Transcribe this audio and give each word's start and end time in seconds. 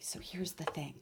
so 0.00 0.18
here's 0.20 0.52
the 0.52 0.64
thing. 0.64 0.94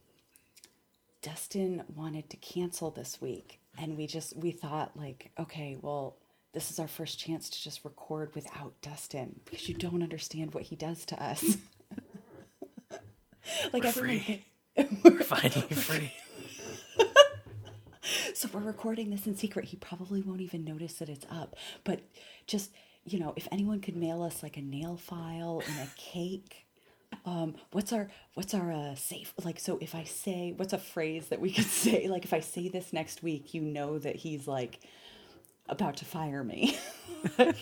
Dustin 1.23 1.83
wanted 1.95 2.31
to 2.31 2.37
cancel 2.37 2.91
this 2.91 3.21
week, 3.21 3.61
and 3.77 3.97
we 3.97 4.07
just 4.07 4.37
we 4.37 4.51
thought 4.53 4.97
like, 4.97 5.31
okay, 5.39 5.77
well, 5.81 6.17
this 6.55 6.71
is 6.71 6.79
our 6.79 6.89
first 6.89 7.19
chance 7.19 7.51
to 7.51 7.63
just 7.63 7.85
record 7.85 8.35
without 8.35 8.75
Dustin 8.83 9.41
because 9.45 9.69
you 9.69 9.75
don't 9.75 10.03
understand 10.03 10.55
what 10.55 10.63
he 10.65 10.77
does 10.77 11.05
to 11.07 11.23
us. 11.23 11.57
like 13.73 13.83
We're 13.85 13.93
free. 13.93 14.45
we're- 14.77 15.23
Finally 15.25 15.69
free. 15.75 16.13
so 18.35 18.49
we're 18.53 18.61
recording 18.61 19.11
this 19.11 19.27
in 19.27 19.37
secret. 19.37 19.67
He 19.67 19.77
probably 19.77 20.23
won't 20.23 20.41
even 20.41 20.65
notice 20.65 20.95
that 20.95 21.09
it's 21.09 21.27
up. 21.31 21.57
But 21.85 22.01
just 22.47 22.71
you 23.05 23.19
know, 23.19 23.33
if 23.37 23.49
anyone 23.51 23.81
could 23.81 23.97
mail 23.97 24.23
us 24.23 24.43
like 24.43 24.57
a 24.57 24.63
nail 24.63 24.97
file 24.97 25.63
and 25.67 25.79
a 25.81 25.91
cake. 25.97 26.65
Um, 27.29 27.55
what's 27.73 27.93
our 27.93 28.09
what's 28.35 28.55
our 28.55 28.73
uh, 28.73 28.95
safe 28.95 29.35
like? 29.45 29.61
So 29.61 29.79
if 29.81 29.95
I 29.95 30.05
say 30.05 30.55
what's 30.57 30.73
a 30.73 30.79
phrase 30.79 31.27
that 31.29 31.41
we 31.41 31.51
could 31.53 31.65
say 31.85 32.09
like 32.09 32.25
if 32.25 32.33
I 32.33 32.41
say 32.41 32.69
this 32.69 32.93
next 32.93 33.23
week, 33.23 33.53
you 33.55 33.61
know 33.61 33.99
that 33.99 34.17
he's 34.17 34.47
like 34.49 34.81
about 35.69 35.97
to 35.99 36.05
fire 36.05 36.43
me. 36.45 36.79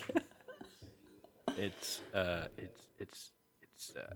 It's 1.57 2.01
uh, 2.13 2.45
it's 2.57 2.83
it's 2.99 3.31
it's 3.63 3.93
uh, 3.95 4.13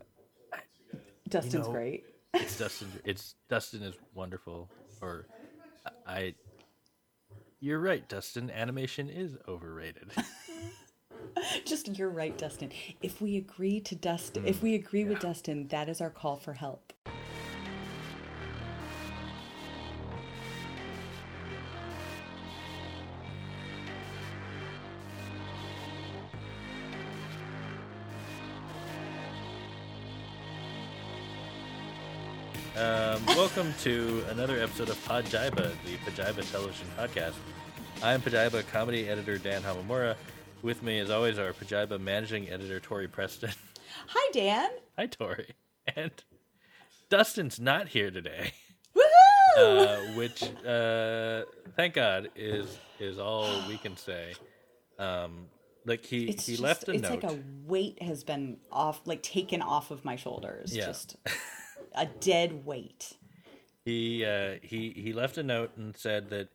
Dustin's 1.27 1.65
know- 1.65 1.71
great. 1.73 2.03
it's 2.35 2.57
Dustin. 2.57 2.87
It's 3.03 3.33
Dustin 3.49 3.81
is 3.81 3.95
wonderful. 4.13 4.70
Or 5.01 5.25
I. 6.05 6.35
You're 7.59 7.79
right, 7.79 8.07
Dustin. 8.07 8.51
Animation 8.51 9.09
is 9.09 9.37
overrated. 9.47 10.11
Just 11.66 11.98
you're 11.98 12.09
right, 12.09 12.38
Dustin. 12.38 12.71
If 13.02 13.21
we 13.21 13.38
agree 13.38 13.80
to 13.81 13.95
Dustin, 13.95 14.45
if 14.45 14.62
we 14.62 14.76
agree 14.76 15.03
with 15.03 15.20
Dustin, 15.20 15.67
that 15.70 15.90
is 15.90 16.02
our 16.02 16.09
call 16.09 16.35
for 16.35 16.54
help. 16.54 16.94
Um, 32.77 33.23
welcome 33.27 33.73
to 33.82 34.23
another 34.32 34.60
episode 34.60 34.90
of 34.90 35.05
Pajiba, 35.05 35.71
the 35.85 35.98
Pajiba 36.10 36.49
Television 36.51 36.88
Podcast. 36.98 37.34
I'm 38.01 38.21
Pajiba 38.21 38.68
comedy 38.71 39.07
editor 39.07 39.38
Dan 39.38 39.62
Hamamura. 39.62 40.16
With 40.62 40.84
me, 40.84 40.99
as 40.99 41.09
always, 41.09 41.40
our 41.40 41.54
Pajiba 41.54 41.99
managing 41.99 42.49
editor 42.49 42.79
Tori 42.79 43.07
Preston. 43.07 43.51
Hi, 44.07 44.31
Dan. 44.31 44.70
Hi, 44.98 45.07
Tori. 45.07 45.55
And 45.95 46.12
Dustin's 47.09 47.59
not 47.59 47.87
here 47.90 48.12
today, 48.12 48.54
Woohoo! 48.95 49.57
uh, 49.57 50.13
which, 50.17 50.43
uh, 50.65 51.43
thank 51.76 51.95
God, 51.95 52.29
is 52.35 52.77
is 52.99 53.17
all 53.17 53.49
we 53.67 53.77
can 53.77 53.98
say. 53.98 54.34
Um, 54.99 55.48
like 55.85 56.05
he 56.05 56.26
it's 56.29 56.45
he 56.45 56.54
just, 56.54 56.63
left 56.63 56.87
a 56.87 56.91
it's 56.91 57.01
note. 57.01 57.23
like 57.23 57.34
a 57.34 57.39
weight 57.65 58.01
has 58.04 58.23
been 58.23 58.57
off, 58.71 59.01
like 59.05 59.23
taken 59.23 59.63
off 59.63 59.89
of 59.89 60.05
my 60.05 60.15
shoulders. 60.15 60.76
Yeah. 60.76 60.85
Just 60.85 61.15
a 61.95 62.05
dead 62.05 62.63
weight. 62.65 63.13
he 63.84 64.23
uh, 64.23 64.57
he 64.62 64.91
he 64.91 65.12
left 65.12 65.39
a 65.39 65.44
note 65.44 65.72
and 65.75 65.97
said 65.97 66.29
that 66.29 66.50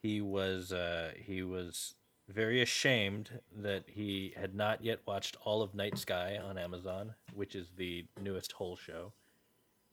he 0.00 0.20
was 0.20 0.72
uh, 0.72 1.10
he 1.16 1.42
was 1.42 1.94
very 2.28 2.60
ashamed 2.62 3.30
that 3.56 3.84
he 3.88 4.34
had 4.36 4.54
not 4.54 4.84
yet 4.84 5.00
watched 5.06 5.36
all 5.44 5.62
of 5.62 5.74
Night 5.74 5.96
Sky 5.98 6.36
on 6.42 6.58
Amazon, 6.58 7.14
which 7.34 7.54
is 7.54 7.68
the 7.76 8.04
newest 8.20 8.52
whole 8.52 8.76
show, 8.76 9.12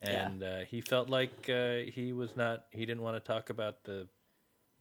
Yeah. 0.04 0.28
and 0.28 0.44
uh, 0.44 0.60
he 0.60 0.82
felt 0.82 1.10
like 1.10 1.50
uh, 1.50 1.78
he 1.94 2.12
was 2.14 2.36
not 2.36 2.66
he 2.72 2.86
didn't 2.86 3.02
want 3.04 3.16
to 3.16 3.26
talk 3.26 3.50
about 3.50 3.84
the 3.86 4.08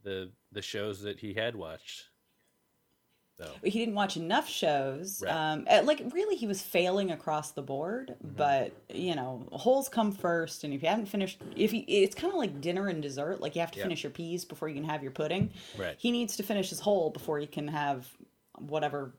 the 0.02 0.30
the 0.52 0.62
shows 0.62 1.00
that 1.02 1.20
he 1.20 1.32
had 1.34 1.54
watched. 1.56 2.08
He 3.62 3.78
didn't 3.80 3.94
watch 3.94 4.16
enough 4.16 4.48
shows. 4.48 5.22
Right. 5.24 5.32
Um, 5.32 5.66
like 5.86 6.02
really, 6.12 6.36
he 6.36 6.46
was 6.46 6.62
failing 6.62 7.10
across 7.10 7.50
the 7.50 7.62
board. 7.62 8.14
Mm-hmm. 8.24 8.36
But 8.36 8.72
you 8.88 9.14
know, 9.14 9.46
holes 9.52 9.88
come 9.88 10.12
first, 10.12 10.64
and 10.64 10.72
if 10.72 10.82
you 10.82 10.88
haven't 10.88 11.06
finished, 11.06 11.40
if 11.56 11.72
you, 11.72 11.84
it's 11.88 12.14
kind 12.14 12.32
of 12.32 12.38
like 12.38 12.60
dinner 12.60 12.88
and 12.88 13.02
dessert. 13.02 13.40
Like 13.40 13.54
you 13.54 13.60
have 13.60 13.70
to 13.72 13.78
Yeah. 13.78 13.84
finish 13.84 14.02
your 14.04 14.10
peas 14.10 14.44
before 14.44 14.68
you 14.68 14.74
can 14.74 14.84
have 14.84 15.02
your 15.02 15.12
pudding. 15.12 15.50
Right. 15.76 15.96
He 15.98 16.10
needs 16.12 16.36
to 16.36 16.42
finish 16.42 16.70
his 16.70 16.80
hole 16.80 17.10
before 17.10 17.38
he 17.38 17.46
can 17.46 17.66
have 17.68 18.08
whatever 18.58 19.12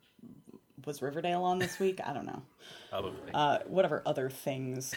was 0.85 1.01
Riverdale 1.01 1.43
on 1.43 1.59
this 1.59 1.79
week. 1.79 1.99
I 2.05 2.13
don't 2.13 2.25
know. 2.25 2.41
probably 2.89 3.11
Uh, 3.33 3.59
whatever 3.67 4.01
other 4.05 4.29
things. 4.29 4.93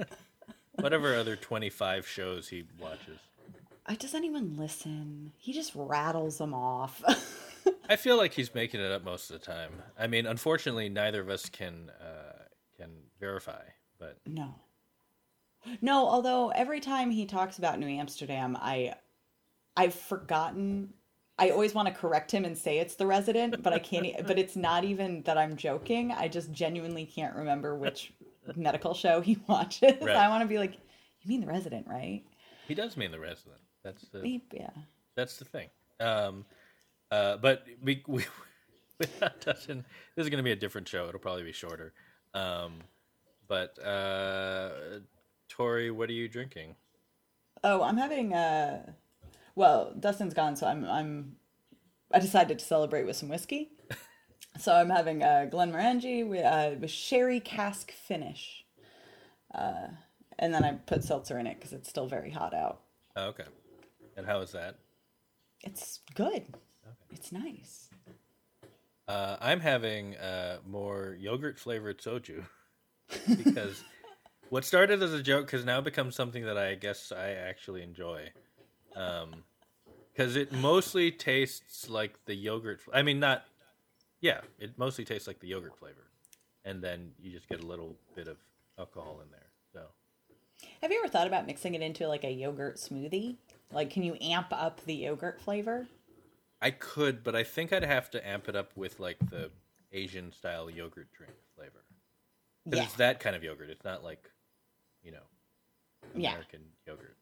whatever 0.76 1.14
other 1.14 1.36
twenty 1.36 1.70
five 1.70 2.06
shows 2.06 2.48
he 2.48 2.64
watches. 2.78 3.18
Uh, 3.86 3.94
Does 3.94 4.14
anyone 4.14 4.56
listen? 4.58 5.32
He 5.38 5.52
just 5.52 5.72
rattles 5.74 6.38
them 6.38 6.52
off. 6.54 7.02
I 7.88 7.96
feel 7.96 8.16
like 8.16 8.32
he's 8.32 8.54
making 8.54 8.80
it 8.80 8.90
up 8.90 9.04
most 9.04 9.30
of 9.30 9.38
the 9.40 9.44
time. 9.46 9.70
I 9.98 10.06
mean, 10.06 10.26
unfortunately, 10.26 10.88
neither 10.88 11.20
of 11.20 11.30
us 11.30 11.48
can 11.48 11.90
uh, 12.00 12.42
can 12.76 12.90
verify, 13.20 13.62
but 13.98 14.18
no. 14.26 14.54
No, 15.80 16.06
although 16.08 16.50
every 16.50 16.80
time 16.80 17.10
he 17.10 17.26
talks 17.26 17.58
about 17.58 17.78
New 17.78 17.88
Amsterdam, 17.88 18.56
I 18.60 18.94
I've 19.76 19.94
forgotten 19.94 20.92
I 21.38 21.50
always 21.50 21.74
want 21.74 21.88
to 21.88 21.94
correct 21.94 22.30
him 22.30 22.44
and 22.44 22.56
say 22.56 22.78
it's 22.78 22.94
the 22.94 23.06
resident, 23.06 23.62
but 23.62 23.72
I 23.72 23.78
can't 23.78 24.06
but 24.26 24.38
it's 24.38 24.56
not 24.56 24.84
even 24.84 25.22
that 25.22 25.36
I'm 25.36 25.56
joking. 25.56 26.12
I 26.12 26.28
just 26.28 26.50
genuinely 26.52 27.04
can't 27.04 27.34
remember 27.36 27.74
which 27.74 28.12
medical 28.54 28.94
show 28.94 29.20
he 29.20 29.38
watches. 29.48 29.94
Right. 30.00 30.16
I 30.16 30.28
want 30.28 30.42
to 30.42 30.48
be 30.48 30.58
like, 30.58 30.74
you 30.74 31.28
mean 31.28 31.40
the 31.40 31.46
resident, 31.46 31.86
right? 31.88 32.22
he 32.66 32.74
does 32.74 32.96
mean 32.96 33.12
the 33.12 33.20
resident. 33.20 33.60
That's 33.84 34.02
the 34.08 34.20
He- 34.22 34.42
yeah. 34.52 34.70
that's 35.14 35.36
the 35.36 35.44
thing. 35.44 35.68
Um, 36.00 36.44
uh, 37.10 37.36
but 37.36 37.64
we, 37.82 38.02
we 38.08 38.24
without 38.98 39.40
touching, 39.40 39.84
this 40.14 40.24
is 40.24 40.30
going 40.30 40.38
to 40.38 40.44
be 40.44 40.52
a 40.52 40.56
different 40.56 40.88
show. 40.88 41.08
It'll 41.08 41.20
probably 41.20 41.44
be 41.44 41.52
shorter. 41.52 41.92
Um, 42.34 42.80
but 43.48 43.78
uh, 43.84 44.70
Tori, 45.48 45.90
what 45.90 46.08
are 46.08 46.14
you 46.14 46.28
drinking? 46.28 46.76
Oh, 47.64 47.82
I'm 47.82 47.96
having 47.96 48.32
uh 48.34 48.92
well, 49.54 49.94
Dustin's 49.98 50.34
gone, 50.34 50.56
so 50.56 50.66
I'm 50.66 50.84
I'm 50.84 51.36
I 52.12 52.18
decided 52.18 52.58
to 52.58 52.64
celebrate 52.64 53.04
with 53.04 53.16
some 53.16 53.28
whiskey. 53.28 53.70
so 54.58 54.74
I'm 54.74 54.90
having 54.90 55.22
a 55.22 55.48
Glenmorangie 55.50 56.26
with, 56.26 56.44
uh, 56.44 56.72
with 56.78 56.90
sherry 56.90 57.40
cask 57.40 57.90
finish. 57.92 58.64
Uh 59.54 59.88
and 60.38 60.52
then 60.52 60.64
I 60.64 60.72
put 60.72 61.02
seltzer 61.02 61.38
in 61.38 61.46
it 61.46 61.56
because 61.58 61.72
it's 61.72 61.88
still 61.88 62.06
very 62.06 62.30
hot 62.30 62.52
out. 62.52 62.82
Oh, 63.16 63.28
okay. 63.28 63.46
And 64.16 64.26
how 64.26 64.40
is 64.40 64.52
that? 64.52 64.76
It's 65.62 66.00
good. 66.14 66.54
It's 67.12 67.32
nice. 67.32 67.90
Uh, 69.08 69.36
I'm 69.40 69.60
having 69.60 70.16
uh, 70.16 70.58
more 70.66 71.16
yogurt 71.18 71.58
flavored 71.58 72.00
soju 72.00 72.44
because 73.44 73.82
what 74.50 74.64
started 74.64 75.02
as 75.02 75.12
a 75.12 75.22
joke 75.22 75.50
has 75.52 75.64
now 75.64 75.80
become 75.80 76.10
something 76.10 76.44
that 76.44 76.58
I 76.58 76.74
guess 76.74 77.12
I 77.12 77.30
actually 77.30 77.82
enjoy. 77.82 78.30
Because 78.92 80.34
it 80.36 80.52
mostly 80.52 81.12
tastes 81.12 81.88
like 81.88 82.24
the 82.24 82.34
yogurt. 82.34 82.80
I 82.92 83.02
mean, 83.02 83.20
not. 83.20 83.44
Yeah, 84.20 84.40
it 84.58 84.78
mostly 84.78 85.04
tastes 85.04 85.28
like 85.28 85.40
the 85.40 85.48
yogurt 85.48 85.76
flavor, 85.78 86.06
and 86.64 86.82
then 86.82 87.12
you 87.20 87.30
just 87.30 87.48
get 87.48 87.62
a 87.62 87.66
little 87.66 87.96
bit 88.14 88.26
of 88.28 88.38
alcohol 88.78 89.20
in 89.22 89.30
there. 89.30 89.46
So 89.72 89.82
Have 90.82 90.90
you 90.90 90.98
ever 91.04 91.08
thought 91.08 91.26
about 91.26 91.46
mixing 91.46 91.74
it 91.74 91.82
into 91.82 92.08
like 92.08 92.24
a 92.24 92.30
yogurt 92.30 92.76
smoothie? 92.76 93.36
Like 93.72 93.90
can 93.90 94.02
you 94.02 94.16
amp 94.20 94.48
up 94.52 94.84
the 94.84 94.94
yogurt 94.94 95.40
flavor? 95.40 95.86
I 96.66 96.70
could, 96.72 97.22
but 97.22 97.36
I 97.36 97.44
think 97.44 97.72
I'd 97.72 97.84
have 97.84 98.10
to 98.10 98.26
amp 98.28 98.48
it 98.48 98.56
up 98.56 98.72
with 98.76 98.98
like 98.98 99.18
the 99.30 99.52
Asian 99.92 100.32
style 100.32 100.68
yogurt 100.68 101.06
drink 101.16 101.32
flavor. 101.54 101.84
Because 102.64 102.78
Yeah. 102.80 102.84
it's 102.86 102.94
that 102.94 103.20
kind 103.20 103.36
of 103.36 103.44
yogurt. 103.44 103.70
It's 103.70 103.84
not 103.84 104.02
like, 104.02 104.28
you 105.04 105.12
know, 105.12 105.22
Yeah. 106.16 106.30
American 106.32 106.62
yogurt. 106.84 107.16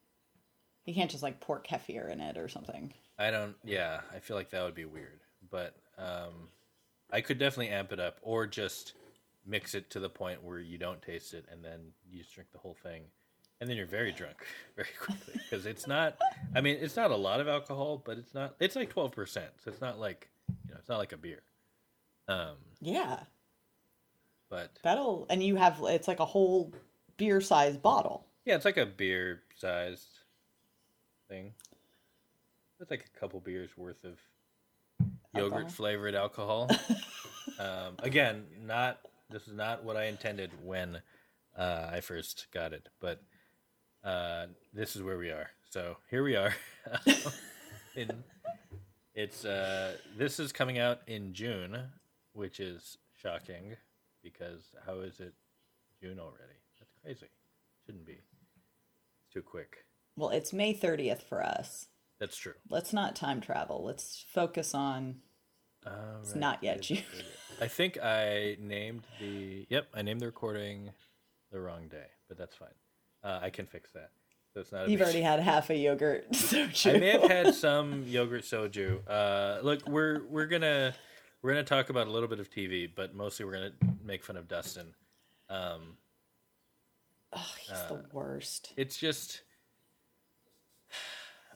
You 0.86 0.94
can't 0.94 1.10
just 1.10 1.22
like 1.22 1.40
pour 1.40 1.60
kefir 1.60 2.10
in 2.10 2.22
it 2.22 2.38
or 2.38 2.48
something. 2.48 2.94
I 3.18 3.30
don't. 3.30 3.54
Yeah, 3.62 4.00
I 4.14 4.18
feel 4.20 4.34
like 4.34 4.48
that 4.50 4.62
would 4.62 4.74
be 4.74 4.86
weird. 4.86 5.20
But 5.50 5.76
um, 5.98 6.48
I 7.10 7.20
could 7.20 7.36
definitely 7.38 7.68
amp 7.68 7.92
it 7.92 8.00
up, 8.00 8.20
or 8.22 8.46
just 8.46 8.94
mix 9.44 9.74
it 9.74 9.90
to 9.90 10.00
the 10.00 10.08
point 10.08 10.42
where 10.42 10.58
you 10.58 10.78
don't 10.78 11.02
taste 11.02 11.34
it, 11.34 11.44
and 11.50 11.62
then 11.62 11.92
you 12.10 12.20
just 12.22 12.34
drink 12.34 12.50
the 12.50 12.58
whole 12.58 12.76
thing, 12.82 13.02
and 13.60 13.68
then 13.70 13.76
you're 13.76 13.86
very 13.86 14.12
drunk 14.12 14.36
very 14.76 14.88
quickly 15.00 15.34
because 15.48 15.66
it's 15.66 15.86
not. 15.86 16.16
I 16.54 16.60
mean, 16.60 16.76
it's 16.80 16.96
not 16.96 17.10
a 17.10 17.16
lot 17.16 17.40
of 17.40 17.48
alcohol, 17.48 18.02
but 18.04 18.18
it's 18.18 18.34
not. 18.34 18.54
It's 18.60 18.76
like 18.76 18.90
twelve 18.90 19.12
percent, 19.12 19.50
so 19.64 19.70
it's 19.70 19.80
not 19.80 19.98
like 19.98 20.28
you 20.66 20.72
know, 20.72 20.76
it's 20.78 20.88
not 20.88 20.98
like 20.98 21.12
a 21.12 21.16
beer. 21.16 21.42
Um, 22.28 22.56
Yeah. 22.80 23.20
but 24.48 24.70
That'll 24.82 25.26
and 25.30 25.42
you 25.42 25.56
have 25.56 25.78
it's 25.84 26.08
like 26.08 26.20
a 26.20 26.24
whole 26.24 26.72
beer 27.16 27.40
size 27.40 27.76
bottle. 27.76 28.26
yeah, 28.44 28.54
it's 28.56 28.64
like 28.64 28.76
a 28.76 28.86
beer 28.86 29.42
sized 29.56 30.08
thing. 31.28 31.52
It's 32.80 32.90
like 32.90 33.06
a 33.14 33.18
couple 33.18 33.40
beers 33.40 33.70
worth 33.76 34.04
of 34.04 34.18
yogurt 35.34 35.70
flavored 35.70 36.14
alcohol. 36.14 36.68
um, 37.58 37.94
again, 38.00 38.44
not 38.64 38.98
this 39.30 39.46
is 39.48 39.54
not 39.54 39.84
what 39.84 39.96
I 39.96 40.04
intended 40.04 40.50
when 40.62 41.00
uh, 41.56 41.88
I 41.92 42.00
first 42.00 42.46
got 42.52 42.72
it, 42.72 42.88
but 43.00 43.22
uh, 44.04 44.46
this 44.72 44.96
is 44.96 45.02
where 45.02 45.18
we 45.18 45.30
are. 45.30 45.50
So 45.70 45.96
here 46.10 46.22
we 46.22 46.36
are. 46.36 46.54
in, 47.96 48.10
it's 49.14 49.44
uh, 49.44 49.96
this 50.16 50.38
is 50.38 50.52
coming 50.52 50.78
out 50.78 51.00
in 51.06 51.32
June, 51.32 51.78
which 52.32 52.60
is 52.60 52.98
shocking 53.20 53.76
because 54.22 54.74
how 54.86 55.00
is 55.00 55.20
it 55.20 55.34
June 56.00 56.18
already? 56.18 56.58
That's 56.78 56.92
crazy. 57.02 57.30
Shouldn't 57.86 58.06
be. 58.06 58.12
It's 58.12 59.32
too 59.32 59.42
quick. 59.42 59.84
Well, 60.16 60.30
it's 60.30 60.52
May 60.52 60.74
30th 60.74 61.22
for 61.22 61.42
us. 61.42 61.88
That's 62.20 62.36
true. 62.36 62.54
Let's 62.68 62.92
not 62.92 63.16
time 63.16 63.40
travel. 63.40 63.84
Let's 63.84 64.24
focus 64.32 64.74
on 64.74 65.16
it's 66.20 66.34
not 66.34 66.62
yet 66.62 66.78
It's. 66.78 66.88
June. 66.88 67.02
I 67.60 67.68
think 67.68 67.98
I 67.98 68.56
named 68.60 69.02
the 69.20 69.66
yep, 69.68 69.88
I 69.94 70.02
named 70.02 70.20
the 70.20 70.26
recording 70.26 70.90
the 71.52 71.60
wrong 71.60 71.88
day, 71.88 72.06
but 72.28 72.38
that's 72.38 72.56
fine. 72.56 72.68
Uh, 73.24 73.38
I 73.42 73.50
can 73.50 73.66
fix 73.66 73.90
that. 73.92 74.10
So 74.52 74.60
it's 74.60 74.70
not. 74.70 74.86
A 74.86 74.90
You've 74.90 75.00
already 75.00 75.22
had 75.22 75.40
half 75.40 75.70
a 75.70 75.76
yogurt 75.76 76.30
soju. 76.32 76.94
I 76.94 76.98
may 76.98 77.10
have 77.10 77.30
had 77.30 77.54
some 77.54 78.04
yogurt 78.06 78.42
soju. 78.42 79.00
Uh, 79.08 79.60
look, 79.62 79.88
we're 79.88 80.22
we're 80.28 80.46
gonna 80.46 80.94
we're 81.42 81.50
gonna 81.52 81.64
talk 81.64 81.88
about 81.90 82.06
a 82.06 82.10
little 82.10 82.28
bit 82.28 82.38
of 82.38 82.50
TV, 82.50 82.88
but 82.94 83.14
mostly 83.14 83.44
we're 83.46 83.52
gonna 83.54 83.72
make 84.04 84.22
fun 84.22 84.36
of 84.36 84.46
Dustin. 84.46 84.94
Um, 85.48 85.96
Oh, 87.36 87.52
he's 87.58 87.70
the 87.88 88.04
worst. 88.12 88.72
it's 88.76 88.96
just 88.96 89.42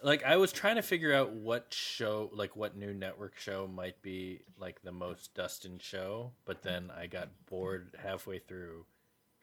like 0.02 0.24
I 0.24 0.36
was 0.36 0.50
trying 0.52 0.74
to 0.74 0.82
figure 0.82 1.14
out 1.14 1.30
what 1.32 1.72
show, 1.72 2.30
like 2.32 2.56
what 2.56 2.76
new 2.76 2.92
network 2.92 3.38
show 3.38 3.68
might 3.68 4.02
be 4.02 4.40
like 4.58 4.82
the 4.82 4.90
most 4.90 5.34
Dustin 5.34 5.78
show, 5.78 6.32
but 6.44 6.62
then 6.62 6.90
I 6.96 7.06
got 7.06 7.28
bored 7.46 7.96
halfway 8.02 8.40
through 8.40 8.86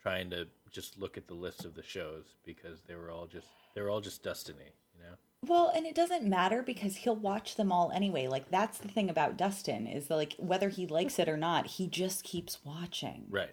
trying 0.06 0.30
to 0.30 0.46
just 0.72 1.00
look 1.00 1.18
at 1.18 1.26
the 1.28 1.34
list 1.34 1.66
of 1.66 1.74
the 1.74 1.82
shows 1.82 2.26
because 2.46 2.82
they 2.88 2.94
were 2.94 3.10
all 3.10 3.26
just 3.26 3.48
they 3.74 3.82
were 3.82 3.90
all 3.90 4.02
just 4.02 4.22
Destiny, 4.24 4.72
you 4.96 5.02
know. 5.02 5.16
Well, 5.48 5.72
and 5.76 5.88
it 5.88 5.96
doesn't 5.96 6.24
matter 6.24 6.62
because 6.62 6.98
he'll 6.98 7.16
watch 7.16 7.56
them 7.56 7.72
all 7.72 7.92
anyway. 7.92 8.28
Like 8.28 8.52
that's 8.52 8.78
the 8.78 8.88
thing 8.88 9.10
about 9.10 9.36
Dustin 9.36 9.88
is 9.88 10.06
that 10.08 10.16
like 10.16 10.34
whether 10.38 10.70
he 10.70 10.86
likes 10.86 11.18
it 11.18 11.28
or 11.28 11.38
not, 11.38 11.66
he 11.66 11.88
just 11.88 12.24
keeps 12.24 12.60
watching. 12.64 13.26
Right. 13.32 13.50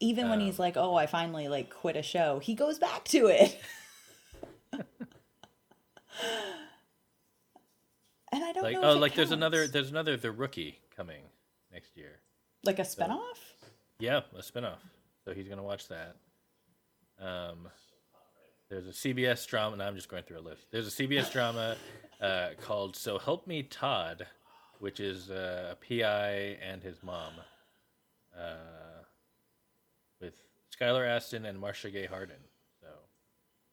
Even 0.00 0.28
when 0.28 0.40
he's 0.40 0.58
um, 0.58 0.64
like, 0.64 0.76
"Oh, 0.76 0.96
I 0.96 1.06
finally 1.06 1.46
like 1.46 1.70
quit 1.70 1.96
a 1.96 2.02
show," 2.02 2.40
he 2.40 2.54
goes 2.56 2.80
back 2.80 3.04
to 3.04 3.28
it. 3.28 3.56
and 4.72 4.82
I 8.44 8.52
don't 8.52 8.62
Like 8.64 8.74
know. 8.74 8.90
oh, 8.90 8.98
like 8.98 9.14
there's 9.14 9.30
another 9.30 9.68
there's 9.68 9.90
another 9.90 10.16
The 10.16 10.32
Rookie 10.32 10.80
coming 10.96 11.22
next 11.72 11.96
year. 11.96 12.18
like 12.64 12.78
a 12.80 12.82
spinoff. 12.82 13.38
Yeah, 14.00 14.22
a 14.36 14.40
spinoff. 14.42 14.78
So 15.26 15.34
he's 15.34 15.48
gonna 15.48 15.62
watch 15.62 15.88
that. 15.88 16.16
Um, 17.20 17.68
there's 18.70 18.86
a 18.86 18.90
CBS 18.92 19.44
drama. 19.46 19.76
Now 19.76 19.88
I'm 19.88 19.96
just 19.96 20.08
going 20.08 20.22
through 20.22 20.38
a 20.38 20.40
list. 20.40 20.66
There's 20.70 20.86
a 20.86 20.90
CBS 21.02 21.32
drama 21.32 21.76
uh, 22.20 22.50
called 22.62 22.94
"So 22.94 23.18
Help 23.18 23.46
Me 23.48 23.64
Todd," 23.64 24.24
which 24.78 25.00
is 25.00 25.28
uh, 25.30 25.72
a 25.72 25.76
PI 25.84 26.58
and 26.62 26.80
his 26.80 27.02
mom, 27.02 27.32
uh, 28.38 29.02
with 30.20 30.34
Skylar 30.80 31.04
Astin 31.08 31.44
and 31.44 31.58
Marcia 31.58 31.90
Gay 31.90 32.06
Harden. 32.06 32.36
So 32.80 32.86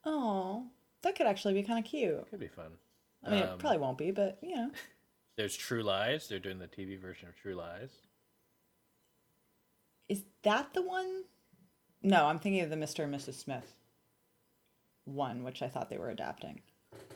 Oh, 0.05 0.65
that 1.03 1.15
could 1.15 1.27
actually 1.27 1.53
be 1.53 1.61
kind 1.61 1.77
of 1.77 1.85
cute. 1.85 2.27
could 2.31 2.39
be 2.39 2.47
fun. 2.47 2.71
I 3.23 3.29
mean, 3.29 3.43
Um, 3.43 3.49
it 3.49 3.59
probably 3.59 3.77
won't 3.77 3.99
be, 3.99 4.09
but 4.09 4.39
you 4.41 4.55
know. 4.55 4.71
There's 5.37 5.55
True 5.55 5.83
Lies. 5.83 6.27
They're 6.27 6.39
doing 6.39 6.57
the 6.57 6.67
TV 6.67 6.99
version 6.99 7.27
of 7.29 7.35
True 7.35 7.53
Lies. 7.55 7.91
Is 10.09 10.23
that 10.43 10.73
the 10.73 10.81
one? 10.81 11.23
No, 12.03 12.25
I'm 12.25 12.37
thinking 12.39 12.61
of 12.61 12.69
the 12.69 12.75
Mr. 12.75 13.03
and 13.05 13.13
Mrs. 13.15 13.35
Smith 13.35 13.73
one, 15.05 15.43
which 15.43 15.61
I 15.61 15.67
thought 15.67 15.89
they 15.89 15.97
were 15.97 16.09
adapting 16.11 16.61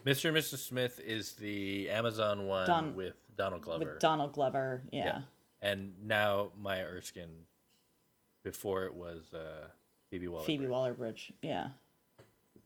Mr. 0.06 0.30
and 0.30 0.38
Mrs. 0.38 0.58
Smith 0.60 1.00
is 1.06 1.34
the 1.34 1.90
Amazon 1.90 2.48
one 2.48 2.68
Don- 2.68 2.96
with 2.96 3.16
Donald 3.36 3.62
Glover. 3.62 3.86
with 3.86 4.00
Donald 4.00 4.34
Glover. 4.34 4.82
Yeah. 4.92 5.22
and 5.62 5.94
now 6.04 6.52
Maya 6.60 6.86
Erskine. 6.86 7.46
Before 8.44 8.86
it 8.86 8.94
was 8.94 9.34
uh, 9.34 9.68
Phoebe 10.10 10.28
Waller. 10.30 10.46
Phoebe 10.46 10.68
Waller 10.68 10.94
Bridge. 10.94 11.34
Yeah. 11.42 11.70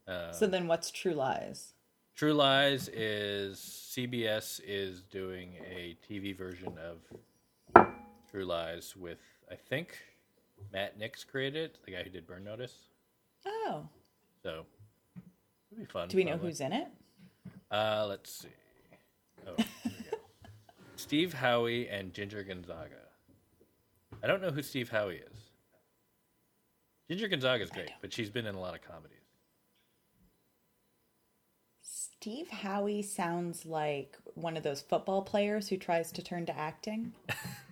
Uh, 0.08 0.32
So 0.32 0.46
then 0.46 0.68
what's 0.68 0.92
True 0.92 1.14
Lies? 1.14 1.74
True 2.16 2.34
Lies 2.34 2.88
is 2.90 3.58
CBS 3.58 4.62
is 4.64 5.02
doing 5.02 5.54
a 5.68 5.98
TV 6.08 6.38
version 6.38 6.74
of 6.78 7.86
True 8.30 8.46
Lies 8.46 8.96
with 8.96 9.20
I 9.52 9.56
think 9.56 9.98
Matt 10.72 10.98
Nix 10.98 11.24
created 11.24 11.72
it, 11.72 11.78
the 11.86 11.92
guy 11.92 12.04
who 12.04 12.10
did 12.10 12.26
Burn 12.28 12.44
Notice. 12.44 12.74
Oh. 13.46 13.88
So 14.44 14.66
it'll 15.72 15.80
be 15.80 15.86
fun. 15.86 16.08
Do 16.08 16.18
we 16.18 16.24
know 16.24 16.32
probably. 16.32 16.50
who's 16.50 16.62
in 16.62 16.74
it? 16.74 16.88
Uh, 17.70 18.06
let's 18.08 18.32
see. 18.32 18.48
Oh, 19.48 19.54
here 19.58 19.66
we 19.86 19.92
go. 20.12 20.18
Steve 20.96 21.34
Howey 21.34 21.88
and 21.92 22.14
Ginger 22.14 22.44
Gonzaga. 22.44 22.96
I 24.24 24.28
don't 24.28 24.42
know 24.42 24.52
who 24.52 24.62
Steve 24.62 24.90
Howey 24.90 25.16
is. 25.16 25.38
Ginger 27.10 27.28
Gonzaga 27.28 27.64
is 27.64 27.70
great, 27.70 27.92
but 28.02 28.14
she's 28.14 28.30
been 28.30 28.46
in 28.46 28.56
a 28.56 28.60
lot 28.60 28.76
of 28.76 28.82
comedies. 28.82 29.18
Steve 31.82 32.50
Howey 32.50 33.04
sounds 33.04 33.66
like 33.66 34.16
one 34.36 34.56
of 34.56 34.64
those 34.64 34.82
football 34.82 35.24
players 35.24 35.68
who 35.68 35.78
tries 35.78 36.12
to 36.12 36.22
turn 36.22 36.46
to 36.46 36.58
acting. 36.58 37.14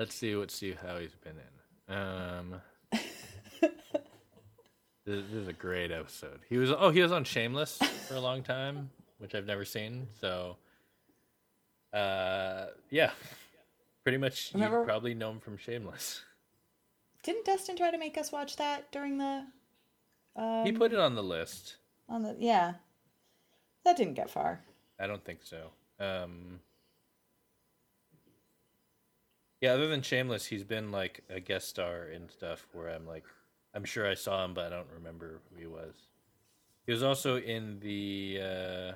Let's 0.00 0.14
see 0.14 0.34
what 0.34 0.50
Steve 0.50 0.78
Howey's 0.82 1.14
been 1.14 1.34
in. 1.36 1.94
Um, 1.94 2.54
this, 3.60 3.70
this 5.04 5.24
is 5.30 5.46
a 5.46 5.52
great 5.52 5.90
episode. 5.90 6.40
He 6.48 6.56
was 6.56 6.70
oh 6.70 6.88
he 6.88 7.02
was 7.02 7.12
on 7.12 7.22
Shameless 7.22 7.76
for 8.08 8.14
a 8.14 8.20
long 8.20 8.42
time, 8.42 8.88
which 9.18 9.34
I've 9.34 9.44
never 9.44 9.66
seen. 9.66 10.06
So, 10.18 10.56
uh, 11.92 12.68
yeah, 12.88 13.10
pretty 14.02 14.16
much 14.16 14.54
you 14.54 14.66
probably 14.86 15.12
know 15.12 15.32
him 15.32 15.40
from 15.40 15.58
Shameless. 15.58 16.22
Didn't 17.22 17.44
Dustin 17.44 17.76
try 17.76 17.90
to 17.90 17.98
make 17.98 18.16
us 18.16 18.32
watch 18.32 18.56
that 18.56 18.90
during 18.92 19.18
the 19.18 19.44
he 20.64 20.72
put 20.72 20.94
it 20.94 20.98
on 20.98 21.14
the 21.14 21.22
list. 21.22 21.76
on 22.08 22.22
the 22.22 22.34
yeah. 22.38 22.72
That 23.84 23.98
didn't 23.98 24.14
get 24.14 24.30
far. 24.30 24.62
I 24.98 25.06
don't 25.06 25.22
think 25.26 25.40
so. 25.42 25.72
Um, 25.98 26.60
yeah, 29.60 29.72
other 29.72 29.88
than 29.88 30.02
Shameless, 30.02 30.46
he's 30.46 30.64
been 30.64 30.90
like 30.90 31.22
a 31.28 31.40
guest 31.40 31.68
star 31.68 32.04
in 32.04 32.28
stuff 32.28 32.66
where 32.72 32.88
I'm 32.88 33.06
like, 33.06 33.24
I'm 33.74 33.84
sure 33.84 34.08
I 34.08 34.14
saw 34.14 34.44
him, 34.44 34.54
but 34.54 34.66
I 34.66 34.76
don't 34.76 34.90
remember 34.94 35.40
who 35.50 35.60
he 35.60 35.66
was. 35.66 35.94
He 36.86 36.92
was 36.92 37.02
also 37.02 37.36
in 37.38 37.78
the 37.80 38.40
uh, 38.42 38.92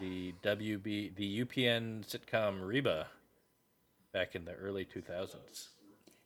the 0.00 0.34
WB 0.42 1.14
the 1.16 1.44
UPN 1.44 2.04
sitcom 2.06 2.64
Reba 2.64 3.06
back 4.12 4.34
in 4.34 4.44
the 4.44 4.52
early 4.52 4.84
2000s. 4.84 5.68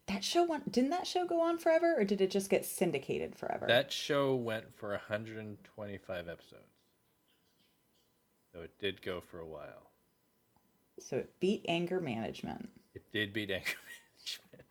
That 0.08 0.22
show 0.22 0.44
went 0.44 0.70
didn't 0.70 0.90
that 0.90 1.06
show 1.06 1.25
go 1.25 1.40
on 1.40 1.58
forever 1.58 1.94
or 1.96 2.04
did 2.04 2.20
it 2.20 2.30
just 2.30 2.50
get 2.50 2.64
syndicated 2.64 3.34
forever? 3.36 3.66
That 3.66 3.90
show 3.92 4.34
went 4.34 4.75
for 4.76 4.90
125 4.90 6.28
episodes, 6.28 6.62
so 8.52 8.60
it 8.60 8.72
did 8.78 9.00
go 9.02 9.20
for 9.20 9.38
a 9.38 9.46
while. 9.46 9.90
so 11.00 11.16
it 11.18 11.32
beat 11.40 11.64
anger 11.68 12.00
management. 12.00 12.68
It 12.96 13.02
did 13.12 13.34
beat 13.34 13.50
Anger 13.50 13.66
Management. 13.66 14.66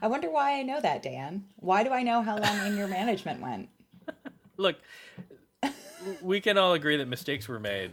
I 0.02 0.06
wonder 0.06 0.30
why 0.30 0.58
I 0.58 0.62
know 0.62 0.80
that, 0.80 1.02
Dan. 1.02 1.44
Why 1.56 1.84
do 1.84 1.90
I 1.90 2.02
know 2.02 2.22
how 2.22 2.38
long 2.38 2.56
anger 2.56 2.88
management 2.88 3.42
went? 3.42 3.68
Look, 4.56 4.76
we 6.22 6.40
can 6.40 6.56
all 6.56 6.72
agree 6.72 6.96
that 6.96 7.08
mistakes 7.08 7.46
were 7.46 7.60
made, 7.60 7.90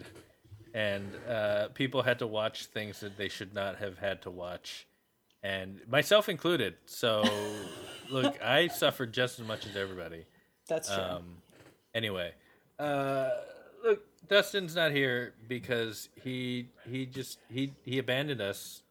and 0.73 1.11
uh, 1.27 1.67
people 1.73 2.03
had 2.03 2.19
to 2.19 2.27
watch 2.27 2.67
things 2.67 3.01
that 3.01 3.17
they 3.17 3.27
should 3.27 3.53
not 3.53 3.75
have 3.79 3.97
had 3.97 4.21
to 4.21 4.29
watch, 4.31 4.87
and 5.43 5.81
myself 5.89 6.29
included. 6.29 6.75
So, 6.85 7.21
look, 8.09 8.41
I 8.41 8.69
suffered 8.69 9.11
just 9.11 9.41
as 9.41 9.45
much 9.45 9.65
as 9.65 9.75
everybody. 9.75 10.23
That's 10.69 10.87
true. 10.87 11.03
Um, 11.03 11.23
anyway, 11.93 12.31
uh, 12.79 13.29
look, 13.83 14.05
Dustin's 14.29 14.73
not 14.73 14.91
here 14.91 15.33
because 15.49 16.07
he 16.23 16.69
he 16.89 17.05
just 17.05 17.39
he 17.51 17.73
he 17.83 17.99
abandoned 17.99 18.39
us 18.39 18.82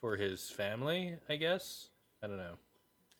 for 0.00 0.16
his 0.16 0.50
family. 0.50 1.16
I 1.28 1.36
guess 1.36 1.88
I 2.22 2.26
don't 2.26 2.36
know. 2.38 2.54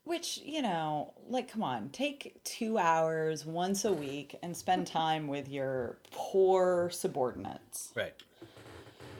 Which, 0.04 0.40
you 0.42 0.62
know, 0.62 1.12
like, 1.28 1.52
come 1.52 1.62
on, 1.62 1.90
take 1.90 2.40
two 2.42 2.78
hours 2.78 3.44
once 3.44 3.84
a 3.84 3.92
week 3.92 4.34
and 4.42 4.56
spend 4.56 4.86
time 4.86 5.28
with 5.28 5.48
your 5.48 5.98
poor 6.10 6.88
subordinates. 6.90 7.92
Right. 7.94 8.14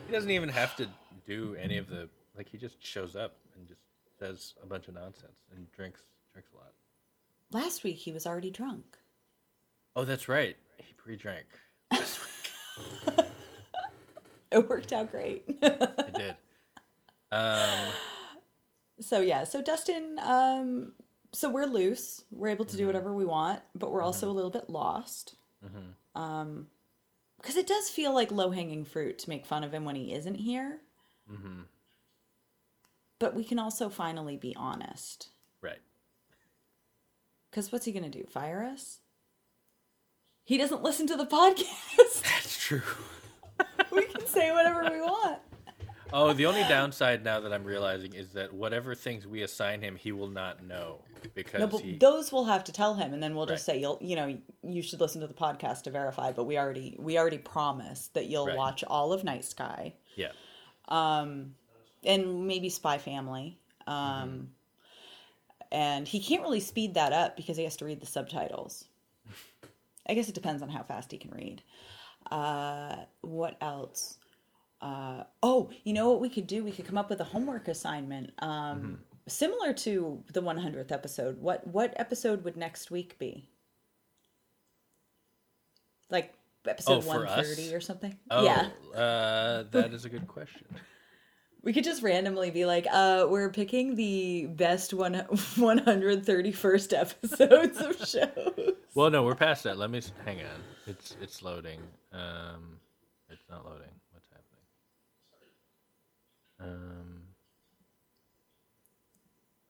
He 0.06 0.12
doesn't 0.12 0.30
even 0.30 0.48
have 0.48 0.74
to 0.76 0.88
do 1.26 1.54
any 1.60 1.76
of 1.76 1.88
the 1.88 2.08
like. 2.36 2.48
He 2.48 2.56
just 2.58 2.84
shows 2.84 3.14
up 3.14 3.36
and 3.54 3.68
just 3.68 3.80
says 4.18 4.54
a 4.62 4.66
bunch 4.66 4.88
of 4.88 4.94
nonsense 4.94 5.38
and 5.54 5.70
drinks 5.72 6.00
drinks 6.32 6.50
a 6.54 6.56
lot. 6.56 6.72
Last 7.52 7.84
week 7.84 7.96
he 7.96 8.10
was 8.10 8.26
already 8.26 8.50
drunk. 8.50 8.96
Oh, 9.94 10.04
that's 10.04 10.28
right. 10.28 10.56
He 10.78 10.94
pre-drank. 10.94 11.46
It 14.52 14.68
worked 14.68 14.92
out 14.92 15.10
great. 15.12 15.44
it 15.46 16.14
did. 16.14 16.34
Um, 17.32 17.88
so, 19.00 19.20
yeah, 19.20 19.44
so 19.44 19.62
Dustin 19.62 20.18
um, 20.22 20.92
so 21.32 21.48
we're 21.48 21.66
loose. 21.66 22.24
We're 22.30 22.48
able 22.48 22.64
to 22.66 22.76
do 22.76 22.86
whatever 22.86 23.12
we 23.14 23.24
want, 23.24 23.60
but 23.74 23.92
we're 23.92 24.02
also 24.02 24.30
a 24.30 24.32
little 24.32 24.50
bit 24.50 24.68
lost. 24.68 25.36
Um, 26.14 26.66
because 27.40 27.56
it 27.56 27.66
does 27.66 27.88
feel 27.88 28.12
like 28.12 28.30
low 28.30 28.50
hanging 28.50 28.84
fruit 28.84 29.18
to 29.20 29.28
make 29.30 29.46
fun 29.46 29.64
of 29.64 29.72
him 29.72 29.84
when 29.84 29.96
he 29.96 30.12
isn't 30.12 30.34
here. 30.34 30.80
But 33.18 33.34
we 33.34 33.44
can 33.44 33.58
also 33.58 33.88
finally 33.88 34.36
be 34.36 34.54
honest. 34.56 35.28
Right. 35.62 35.80
Because 37.50 37.70
what's 37.70 37.84
he 37.84 37.92
going 37.92 38.10
to 38.10 38.18
do? 38.18 38.24
Fire 38.26 38.62
us? 38.64 38.98
He 40.44 40.58
doesn't 40.58 40.82
listen 40.82 41.06
to 41.06 41.16
the 41.16 41.26
podcast. 41.26 42.22
That's 42.22 42.58
true. 42.58 42.82
we 43.92 44.04
can 44.06 44.26
say 44.26 44.50
whatever 44.52 44.82
we 44.90 45.00
want. 45.00 45.38
Oh, 46.12 46.32
the 46.32 46.46
only 46.46 46.62
downside 46.62 47.24
now 47.24 47.40
that 47.40 47.52
I'm 47.52 47.64
realizing 47.64 48.14
is 48.14 48.28
that 48.34 48.52
whatever 48.52 48.94
things 48.94 49.26
we 49.26 49.42
assign 49.42 49.80
him, 49.80 49.96
he 49.96 50.12
will 50.12 50.28
not 50.28 50.62
know 50.64 51.02
because 51.34 51.60
No, 51.60 51.66
but 51.66 51.80
he. 51.82 51.96
those 51.98 52.32
we'll 52.32 52.44
have 52.46 52.64
to 52.64 52.72
tell 52.72 52.94
him, 52.94 53.12
and 53.12 53.22
then 53.22 53.34
we'll 53.34 53.46
just 53.46 53.66
Right. 53.68 53.74
say 53.74 53.80
you'll, 53.80 53.98
you 54.00 54.16
know, 54.16 54.38
you 54.62 54.82
should 54.82 55.00
listen 55.00 55.20
to 55.20 55.26
the 55.26 55.34
podcast 55.34 55.82
to 55.82 55.90
verify. 55.90 56.32
But 56.32 56.44
we 56.44 56.58
already, 56.58 56.96
we 56.98 57.18
already 57.18 57.38
promised 57.38 58.14
that 58.14 58.26
you'll 58.26 58.46
Right. 58.48 58.56
watch 58.56 58.82
all 58.84 59.12
of 59.12 59.22
Night 59.24 59.44
Sky 59.44 59.94
yeah. 60.16 60.32
and 60.88 61.54
maybe 62.46 62.68
Spy 62.68 62.98
Family. 62.98 63.58
Um, 63.86 64.52
And 65.72 66.08
he 66.08 66.18
can't 66.20 66.42
really 66.42 66.58
speed 66.60 66.94
that 66.94 67.12
up 67.12 67.36
because 67.36 67.56
he 67.56 67.62
has 67.64 67.76
to 67.76 67.84
read 67.84 68.00
the 68.00 68.06
subtitles. 68.06 68.86
I 70.08 70.14
guess 70.14 70.28
it 70.28 70.34
depends 70.34 70.62
on 70.62 70.68
how 70.68 70.82
fast 70.82 71.12
he 71.12 71.18
can 71.18 71.30
read. 71.30 71.62
Uh, 72.30 72.96
what 73.20 73.56
else? 73.60 74.18
Uh, 74.80 75.24
oh, 75.42 75.70
you 75.84 75.92
know 75.92 76.10
what 76.10 76.20
we 76.20 76.28
could 76.28 76.46
do? 76.46 76.64
We 76.64 76.72
could 76.72 76.86
come 76.86 76.96
up 76.98 77.10
with 77.10 77.20
a 77.20 77.24
homework 77.24 77.68
assignment, 77.68 78.32
um, 78.38 79.00
similar 79.28 79.72
to 79.74 80.22
the 80.32 80.40
100th 80.42 80.90
episode. 80.90 81.38
What 81.40 81.66
what 81.66 81.92
episode 81.96 82.44
would 82.44 82.56
next 82.56 82.90
week 82.90 83.18
be? 83.18 83.48
Like 86.10 86.34
episode 86.66 86.98
Oh, 86.98 87.00
for 87.02 87.26
us? 87.26 87.36
130 87.36 87.74
or 87.74 87.80
something? 87.80 88.16
Oh, 88.30 88.44
Yeah. 88.44 88.68
uh, 88.98 89.64
that 89.70 89.92
is 89.92 90.04
a 90.04 90.08
good 90.08 90.26
question. 90.28 90.64
We 91.62 91.74
could 91.74 91.84
just 91.84 92.02
randomly 92.02 92.50
be 92.50 92.64
like, 92.64 92.86
uh, 92.90 93.26
we're 93.28 93.50
picking 93.50 93.94
the 93.94 94.46
best 94.46 94.94
one 94.94 95.12
131st 95.30 96.98
episodes 96.98 97.76
of 97.78 97.96
shows. 98.08 98.72
Well, 98.94 99.10
no, 99.10 99.22
we're 99.24 99.34
past 99.34 99.64
that. 99.64 99.76
Let 99.76 99.90
me 99.90 100.00
hang 100.24 100.38
on. 100.38 100.62
It's 100.86 101.16
it's 101.20 101.42
loading. 101.42 101.80
Um, 102.14 102.78
it's 103.28 103.44
not 103.50 103.66
loading. 103.66 103.90
Um. 106.60 107.22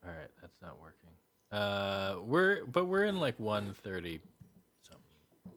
All 0.05 0.11
right, 0.11 0.31
that's 0.41 0.61
not 0.63 0.81
working. 0.81 1.11
Uh, 1.53 2.17
we're 2.25 2.65
but 2.65 2.87
we're 2.87 3.05
in 3.05 3.19
like 3.21 3.39
one 3.39 3.75
thirty 3.83 4.21
something. 4.83 5.57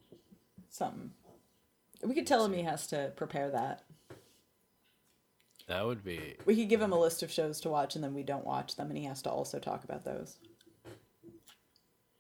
Something. 0.70 1.12
We 2.04 2.16
could 2.16 2.28
tell 2.28 2.44
him 2.44 2.54
he 2.54 2.64
has 2.64 2.88
to 2.88 3.12
prepare 3.16 3.50
that. 3.52 3.84
That 5.68 5.86
would 5.86 6.04
be 6.04 6.36
We 6.46 6.56
could 6.56 6.68
give 6.68 6.82
him 6.82 6.92
a 6.92 7.00
list 7.00 7.24
of 7.24 7.32
shows 7.32 7.62
to 7.62 7.70
watch 7.70 7.96
and 7.96 8.04
then 8.04 8.14
we 8.14 8.24
don't 8.24 8.46
watch 8.46 8.76
them 8.76 8.90
and 8.90 8.98
he 8.98 9.06
has 9.06 9.22
to 9.22 9.30
also 9.30 9.60
talk 9.60 9.84
about 9.84 10.04
those. 10.04 10.38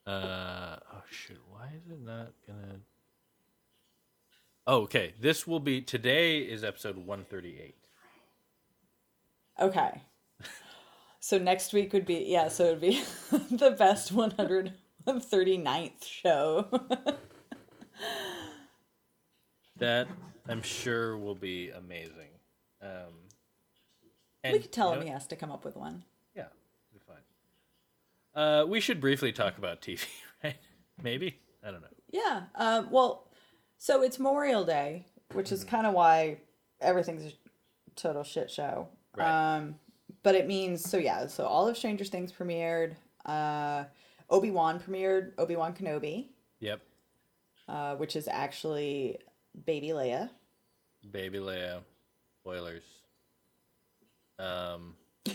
Uh 0.07 0.77
oh 0.93 1.03
shoot, 1.09 1.41
why 1.49 1.67
is 1.75 1.91
it 1.91 1.99
not 2.01 2.31
gonna 2.47 2.79
Oh, 4.65 4.83
okay. 4.83 5.13
This 5.19 5.45
will 5.45 5.59
be 5.59 5.81
today 5.81 6.39
is 6.39 6.63
episode 6.63 6.95
one 6.97 7.25
thirty 7.25 7.59
eight. 7.61 7.75
Okay. 9.59 10.01
So 11.19 11.37
next 11.37 11.71
week 11.71 11.93
would 11.93 12.05
be, 12.05 12.25
yeah, 12.27 12.49
so 12.49 12.65
it 12.65 12.69
would 12.71 12.81
be 12.81 13.01
the 13.55 13.71
best 13.71 14.13
139th 14.13 16.03
show. 16.03 16.67
That 19.77 20.07
I'm 20.47 20.61
sure 20.61 21.17
will 21.17 21.35
be 21.35 21.69
amazing. 21.69 22.29
Um 22.81 23.13
and 24.43 24.53
we 24.53 24.59
could 24.59 24.73
tell 24.73 24.93
you 24.93 24.99
him 24.99 25.07
he 25.07 25.09
has 25.13 25.25
to 25.27 25.35
come 25.35 25.51
up 25.51 25.63
with 25.63 25.77
one. 25.77 26.03
Yeah, 26.35 26.47
be 26.91 26.99
fine. 26.99 27.23
Uh 28.35 28.65
we 28.65 28.79
should 28.79 28.99
briefly 28.99 29.31
talk 29.31 29.57
about 29.57 29.81
TV, 29.81 30.05
right? 30.43 30.57
Maybe? 31.01 31.39
I 31.65 31.71
don't 31.71 31.81
know. 31.81 31.87
Yeah. 32.11 32.43
Uh, 32.55 32.83
well, 32.91 33.27
so 33.77 34.03
it's 34.03 34.19
Memorial 34.19 34.63
Day, 34.63 35.07
which 35.33 35.51
is 35.51 35.63
kind 35.63 35.87
of 35.87 35.93
why 35.93 36.37
everything's 36.79 37.23
a 37.25 37.31
total 37.95 38.23
shit 38.23 38.51
show. 38.51 38.89
Right. 39.15 39.55
Um, 39.57 39.75
but 40.23 40.35
it 40.35 40.47
means 40.47 40.87
so 40.89 40.97
yeah. 40.97 41.27
So 41.27 41.45
all 41.45 41.67
of 41.67 41.77
Stranger 41.77 42.05
Things 42.05 42.31
premiered. 42.31 42.95
Uh, 43.25 43.85
Obi 44.29 44.51
Wan 44.51 44.79
premiered. 44.79 45.31
Obi 45.37 45.55
Wan 45.55 45.73
Kenobi, 45.73 46.27
Yep. 46.59 46.81
uh, 47.67 47.95
which 47.95 48.15
is 48.15 48.27
actually 48.27 49.19
Baby 49.65 49.89
Leia. 49.89 50.29
Baby 51.11 51.39
Leia, 51.39 51.81
spoilers. 52.41 52.83
Um. 54.39 54.95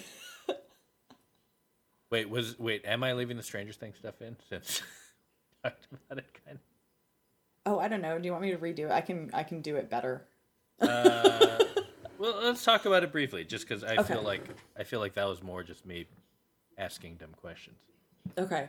wait, 2.10 2.28
was 2.28 2.58
wait? 2.58 2.82
Am 2.84 3.04
I 3.04 3.12
leaving 3.12 3.36
the 3.36 3.42
Stranger 3.42 3.72
Things 3.72 3.96
stuff 3.98 4.20
in 4.20 4.36
since 4.48 4.82
we 5.64 5.70
talked 5.70 5.86
about 5.92 6.18
it? 6.18 6.26
Kind 6.44 6.56
of? 6.56 6.62
Oh, 7.66 7.78
I 7.78 7.88
don't 7.88 8.00
know. 8.00 8.18
Do 8.18 8.24
you 8.24 8.32
want 8.32 8.42
me 8.42 8.50
to 8.50 8.58
redo 8.58 8.80
it? 8.86 8.90
I 8.90 9.02
can. 9.02 9.30
I 9.32 9.42
can 9.42 9.60
do 9.60 9.76
it 9.76 9.88
better. 9.90 10.26
Uh, 10.80 11.58
well, 12.18 12.40
let's 12.42 12.64
talk 12.64 12.84
about 12.84 13.04
it 13.04 13.12
briefly, 13.12 13.44
just 13.44 13.68
because 13.68 13.84
I 13.84 13.96
Okay. 13.96 14.14
feel 14.14 14.22
like 14.22 14.42
I 14.78 14.84
feel 14.84 15.00
like 15.00 15.14
that 15.14 15.26
was 15.26 15.42
more 15.42 15.62
just 15.62 15.86
me 15.86 16.06
asking 16.76 17.16
dumb 17.16 17.34
questions. 17.36 17.78
Okay. 18.36 18.68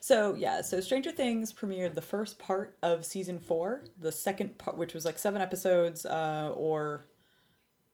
So 0.00 0.34
yeah, 0.34 0.60
so 0.62 0.80
Stranger 0.80 1.10
Things 1.12 1.52
premiered 1.52 1.94
the 1.94 2.02
first 2.02 2.38
part 2.38 2.76
of 2.82 3.04
season 3.04 3.38
four. 3.38 3.82
The 4.00 4.12
second 4.12 4.58
part, 4.58 4.76
which 4.76 4.94
was 4.94 5.04
like 5.04 5.18
seven 5.18 5.40
episodes, 5.40 6.06
uh, 6.06 6.52
or 6.54 7.04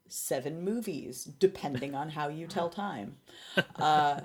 seven 0.08 0.62
movies, 0.62 1.24
depending 1.24 1.94
on 1.94 2.10
how 2.10 2.28
you 2.28 2.46
tell 2.46 2.68
time. 2.68 3.16
Uh, 3.78 4.20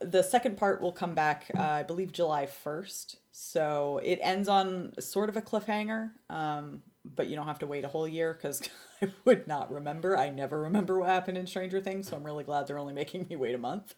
the 0.00 0.22
second 0.22 0.56
part 0.56 0.80
will 0.80 0.92
come 0.92 1.14
back, 1.14 1.50
uh, 1.56 1.62
I 1.62 1.82
believe, 1.82 2.12
July 2.12 2.46
first. 2.46 3.16
So 3.32 4.00
it 4.04 4.18
ends 4.22 4.48
on 4.48 4.92
sort 5.00 5.28
of 5.28 5.36
a 5.36 5.42
cliffhanger, 5.42 6.10
um, 6.30 6.82
but 7.04 7.28
you 7.28 7.36
don't 7.36 7.46
have 7.46 7.58
to 7.60 7.66
wait 7.66 7.84
a 7.84 7.88
whole 7.88 8.08
year 8.08 8.34
because 8.34 8.62
I 9.02 9.08
would 9.24 9.46
not 9.46 9.72
remember. 9.72 10.16
I 10.16 10.30
never 10.30 10.62
remember 10.62 10.98
what 10.98 11.08
happened 11.08 11.38
in 11.38 11.46
Stranger 11.46 11.80
Things, 11.80 12.08
so 12.08 12.16
I'm 12.16 12.24
really 12.24 12.44
glad 12.44 12.66
they're 12.66 12.78
only 12.78 12.94
making 13.02 13.26
me 13.28 13.36
wait 13.36 13.54
a 13.54 13.58
month. 13.58 13.94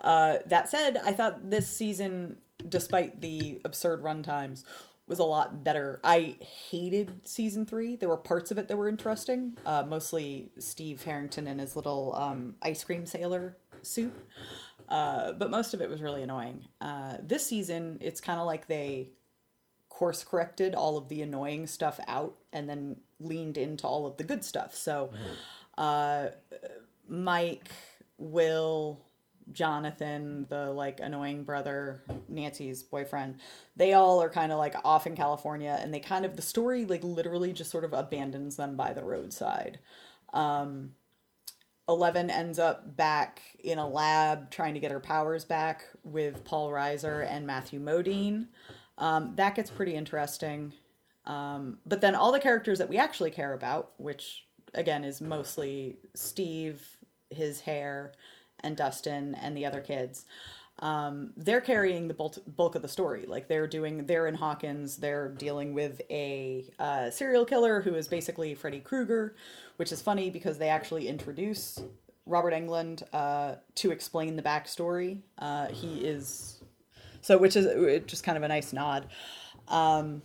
Uh, 0.00 0.38
that 0.46 0.68
said, 0.68 0.98
I 1.04 1.12
thought 1.12 1.50
this 1.50 1.68
season, 1.68 2.38
despite 2.68 3.20
the 3.20 3.60
absurd 3.64 4.02
run 4.02 4.22
times, 4.22 4.64
was 5.06 5.18
a 5.18 5.24
lot 5.24 5.64
better. 5.64 6.00
I 6.04 6.36
hated 6.40 7.28
season 7.28 7.66
three. 7.66 7.96
There 7.96 8.08
were 8.08 8.16
parts 8.16 8.50
of 8.50 8.58
it 8.58 8.68
that 8.68 8.76
were 8.76 8.88
interesting, 8.88 9.58
uh, 9.66 9.84
mostly 9.86 10.52
Steve 10.58 11.02
Harrington 11.02 11.46
and 11.46 11.60
his 11.60 11.76
little 11.76 12.14
um, 12.14 12.54
ice 12.62 12.84
cream 12.84 13.04
sailor 13.04 13.56
suit. 13.82 14.14
Uh, 14.88 15.32
but 15.32 15.50
most 15.50 15.74
of 15.74 15.80
it 15.80 15.88
was 15.88 16.02
really 16.02 16.22
annoying. 16.22 16.66
Uh, 16.80 17.16
this 17.22 17.46
season, 17.46 17.98
it's 18.00 18.20
kind 18.20 18.38
of 18.38 18.46
like 18.46 18.66
they 18.66 19.10
course 20.02 20.24
corrected 20.24 20.74
all 20.74 20.96
of 20.96 21.08
the 21.08 21.22
annoying 21.22 21.64
stuff 21.64 22.00
out 22.08 22.34
and 22.52 22.68
then 22.68 22.96
leaned 23.20 23.56
into 23.56 23.86
all 23.86 24.04
of 24.04 24.16
the 24.16 24.24
good 24.24 24.44
stuff. 24.44 24.74
So, 24.74 25.12
uh, 25.78 26.30
Mike, 27.06 27.68
Will, 28.18 28.98
Jonathan, 29.52 30.46
the 30.48 30.72
like 30.72 30.98
annoying 30.98 31.44
brother, 31.44 32.02
Nancy's 32.28 32.82
boyfriend, 32.82 33.36
they 33.76 33.92
all 33.92 34.20
are 34.20 34.28
kind 34.28 34.50
of 34.50 34.58
like 34.58 34.74
off 34.84 35.06
in 35.06 35.14
California 35.14 35.78
and 35.80 35.94
they 35.94 36.00
kind 36.00 36.24
of, 36.24 36.34
the 36.34 36.42
story 36.42 36.84
like 36.84 37.04
literally 37.04 37.52
just 37.52 37.70
sort 37.70 37.84
of 37.84 37.92
abandons 37.92 38.56
them 38.56 38.74
by 38.74 38.92
the 38.92 39.04
roadside. 39.04 39.78
Um, 40.32 40.96
Eleven 41.88 42.28
ends 42.28 42.58
up 42.58 42.96
back 42.96 43.40
in 43.62 43.78
a 43.78 43.88
lab 43.88 44.50
trying 44.50 44.74
to 44.74 44.80
get 44.80 44.90
her 44.90 44.98
powers 44.98 45.44
back 45.44 45.84
with 46.02 46.42
Paul 46.42 46.70
Reiser 46.70 47.24
and 47.24 47.46
Matthew 47.46 47.78
Modine. 47.78 48.48
Um, 49.02 49.32
that 49.34 49.56
gets 49.56 49.68
pretty 49.68 49.96
interesting. 49.96 50.72
Um, 51.26 51.78
but 51.84 52.00
then 52.00 52.14
all 52.14 52.30
the 52.30 52.38
characters 52.38 52.78
that 52.78 52.88
we 52.88 52.98
actually 52.98 53.32
care 53.32 53.52
about, 53.52 53.90
which 53.96 54.46
again 54.74 55.02
is 55.02 55.20
mostly 55.20 55.96
Steve, 56.14 56.86
his 57.28 57.60
hair, 57.60 58.12
and 58.60 58.76
Dustin 58.76 59.34
and 59.34 59.56
the 59.56 59.66
other 59.66 59.80
kids, 59.80 60.24
um, 60.78 61.32
they're 61.36 61.60
carrying 61.60 62.06
the 62.06 62.14
bulk, 62.14 62.76
of 62.76 62.82
the 62.82 62.88
story. 62.88 63.26
Like 63.26 63.48
they're 63.48 63.66
doing, 63.66 64.06
they're 64.06 64.28
in 64.28 64.34
Hawkins, 64.34 64.96
they're 64.98 65.30
dealing 65.30 65.74
with 65.74 66.00
a 66.08 66.70
uh, 66.78 67.10
serial 67.10 67.44
killer 67.44 67.80
who 67.82 67.96
is 67.96 68.06
basically 68.06 68.54
Freddy 68.54 68.80
Krueger, 68.80 69.34
which 69.76 69.90
is 69.90 70.00
funny 70.00 70.30
because 70.30 70.58
they 70.58 70.68
actually 70.68 71.08
introduce 71.08 71.82
Robert 72.24 72.52
Englund 72.52 73.02
uh, 73.12 73.56
to 73.74 73.90
explain 73.90 74.36
the 74.36 74.42
backstory. 74.42 75.22
Uh, 75.38 75.66
he 75.68 76.04
is 76.04 76.61
so, 77.22 77.38
which 77.38 77.56
is 77.56 78.02
just 78.06 78.24
kind 78.24 78.36
of 78.36 78.44
a 78.44 78.48
nice 78.48 78.72
nod. 78.72 79.06
Um, 79.68 80.22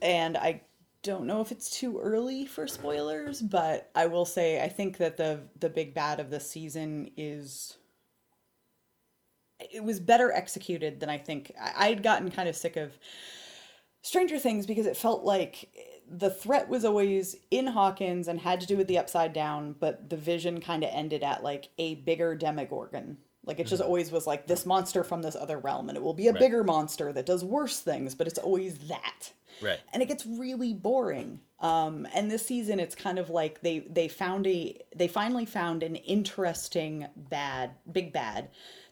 and 0.00 0.36
I 0.36 0.62
don't 1.02 1.26
know 1.26 1.40
if 1.40 1.52
it's 1.52 1.70
too 1.70 1.98
early 1.98 2.46
for 2.46 2.66
spoilers, 2.66 3.40
but 3.40 3.90
I 3.94 4.06
will 4.06 4.24
say 4.24 4.62
I 4.62 4.68
think 4.68 4.98
that 4.98 5.16
the 5.16 5.40
the 5.58 5.68
big 5.68 5.94
bad 5.94 6.20
of 6.20 6.30
this 6.30 6.48
season 6.48 7.10
is 7.16 7.76
it 9.72 9.84
was 9.84 10.00
better 10.00 10.32
executed 10.32 11.00
than 11.00 11.08
I 11.08 11.18
think 11.18 11.52
I- 11.60 11.88
I'd 11.88 12.02
gotten 12.02 12.30
kind 12.30 12.48
of 12.48 12.56
sick 12.56 12.76
of 12.76 12.98
Stranger 14.02 14.38
Things 14.38 14.66
because 14.66 14.86
it 14.86 14.96
felt 14.96 15.22
like 15.24 15.72
the 16.08 16.30
threat 16.30 16.68
was 16.68 16.84
always 16.84 17.36
in 17.50 17.68
Hawkins 17.68 18.28
and 18.28 18.40
had 18.40 18.60
to 18.60 18.66
do 18.66 18.76
with 18.76 18.88
the 18.88 18.98
upside 18.98 19.32
down, 19.32 19.74
but 19.78 20.10
the 20.10 20.16
vision 20.16 20.60
kind 20.60 20.82
of 20.82 20.90
ended 20.92 21.22
at 21.22 21.42
like 21.42 21.70
a 21.78 21.94
bigger 21.96 22.34
demogorgon. 22.34 23.18
Like 23.44 23.58
it 23.58 23.66
just 23.66 23.82
always 23.82 24.10
was 24.12 24.26
like 24.26 24.46
this 24.46 24.64
monster 24.64 25.02
from 25.02 25.22
this 25.22 25.34
other 25.36 25.58
realm, 25.58 25.88
and 25.88 25.96
it 25.98 26.02
will 26.02 26.14
be 26.14 26.28
a 26.28 26.32
Right. 26.32 26.40
bigger 26.40 26.62
monster 26.64 27.12
that 27.12 27.26
does 27.26 27.44
worse 27.44 27.80
things, 27.80 28.14
but 28.14 28.26
it's 28.26 28.38
always 28.38 28.78
that 28.88 29.32
Right. 29.60 29.80
and 29.92 30.02
it 30.02 30.08
gets 30.08 30.24
really 30.26 30.72
boring 30.72 31.38
um 31.60 32.08
and 32.14 32.30
this 32.30 32.44
season 32.46 32.80
it's 32.80 32.94
kind 32.94 33.18
of 33.18 33.28
like 33.30 33.60
they 33.60 33.80
they 33.80 34.08
found 34.08 34.46
a 34.46 34.80
they 34.96 35.06
finally 35.06 35.44
found 35.44 35.82
an 35.82 35.94
interesting 35.94 37.06
bad 37.16 37.70
big 37.92 38.12
bad 38.12 38.48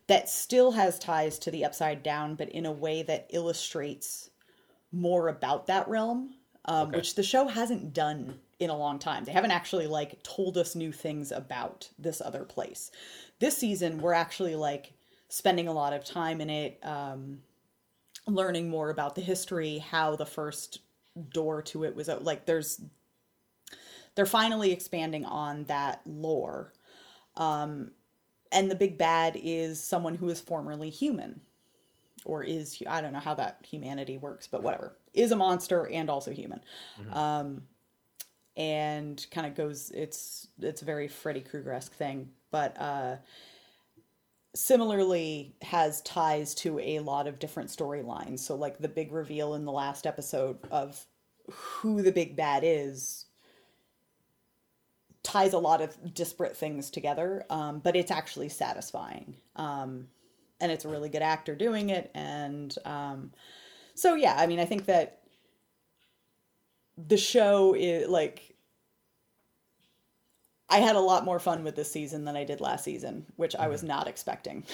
that 0.06 0.28
still 0.28 0.70
has 0.72 0.98
ties 0.98 1.38
to 1.38 1.50
the 1.50 1.64
upside 1.64 2.02
down 2.02 2.34
but 2.36 2.48
in 2.50 2.66
a 2.66 2.70
way 2.72 3.02
that 3.02 3.26
illustrates 3.30 4.30
more 4.92 5.28
about 5.28 5.66
that 5.66 5.88
realm 5.88 6.34
um, 6.66 6.88
Okay. 6.88 6.98
which 6.98 7.14
the 7.14 7.22
show 7.22 7.48
hasn't 7.48 7.92
done 7.94 8.38
in 8.60 8.70
a 8.70 8.76
long 8.76 8.98
time 8.98 9.24
they 9.24 9.32
haven't 9.32 9.50
actually 9.50 9.86
like 9.86 10.22
told 10.22 10.56
us 10.56 10.74
new 10.76 10.92
things 10.92 11.32
about 11.32 11.88
this 11.98 12.20
other 12.20 12.44
place 12.44 12.90
this 13.40 13.56
season 13.56 14.00
we're 14.00 14.12
actually 14.12 14.54
like 14.54 14.92
spending 15.28 15.66
a 15.66 15.72
lot 15.72 15.92
of 15.92 16.04
time 16.04 16.40
in 16.40 16.48
it 16.50 16.78
um 16.84 17.40
learning 18.26 18.68
more 18.68 18.90
about 18.90 19.14
the 19.14 19.20
history, 19.20 19.78
how 19.78 20.16
the 20.16 20.26
first 20.26 20.80
door 21.32 21.60
to 21.60 21.84
it 21.84 21.94
was 21.94 22.08
like 22.08 22.46
there's 22.46 22.80
they're 24.14 24.26
finally 24.26 24.72
expanding 24.72 25.24
on 25.24 25.64
that 25.64 26.00
lore. 26.06 26.72
Um 27.36 27.90
and 28.52 28.70
the 28.70 28.76
big 28.76 28.98
bad 28.98 29.38
is 29.40 29.82
someone 29.82 30.16
who 30.16 30.28
is 30.28 30.40
formerly 30.40 30.90
human 30.90 31.40
or 32.24 32.42
is 32.42 32.82
I 32.88 33.00
don't 33.00 33.12
know 33.12 33.20
how 33.20 33.34
that 33.34 33.64
humanity 33.68 34.18
works, 34.18 34.46
but 34.46 34.62
whatever. 34.62 34.96
Is 35.14 35.32
a 35.32 35.36
monster 35.36 35.88
and 35.88 36.08
also 36.10 36.30
human. 36.32 36.60
Um 37.12 37.62
and 38.56 39.26
kind 39.30 39.46
of 39.46 39.54
goes 39.54 39.90
it's 39.90 40.48
it's 40.60 40.82
a 40.82 40.84
very 40.84 41.08
Freddy 41.08 41.40
Krueger-esque 41.40 41.94
thing, 41.94 42.30
but 42.50 42.80
uh 42.80 43.16
similarly 44.54 45.54
has 45.62 46.00
ties 46.02 46.54
to 46.56 46.78
a 46.80 46.98
lot 46.98 47.28
of 47.28 47.38
different 47.38 47.70
storylines. 47.70 48.40
So 48.40 48.56
like 48.56 48.78
the 48.78 48.88
big 48.88 49.12
reveal 49.12 49.54
in 49.54 49.64
the 49.64 49.72
last 49.72 50.06
episode 50.06 50.58
of 50.72 51.04
who 51.50 52.02
the 52.02 52.12
big 52.12 52.34
bad 52.36 52.62
is 52.64 53.26
ties 55.22 55.52
a 55.52 55.58
lot 55.58 55.80
of 55.80 56.14
disparate 56.14 56.56
things 56.56 56.90
together, 56.90 57.44
um, 57.50 57.78
but 57.78 57.94
it's 57.94 58.10
actually 58.10 58.48
satisfying. 58.48 59.36
Um, 59.56 60.08
and 60.60 60.72
it's 60.72 60.84
a 60.84 60.88
really 60.88 61.08
good 61.08 61.22
actor 61.22 61.54
doing 61.54 61.90
it. 61.90 62.10
And 62.14 62.74
um, 62.84 63.32
so, 63.94 64.14
yeah, 64.14 64.34
I 64.36 64.46
mean, 64.46 64.58
I 64.58 64.64
think 64.64 64.86
that 64.86 65.19
the 67.08 67.16
show 67.16 67.74
is 67.74 68.08
like 68.08 68.49
I 70.70 70.78
had 70.78 70.94
a 70.96 71.00
lot 71.00 71.24
more 71.24 71.40
fun 71.40 71.64
with 71.64 71.74
this 71.74 71.90
season 71.90 72.24
than 72.24 72.36
I 72.36 72.44
did 72.44 72.60
last 72.60 72.84
season, 72.84 73.26
which 73.36 73.56
I 73.56 73.66
was 73.68 73.82
not 73.82 74.06
expecting. 74.06 74.64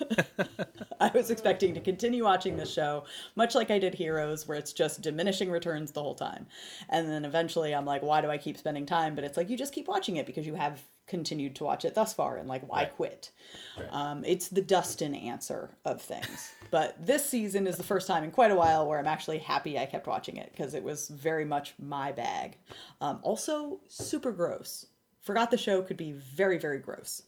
I 1.00 1.10
was 1.14 1.30
expecting 1.30 1.74
to 1.74 1.80
continue 1.80 2.24
watching 2.24 2.56
this 2.56 2.72
show, 2.72 3.04
much 3.36 3.54
like 3.54 3.70
I 3.70 3.78
did 3.78 3.94
Heroes, 3.94 4.46
where 4.48 4.58
it's 4.58 4.72
just 4.72 5.02
diminishing 5.02 5.50
returns 5.50 5.92
the 5.92 6.02
whole 6.02 6.14
time. 6.14 6.46
And 6.88 7.08
then 7.08 7.24
eventually 7.24 7.74
I'm 7.74 7.84
like, 7.84 8.02
why 8.02 8.20
do 8.20 8.30
I 8.30 8.38
keep 8.38 8.58
spending 8.58 8.86
time? 8.86 9.14
But 9.14 9.24
it's 9.24 9.36
like, 9.36 9.48
you 9.50 9.56
just 9.56 9.72
keep 9.72 9.88
watching 9.88 10.16
it 10.16 10.26
because 10.26 10.46
you 10.46 10.54
have 10.54 10.80
continued 11.06 11.54
to 11.56 11.64
watch 11.64 11.84
it 11.84 11.94
thus 11.94 12.14
far, 12.14 12.38
and 12.38 12.48
like, 12.48 12.66
why 12.68 12.84
Right. 12.84 12.96
quit? 12.96 13.30
Right. 13.78 13.88
Um, 13.90 14.24
it's 14.24 14.48
the 14.48 14.62
Dustin 14.62 15.14
answer 15.14 15.76
of 15.84 16.00
things. 16.00 16.52
but 16.70 16.94
this 17.04 17.24
season 17.24 17.66
is 17.66 17.76
the 17.76 17.82
first 17.82 18.06
time 18.06 18.24
in 18.24 18.30
quite 18.30 18.50
a 18.50 18.56
while 18.56 18.86
where 18.86 18.98
I'm 18.98 19.06
actually 19.06 19.38
happy 19.38 19.78
I 19.78 19.86
kept 19.86 20.06
watching 20.06 20.38
it 20.38 20.50
because 20.52 20.74
it 20.74 20.82
was 20.82 21.08
very 21.08 21.44
much 21.44 21.74
my 21.78 22.10
bag. 22.10 22.56
Um, 23.00 23.20
also, 23.22 23.80
super 23.86 24.32
gross. 24.32 24.86
Forgot 25.24 25.50
the 25.50 25.58
show 25.58 25.82
could 25.82 25.96
be 25.96 26.12
very, 26.12 26.58
very 26.58 26.78
gross. 26.78 27.22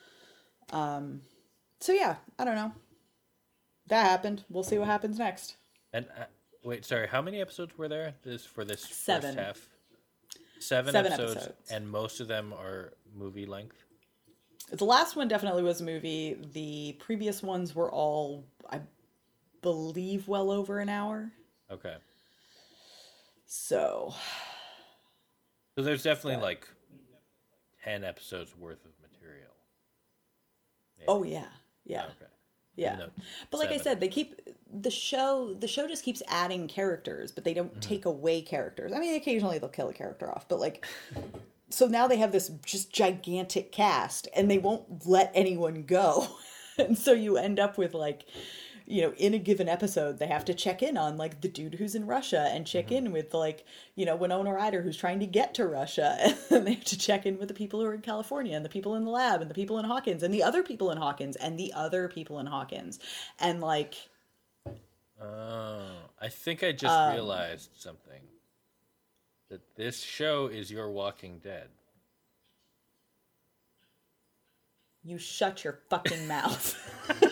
um, 0.72 1.22
so 1.80 1.92
yeah, 1.92 2.16
I 2.38 2.44
don't 2.44 2.54
know. 2.54 2.72
That 3.88 4.04
happened. 4.06 4.44
We'll 4.48 4.62
see 4.62 4.78
what 4.78 4.86
happens 4.86 5.18
next. 5.18 5.56
And 5.92 6.06
uh, 6.18 6.24
wait, 6.62 6.84
sorry, 6.84 7.08
how 7.08 7.20
many 7.20 7.40
episodes 7.40 7.76
were 7.76 7.88
there 7.88 8.14
this 8.22 8.44
for 8.46 8.64
this 8.64 8.82
Seven. 8.82 9.34
first 9.34 9.38
half? 9.38 9.68
Seven, 10.60 10.92
Seven 10.92 11.12
episodes, 11.12 11.36
episodes. 11.36 11.70
and 11.72 11.88
most 11.90 12.20
of 12.20 12.28
them 12.28 12.52
are 12.52 12.92
movie 13.14 13.46
length. 13.46 13.82
The 14.70 14.84
last 14.84 15.16
one 15.16 15.26
definitely 15.26 15.64
was 15.64 15.80
a 15.80 15.84
movie. 15.84 16.36
The 16.52 16.96
previous 17.00 17.42
ones 17.42 17.74
were 17.74 17.90
all, 17.90 18.44
I 18.70 18.80
believe, 19.60 20.28
well 20.28 20.50
over 20.52 20.78
an 20.78 20.88
hour. 20.88 21.32
Okay, 21.70 21.96
So 23.46 24.14
so 25.74 25.82
there's 25.82 26.02
definitely 26.02 26.40
like 26.42 26.68
ten 27.84 28.04
episodes 28.04 28.56
worth 28.56 28.84
of 28.84 28.92
material. 29.00 29.50
Oh 31.08 31.24
yeah, 31.24 31.46
yeah, 31.84 32.04
Okay. 32.04 32.30
yeah. 32.76 33.06
But 33.50 33.58
like 33.58 33.70
I 33.70 33.78
said, 33.78 34.00
they 34.00 34.08
keep 34.08 34.40
the 34.72 34.90
show. 34.90 35.54
The 35.54 35.66
show 35.68 35.88
just 35.88 36.04
keeps 36.04 36.22
adding 36.28 36.68
characters, 36.68 37.32
but 37.32 37.44
they 37.44 37.54
don't 37.54 37.70
mm-hmm. 37.72 37.80
take 37.80 38.04
away 38.04 38.40
characters. 38.42 38.92
I 38.92 39.00
mean, 39.00 39.14
occasionally 39.16 39.58
they'll 39.58 39.68
kill 39.68 39.88
a 39.88 39.92
character 39.92 40.30
off, 40.30 40.48
but 40.48 40.60
like, 40.60 40.86
so 41.70 41.86
now 41.86 42.06
they 42.06 42.18
have 42.18 42.32
this 42.32 42.50
just 42.64 42.92
gigantic 42.92 43.72
cast, 43.72 44.28
and 44.34 44.50
they 44.50 44.58
won't 44.58 45.06
let 45.06 45.32
anyone 45.34 45.82
go, 45.82 46.28
and 46.78 46.96
so 46.96 47.12
you 47.12 47.36
end 47.36 47.58
up 47.58 47.78
with 47.78 47.94
like. 47.94 48.24
You 48.86 49.02
know, 49.02 49.12
in 49.16 49.34
a 49.34 49.38
given 49.38 49.68
episode, 49.68 50.18
they 50.18 50.26
have 50.26 50.44
to 50.46 50.54
check 50.54 50.82
in 50.82 50.96
on 50.96 51.16
like 51.16 51.40
the 51.40 51.48
dude 51.48 51.74
who's 51.74 51.94
in 51.94 52.06
Russia 52.06 52.48
and 52.50 52.66
check 52.66 52.90
in 52.92 53.12
with 53.12 53.32
like, 53.34 53.64
you 53.94 54.04
know, 54.04 54.16
Winona 54.16 54.52
Ryder 54.52 54.82
who's 54.82 54.96
trying 54.96 55.20
to 55.20 55.26
get 55.26 55.54
to 55.54 55.66
Russia. 55.66 56.36
And 56.50 56.66
they 56.66 56.74
have 56.74 56.84
to 56.84 56.98
check 56.98 57.24
in 57.26 57.38
with 57.38 57.48
the 57.48 57.54
people 57.54 57.80
who 57.80 57.86
are 57.86 57.94
in 57.94 58.02
California 58.02 58.54
and 58.54 58.64
the 58.64 58.68
people 58.68 58.94
in 58.96 59.04
the 59.04 59.10
lab 59.10 59.40
and 59.40 59.48
the 59.50 59.54
people 59.54 59.78
in 59.78 59.84
Hawkins 59.84 60.22
and 60.22 60.32
the 60.34 60.42
other 60.42 60.62
people 60.62 60.90
in 60.90 60.98
Hawkins 60.98 61.36
and 61.36 61.58
the 61.58 61.72
other 61.72 62.08
people 62.08 62.38
in 62.38 62.46
Hawkins. 62.46 62.98
And 63.38 63.60
like, 63.60 63.94
Oh, 65.20 65.82
I 66.20 66.28
think 66.28 66.62
I 66.64 66.72
just 66.72 66.92
Um, 66.92 67.12
realized 67.14 67.70
something. 67.76 68.20
That 69.50 69.76
this 69.76 70.00
show 70.02 70.46
is 70.48 70.70
your 70.70 70.90
Walking 70.90 71.38
Dead. 71.38 71.68
you 75.04 75.18
shut 75.18 75.64
your 75.64 75.80
fucking 75.90 76.28
mouth. 76.28 76.76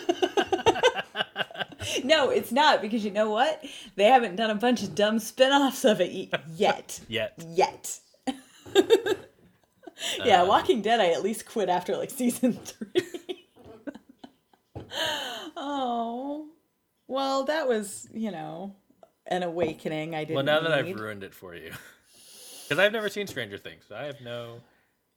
no, 2.03 2.29
it's 2.29 2.51
not 2.51 2.81
because 2.81 3.03
you 3.05 3.11
know 3.11 3.29
what? 3.29 3.63
They 3.95 4.05
haven't 4.05 4.35
done 4.35 4.49
a 4.49 4.55
bunch 4.55 4.83
of 4.83 4.95
dumb 4.95 5.19
spin-offs 5.19 5.83
of 5.85 6.01
it 6.01 6.11
y- 6.31 6.39
yet. 6.55 6.99
Yet. 7.07 7.43
Yet. 7.47 7.99
yeah, 10.25 10.41
Um, 10.41 10.47
Walking 10.47 10.81
Dead 10.81 10.99
I 10.99 11.07
at 11.11 11.23
least 11.23 11.45
quit 11.45 11.69
after 11.69 11.97
like 11.97 12.09
season 12.09 12.53
3. 12.53 13.47
oh. 15.57 16.47
Well, 17.07 17.43
that 17.45 17.67
was, 17.67 18.07
you 18.13 18.31
know, 18.31 18.75
an 19.27 19.43
awakening 19.43 20.15
I 20.15 20.19
didn't 20.23 20.35
Well, 20.35 20.45
now 20.45 20.61
that 20.61 20.71
I've 20.71 20.95
ruined 20.97 21.23
it 21.23 21.33
for 21.33 21.53
you, 21.55 21.71
because 22.63 22.79
I've 22.79 22.93
never 22.93 23.09
seen 23.09 23.27
Stranger 23.27 23.57
Things, 23.57 23.83
so 23.87 23.95
I 23.95 24.03
have 24.03 24.21
no, 24.21 24.61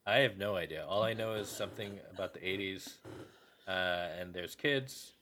I 0.04 0.18
have 0.18 0.36
no 0.36 0.56
idea. 0.56 0.84
All 0.88 1.02
I 1.04 1.14
know 1.14 1.34
is 1.34 1.48
something 1.48 2.00
about 2.12 2.34
the 2.34 2.40
'80s, 2.40 2.94
uh, 3.68 4.08
and 4.20 4.34
there's 4.34 4.56
kids, 4.56 5.12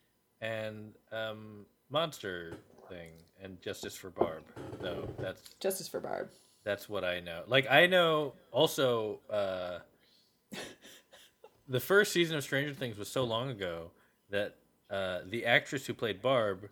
and 0.43 0.93
um, 1.13 1.65
monster 1.89 2.55
thing, 2.89 3.13
and 3.43 3.63
Justice 3.63 3.97
for 3.97 4.11
Barb. 4.11 4.43
So 4.83 5.09
that's 5.19 5.55
Justice 5.61 5.89
for 5.89 6.01
Barb. 6.01 6.29
that's 6.65 6.89
what 6.89 7.05
I 7.05 7.21
know. 7.21 7.43
Like 7.47 7.71
I 7.71 7.87
know 7.87 8.35
also 8.51 9.21
uh, 9.31 9.79
the 11.69 11.81
first 11.81 12.13
season 12.13 12.37
of 12.37 12.43
Stranger 12.45 12.75
Things 12.75 12.99
was 12.99 13.09
so 13.09 13.25
long 13.25 13.49
ago 13.49 13.91
that 14.31 14.57
uh, 14.91 15.21
the 15.31 15.47
actress 15.47 15.87
who 15.87 15.95
played 15.95 16.21
Barb 16.21 16.69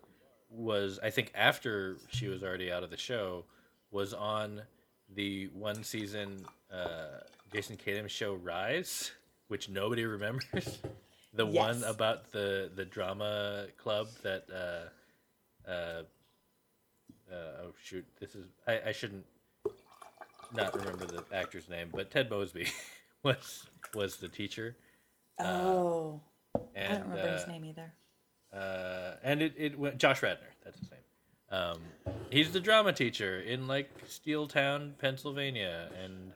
was 0.49 0.99
I 1.01 1.09
think 1.09 1.31
after 1.33 1.97
she 2.09 2.27
was 2.27 2.43
already 2.43 2.71
out 2.71 2.83
of 2.83 2.89
the 2.89 2.97
show 2.97 3.45
was 3.89 4.13
on 4.13 4.61
the 5.15 5.47
one 5.53 5.83
season 5.83 6.45
uh, 6.71 7.21
Jason 7.53 7.77
Tatum 7.77 8.07
show 8.07 8.35
Rise, 8.35 9.11
which 9.47 9.69
nobody 9.69 10.05
remembers. 10.17 10.79
The 11.33 11.45
one 11.45 11.83
about 11.85 12.31
the 12.31 12.69
the 12.75 12.83
drama 12.85 13.67
club 13.77 14.07
that 14.23 14.43
uh, 14.53 15.69
uh, 15.69 16.03
uh, 17.31 17.35
oh 17.63 17.73
shoot, 17.81 18.05
this 18.19 18.35
is 18.35 18.45
I, 18.67 18.81
I 18.87 18.91
shouldn't 18.91 19.25
not 20.53 20.75
remember 20.77 21.05
the 21.05 21.23
actor's 21.33 21.69
name, 21.69 21.89
but 21.93 22.11
Ted 22.11 22.29
Mosby 22.29 22.67
was 23.23 23.65
was 23.93 24.17
the 24.17 24.27
teacher, 24.27 24.75
Oh. 25.39 26.19
and 26.75 26.93
I 26.93 26.97
don't 26.97 27.09
remember 27.09 27.31
his 27.31 27.43
uh, 27.43 27.47
name 27.47 27.65
either. 27.65 27.93
uh, 28.53 29.15
and 29.23 29.41
it 29.41 29.53
it 29.57 29.79
went 29.79 29.97
Josh 29.97 30.21
Radnor. 30.21 30.47
That's 30.65 30.79
his 30.79 30.91
name. 30.91 30.99
Um, 31.49 31.79
he's 32.29 32.51
the 32.51 32.59
drama 32.59 32.91
teacher 32.91 33.39
in 33.39 33.67
like 33.67 33.89
Steel 34.07 34.47
Town, 34.47 34.95
Pennsylvania, 34.99 35.89
and 36.03 36.33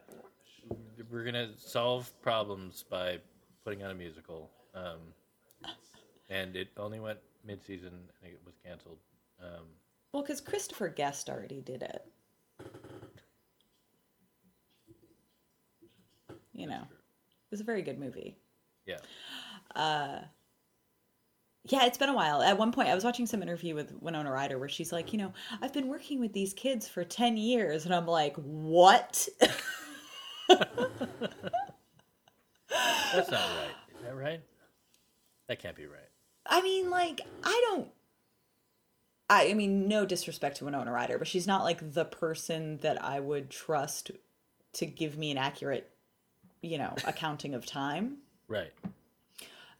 we're 1.12 1.26
gonna 1.26 1.50
solve 1.58 2.10
problems 2.22 2.86
by 2.90 3.20
putting 3.66 3.84
on 3.84 3.92
a 3.92 3.96
musical. 3.96 4.50
Um, 4.76 5.00
and 6.30 6.56
it 6.56 6.68
only 6.78 7.00
went 7.00 7.20
mid-season. 7.46 7.90
and 8.22 8.32
It 8.32 8.40
was 8.46 8.56
canceled. 8.64 8.98
Um, 9.42 9.66
Well, 10.14 10.22
because 10.24 10.42
Christopher 10.42 10.90
Guest 10.90 11.30
already 11.30 11.62
did 11.62 11.82
it. 11.84 12.06
You 16.54 16.68
know, 16.68 16.82
it 16.82 17.52
was 17.52 17.60
a 17.62 17.66
very 17.66 17.82
good 17.82 18.00
movie. 18.00 18.38
yeah, 18.86 18.98
Yeah, 21.68 21.86
it's 21.86 21.98
been 21.98 22.10
a 22.10 22.14
while. 22.14 22.42
At 22.42 22.58
one 22.58 22.72
point, 22.72 22.88
I 22.90 22.96
was 22.96 23.04
watching 23.04 23.26
some 23.26 23.42
interview 23.42 23.74
with 23.76 23.92
Winona 24.02 24.32
Ryder 24.32 24.60
where 24.60 24.70
she's 24.70 24.92
like, 24.92 25.12
you 25.12 25.18
know, 25.20 25.34
I've 25.62 25.74
been 25.74 25.88
working 25.88 26.20
with 26.20 26.32
these 26.32 26.54
kids 26.54 26.88
for 26.88 27.04
10 27.04 27.38
years. 27.38 27.86
And 27.86 27.94
I'm 27.94 28.06
like, 28.06 28.36
what? 28.38 29.28
that's 30.48 30.62
not 33.32 33.50
right. 33.50 33.76
Is 33.98 34.04
that 34.04 34.16
right? 34.16 34.42
That 35.48 35.60
can't 35.60 35.76
be 35.76 35.86
right. 35.86 36.10
I 36.46 36.62
mean, 36.62 36.90
like, 36.90 37.22
I 37.44 37.62
don't. 37.70 37.88
I, 39.30 39.50
I 39.50 39.54
mean, 39.54 39.88
no 39.88 40.06
disrespect 40.06 40.58
to 40.58 40.66
Winona 40.66 40.92
Ryder, 40.92 41.18
but 41.18 41.28
she's 41.28 41.48
not 41.48 41.64
like 41.64 41.94
the 41.94 42.06
person 42.06 42.78
that 42.78 43.04
I 43.04 43.20
would 43.20 43.50
trust 43.50 44.12
to 44.74 44.86
give 44.86 45.18
me 45.18 45.32
an 45.32 45.38
accurate, 45.38 45.90
you 46.62 46.78
know, 46.78 46.94
accounting 47.06 47.54
of 47.56 47.66
time. 47.66 48.18
Right. 48.48 48.72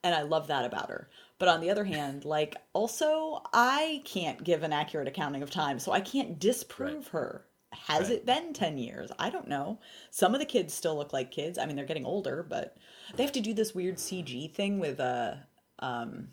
and 0.04 0.16
I 0.16 0.24
love 0.24 0.48
that 0.48 0.66
about 0.66 0.90
her. 0.90 1.08
But 1.38 1.50
on 1.50 1.62
the 1.62 1.70
other 1.70 1.84
hand, 1.84 2.26
like 2.26 2.56
also 2.74 3.42
I 3.54 4.02
can't 4.06 4.44
give 4.44 4.64
an 4.64 4.74
accurate 4.74 5.08
accounting 5.08 5.44
of 5.44 5.52
time, 5.52 5.78
so 5.80 5.92
I 5.92 6.00
can't 6.02 6.40
disprove 6.40 7.06
Right. 7.14 7.22
her. 7.22 7.46
Has 7.72 8.04
Right. 8.10 8.18
it 8.18 8.26
been 8.26 8.54
10 8.54 8.78
years? 8.80 9.12
I 9.20 9.30
don't 9.30 9.48
know. 9.50 9.80
Some 10.10 10.34
of 10.34 10.40
the 10.40 10.46
kids 10.46 10.74
still 10.74 10.96
look 10.96 11.12
like 11.14 11.30
kids. 11.30 11.58
I 11.60 11.66
mean, 11.66 11.76
they're 11.76 11.86
getting 11.86 12.06
older, 12.06 12.42
but 12.48 12.78
they 13.16 13.22
have 13.24 13.34
to 13.34 13.42
do 13.42 13.54
this 13.54 13.76
weird 13.76 13.98
CG 13.98 14.52
thing 14.54 14.80
with 14.80 15.00
uh 15.00 15.36
um 15.86 16.30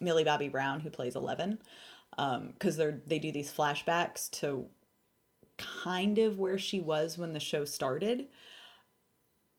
Millie 0.00 0.24
Bobby 0.24 0.48
Brown 0.48 0.80
who 0.80 0.90
plays 0.90 1.16
11 1.16 1.58
um 2.18 2.54
cuz 2.58 2.76
they're 2.76 3.00
they 3.06 3.18
do 3.18 3.32
these 3.32 3.52
flashbacks 3.52 4.30
to 4.30 4.68
kind 5.56 6.18
of 6.18 6.38
where 6.38 6.58
she 6.58 6.80
was 6.80 7.18
when 7.18 7.32
the 7.32 7.40
show 7.40 7.64
started. 7.64 8.26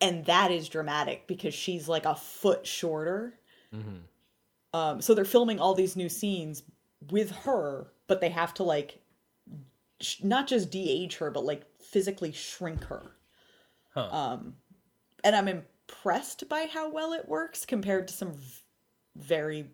And 0.01 0.25
that 0.25 0.51
is 0.51 0.67
dramatic 0.69 1.27
because 1.27 1.53
she's 1.53 1.87
like 1.87 2.05
a 2.05 2.15
foot 2.15 2.67
shorter. 2.67 3.39
Um, 4.73 5.01
so 5.01 5.13
they're 5.13 5.25
filming 5.25 5.59
all 5.59 5.73
these 5.73 5.95
new 5.95 6.09
scenes 6.09 6.63
with 7.09 7.31
her, 7.31 7.87
but 8.07 8.19
they 8.19 8.29
have 8.29 8.53
to 8.55 8.63
like 8.63 8.99
sh- 10.01 10.21
not 10.23 10.47
just 10.47 10.69
de-age 10.69 11.17
her, 11.17 11.31
but 11.31 11.45
like 11.45 11.63
physically 11.79 12.31
shrink 12.33 12.83
her. 12.85 13.15
Huh. 13.93 14.09
Um, 14.11 14.55
and 15.23 15.35
I'm 15.35 15.47
impressed 15.47 16.49
by 16.49 16.67
how 16.71 16.89
well 16.89 17.13
it 17.13 17.27
works 17.27 17.65
compared 17.65 18.07
to 18.09 18.13
some 18.13 18.33
v- 18.33 18.61
very 19.15 19.67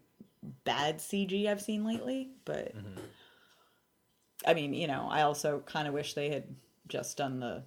bad 0.63 0.99
CG 0.99 1.47
I've 1.47 1.61
seen 1.61 1.85
lately. 1.85 2.29
But 2.45 2.73
I 4.45 4.53
mean, 4.53 4.73
you 4.73 4.87
know, 4.87 5.07
I 5.09 5.21
also 5.23 5.59
kind 5.65 5.87
of 5.87 5.93
wish 5.93 6.13
they 6.13 6.29
had 6.29 6.43
just 6.87 7.17
done 7.17 7.39
the 7.39 7.63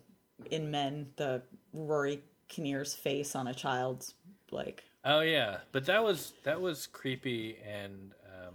in 0.50 0.70
Men 0.70 1.08
the 1.16 1.42
Rory 1.72 2.20
Kinnear's 2.48 2.94
face 2.94 3.34
on 3.34 3.46
a 3.46 3.54
child's 3.54 4.14
like 4.50 4.84
Oh 5.04 5.20
yeah, 5.20 5.58
but 5.72 5.84
that 5.86 6.02
was 6.02 6.32
that 6.44 6.60
was 6.60 6.86
creepy 6.86 7.58
and 7.66 8.12
um, 8.26 8.54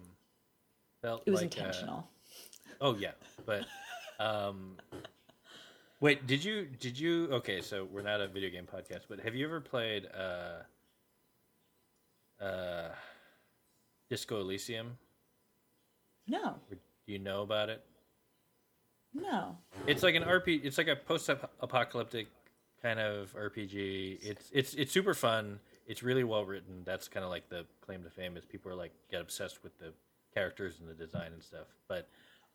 felt 1.02 1.22
it 1.26 1.32
was 1.32 1.42
like 1.42 1.56
intentional. 1.56 2.10
oh 2.82 2.96
yeah, 2.96 3.12
but 3.46 3.66
um, 4.20 4.78
wait, 6.00 6.26
did 6.26 6.44
you 6.44 6.66
did 6.80 7.00
you? 7.00 7.28
Okay, 7.32 7.62
so 7.62 7.88
we're 7.92 8.02
not 8.02 8.20
a 8.20 8.28
video 8.28 8.50
game 8.50 8.66
podcast, 8.66 9.02
but 9.08 9.20
have 9.20 9.36
you 9.36 9.46
ever 9.46 9.62
played 9.62 10.08
uh, 10.08 10.64
uh, 12.42 12.90
Disco 14.10 14.40
Elysium? 14.42 14.98
No, 16.28 16.56
Or 16.70 16.76
Do 16.76 17.12
you 17.14 17.20
know 17.20 17.42
about 17.42 17.70
it? 17.70 17.84
no. 19.14 19.58
It's 19.88 20.04
like 20.04 20.16
an 20.16 20.24
RPG. 20.24 20.64
It's 20.64 20.78
like 20.78 20.88
a 20.88 20.96
post-apocalyptic 20.96 22.28
kind 22.82 23.00
of 23.00 23.34
RPG. 23.36 24.20
It's 24.22 24.50
it's 24.54 24.74
it's 24.76 24.92
super 24.92 25.14
fun. 25.16 25.60
It's 25.88 26.04
really 26.04 26.24
well 26.24 26.46
written. 26.46 26.84
That's 26.86 27.08
kind 27.08 27.24
of 27.24 27.32
like 27.32 27.50
the 27.50 27.66
claim 27.82 28.04
to 28.04 28.10
fame 28.12 28.38
is 28.38 28.46
people 28.46 28.72
are 28.72 28.76
like 28.76 28.92
get 29.10 29.22
obsessed 29.22 29.64
with 29.64 29.78
the 29.80 29.94
characters 30.36 30.80
and 30.80 30.88
the 30.88 30.94
design 30.94 31.32
and 31.34 31.42
stuff. 31.44 31.66
But 31.88 32.08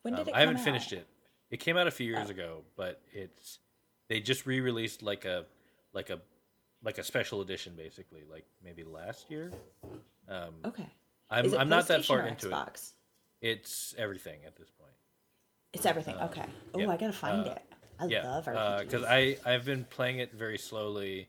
When 0.03 0.13
did 0.13 0.21
um, 0.21 0.27
it 0.29 0.35
I 0.35 0.39
haven't 0.39 0.55
come 0.57 0.63
finished 0.65 0.93
it. 0.93 1.05
It 1.51 1.59
came 1.59 1.75
out 1.77 1.87
a 1.87 1.91
few 1.91 2.07
years 2.07 2.27
Oh. 2.27 2.31
ago, 2.31 2.61
but 2.77 3.01
it's 3.11 3.59
they 4.07 4.21
just 4.21 4.45
re-released 4.45 5.03
like 5.03 5.25
a 5.25 5.45
like 5.93 6.09
a 6.09 6.19
like 6.85 6.97
a 6.99 7.03
special 7.03 7.41
edition 7.41 7.73
basically, 7.75 8.21
like 8.31 8.45
maybe 8.63 8.83
last 8.83 9.29
year. 9.29 9.51
Um, 10.29 10.53
Okay. 10.63 10.87
I'm 11.29 11.53
I'm 11.55 11.69
not 11.69 11.87
that 11.87 12.05
far 12.05 12.21
into 12.27 12.49
it. 12.55 12.81
It's 13.41 13.93
everything 13.97 14.39
at 14.45 14.55
this 14.55 14.69
point. 14.69 14.91
It's 15.73 15.85
everything. 15.85 16.15
Okay. 16.17 16.45
Oh, 16.73 16.79
yeah. 16.79 16.89
I 16.91 16.97
gotta 16.97 17.11
find 17.13 17.47
Uh, 17.47 17.51
it. 17.51 17.61
I 17.99 18.05
yeah, 18.05 18.23
love 18.29 18.45
RPGs. 18.45 18.79
because 18.79 19.03
I 19.03 19.37
I've 19.45 19.65
been 19.65 19.85
playing 19.85 20.19
it 20.19 20.31
very 20.33 20.57
slowly, 20.57 21.27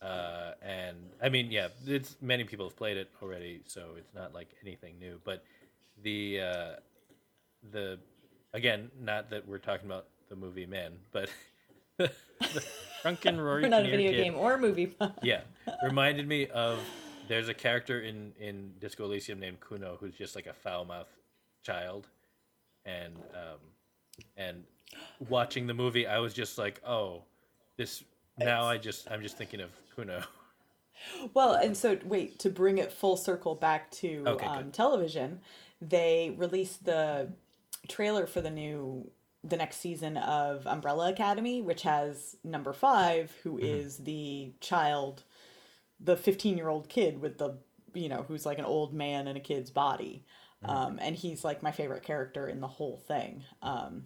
uh, 0.00 0.52
and 0.62 0.96
I 1.22 1.28
mean, 1.28 1.50
yeah, 1.50 1.68
it's 1.86 2.16
many 2.22 2.44
people 2.44 2.66
have 2.68 2.76
played 2.76 2.96
it 2.96 3.10
already, 3.22 3.60
so 3.66 3.90
it's 3.98 4.14
not 4.14 4.32
like 4.32 4.48
anything 4.62 4.98
new. 4.98 5.20
But 5.24 5.44
the 6.02 6.40
uh, 6.40 6.72
the 7.72 7.98
again, 8.52 8.90
not 9.00 9.28
that 9.30 9.46
we're 9.46 9.58
talking 9.58 9.86
about 9.86 10.06
the 10.28 10.36
movie 10.36 10.66
Men, 10.66 10.92
but 11.12 11.28
drunken 13.04 13.40
Rory 13.40 13.62
We're 13.62 13.68
not 13.68 13.84
a 13.84 13.90
video 13.90 14.10
kid, 14.10 14.24
game 14.24 14.34
or 14.34 14.58
movie. 14.58 14.96
yeah, 15.22 15.42
reminded 15.82 16.26
me 16.26 16.46
of 16.48 16.78
there's 17.28 17.48
a 17.48 17.54
character 17.54 18.00
in 18.00 18.32
in 18.40 18.72
Disco 18.80 19.04
Elysium 19.04 19.38
named 19.38 19.58
Cuno 19.60 19.98
who's 20.00 20.14
just 20.14 20.34
like 20.34 20.46
a 20.46 20.54
foul 20.54 20.84
mouthed 20.84 21.10
child, 21.62 22.08
and 22.84 23.14
um, 23.34 23.60
and 24.36 24.64
watching 25.28 25.66
the 25.66 25.74
movie, 25.74 26.06
I 26.06 26.18
was 26.18 26.34
just 26.34 26.58
like, 26.58 26.80
oh, 26.86 27.22
this. 27.76 28.02
Now 28.36 28.64
I 28.64 28.78
just 28.78 29.08
I'm 29.10 29.22
just 29.22 29.38
thinking 29.38 29.60
of 29.60 29.70
Cuno. 29.94 30.22
well, 31.34 31.54
and 31.54 31.76
so 31.76 31.98
wait 32.04 32.38
to 32.40 32.50
bring 32.50 32.78
it 32.78 32.90
full 32.90 33.16
circle 33.16 33.54
back 33.54 33.90
to 33.92 34.24
Okay, 34.26 34.46
um, 34.46 34.72
television. 34.72 35.40
They 35.80 36.34
released 36.36 36.84
the 36.84 37.32
trailer 37.86 38.26
for 38.26 38.40
the 38.40 38.50
new 38.50 39.10
the 39.46 39.56
next 39.56 39.76
season 39.76 40.16
of 40.16 40.66
Umbrella 40.66 41.10
Academy, 41.10 41.60
which 41.62 41.82
has 41.82 42.36
number 42.42 42.72
five, 42.72 43.30
who 43.42 43.58
is 43.58 43.94
Mm-hmm. 43.96 44.04
the 44.04 44.52
child, 44.60 45.22
the 46.00 46.16
fifteen 46.16 46.56
year 46.56 46.68
old 46.68 46.88
kid 46.88 47.20
with 47.20 47.38
the 47.38 47.58
you 47.92 48.08
know 48.08 48.24
who's 48.26 48.44
like 48.46 48.58
an 48.58 48.64
old 48.64 48.92
man 48.94 49.28
in 49.28 49.36
a 49.36 49.40
kid's 49.40 49.70
body. 49.70 50.24
Mm-hmm. 50.64 50.74
Um, 50.76 50.98
and 51.02 51.14
he's 51.14 51.44
like 51.44 51.62
my 51.62 51.72
favorite 51.72 52.02
character 52.02 52.48
in 52.48 52.60
the 52.60 52.66
whole 52.66 52.96
thing. 53.06 53.44
Um, 53.62 54.04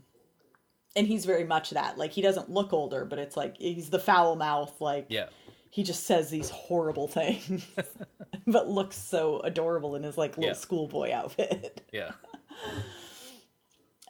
and 0.96 1.07
he's 1.07 1.24
very 1.24 1.44
much 1.44 1.70
that. 1.70 1.96
Like 1.96 2.11
he 2.12 2.20
doesn't 2.20 2.51
look 2.51 2.72
older, 2.72 3.05
but 3.05 3.18
it's 3.20 3.37
like 3.37 3.57
he's 3.59 3.90
the 3.90 3.98
foul 4.01 4.35
mouth. 4.37 4.81
Like 4.81 5.07
Yeah, 5.09 5.27
he 5.70 5.85
just 5.85 6.05
says 6.05 6.31
these 6.31 6.51
horrible 6.51 7.07
things, 7.20 7.64
but 8.46 8.68
looks 8.68 8.96
so 8.98 9.38
adorable 9.40 9.94
in 9.94 10.03
his 10.03 10.18
like 10.18 10.37
little 10.37 10.51
Yeah. 10.51 10.55
schoolboy 10.61 11.12
outfit. 11.12 11.83
yeah. 11.92 12.11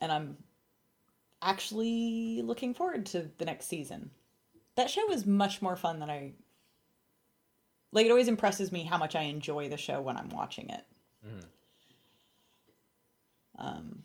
And 0.00 0.12
I'm 0.12 0.36
actually 1.42 2.42
looking 2.42 2.74
forward 2.74 3.06
to 3.06 3.30
the 3.38 3.44
next 3.44 3.66
season. 3.66 4.10
That 4.76 4.90
show 4.90 5.10
is 5.10 5.26
much 5.26 5.60
more 5.60 5.76
fun 5.76 5.98
than 6.00 6.10
I 6.10 6.32
like. 7.92 8.06
It 8.06 8.10
always 8.10 8.28
impresses 8.28 8.70
me 8.70 8.84
how 8.84 8.98
much 8.98 9.16
I 9.16 9.22
enjoy 9.22 9.68
the 9.68 9.76
show 9.76 10.00
when 10.00 10.16
I'm 10.16 10.28
watching 10.30 10.70
it. 10.70 10.84
Um, 13.58 14.04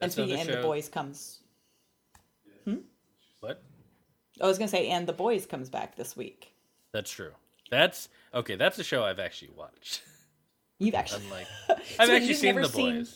and 0.00 0.10
That's 0.10 0.16
another 0.16 0.34
speaking, 0.34 0.52
and 0.52 0.58
the 0.62 0.66
boys 0.66 0.88
comes. 0.88 1.40
Hmm? 2.64 2.76
What? 3.40 3.62
I 4.40 4.46
was 4.46 4.58
gonna 4.58 4.68
say, 4.68 4.88
and 4.88 5.06
the 5.06 5.12
boys 5.12 5.44
comes 5.44 5.68
back 5.68 5.96
this 5.96 6.16
week. 6.16 6.52
That's 6.92 7.10
true. 7.10 7.32
That's 7.70 8.08
okay. 8.32 8.54
That's 8.54 8.78
a 8.78 8.84
show 8.84 9.04
I've 9.04 9.18
actually 9.18 9.50
watched. 9.56 10.02
You've 10.78 10.94
actually, 10.94 11.24
Unlike 11.24 11.46
So 11.68 11.74
I've 11.98 12.10
actually 12.10 12.34
seen 12.34 12.54
never 12.56 12.66
the 12.66 12.72
seen- 12.72 13.06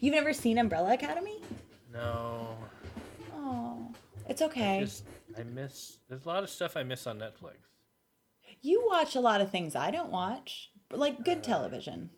you've 0.00 0.14
never 0.14 0.32
seen 0.32 0.58
Umbrella 0.58 0.94
Academy? 0.94 1.40
No, 1.92 2.56
Oh, 3.34 3.92
it's 4.28 4.40
okay. 4.42 4.80
just 4.80 5.04
I 5.38 5.42
miss. 5.42 5.98
There's 6.08 6.24
a 6.24 6.28
lot 6.28 6.42
of 6.42 6.50
stuff 6.50 6.76
I 6.76 6.82
miss 6.82 7.06
on 7.06 7.18
Netflix. 7.18 7.56
You 8.62 8.86
watch 8.90 9.14
a 9.16 9.20
lot 9.20 9.40
of 9.40 9.50
things 9.50 9.74
I 9.76 9.90
don't 9.90 10.10
watch, 10.10 10.70
like 10.90 11.24
good 11.24 11.42
television. 11.42 12.10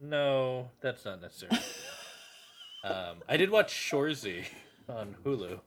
No, 0.00 0.70
that's 0.80 1.04
not 1.04 1.20
necessary. 1.22 1.52
um, 2.84 3.16
I 3.28 3.36
did 3.36 3.50
watch 3.50 3.72
Shoresy 3.72 4.44
on 4.88 5.14
Hulu. 5.24 5.60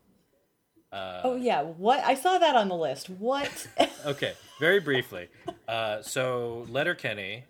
Uh, 0.92 1.22
oh 1.26 1.36
yeah, 1.36 1.62
what 1.64 2.00
I 2.06 2.14
saw 2.16 2.38
that 2.38 2.56
on 2.56 2.70
the 2.70 2.76
list. 2.76 3.10
What? 3.10 3.68
Okay, 4.06 4.34
very 4.60 4.80
briefly. 4.80 5.30
Uh, 5.68 6.00
so 6.04 6.68
Letterkenny, 6.70 7.44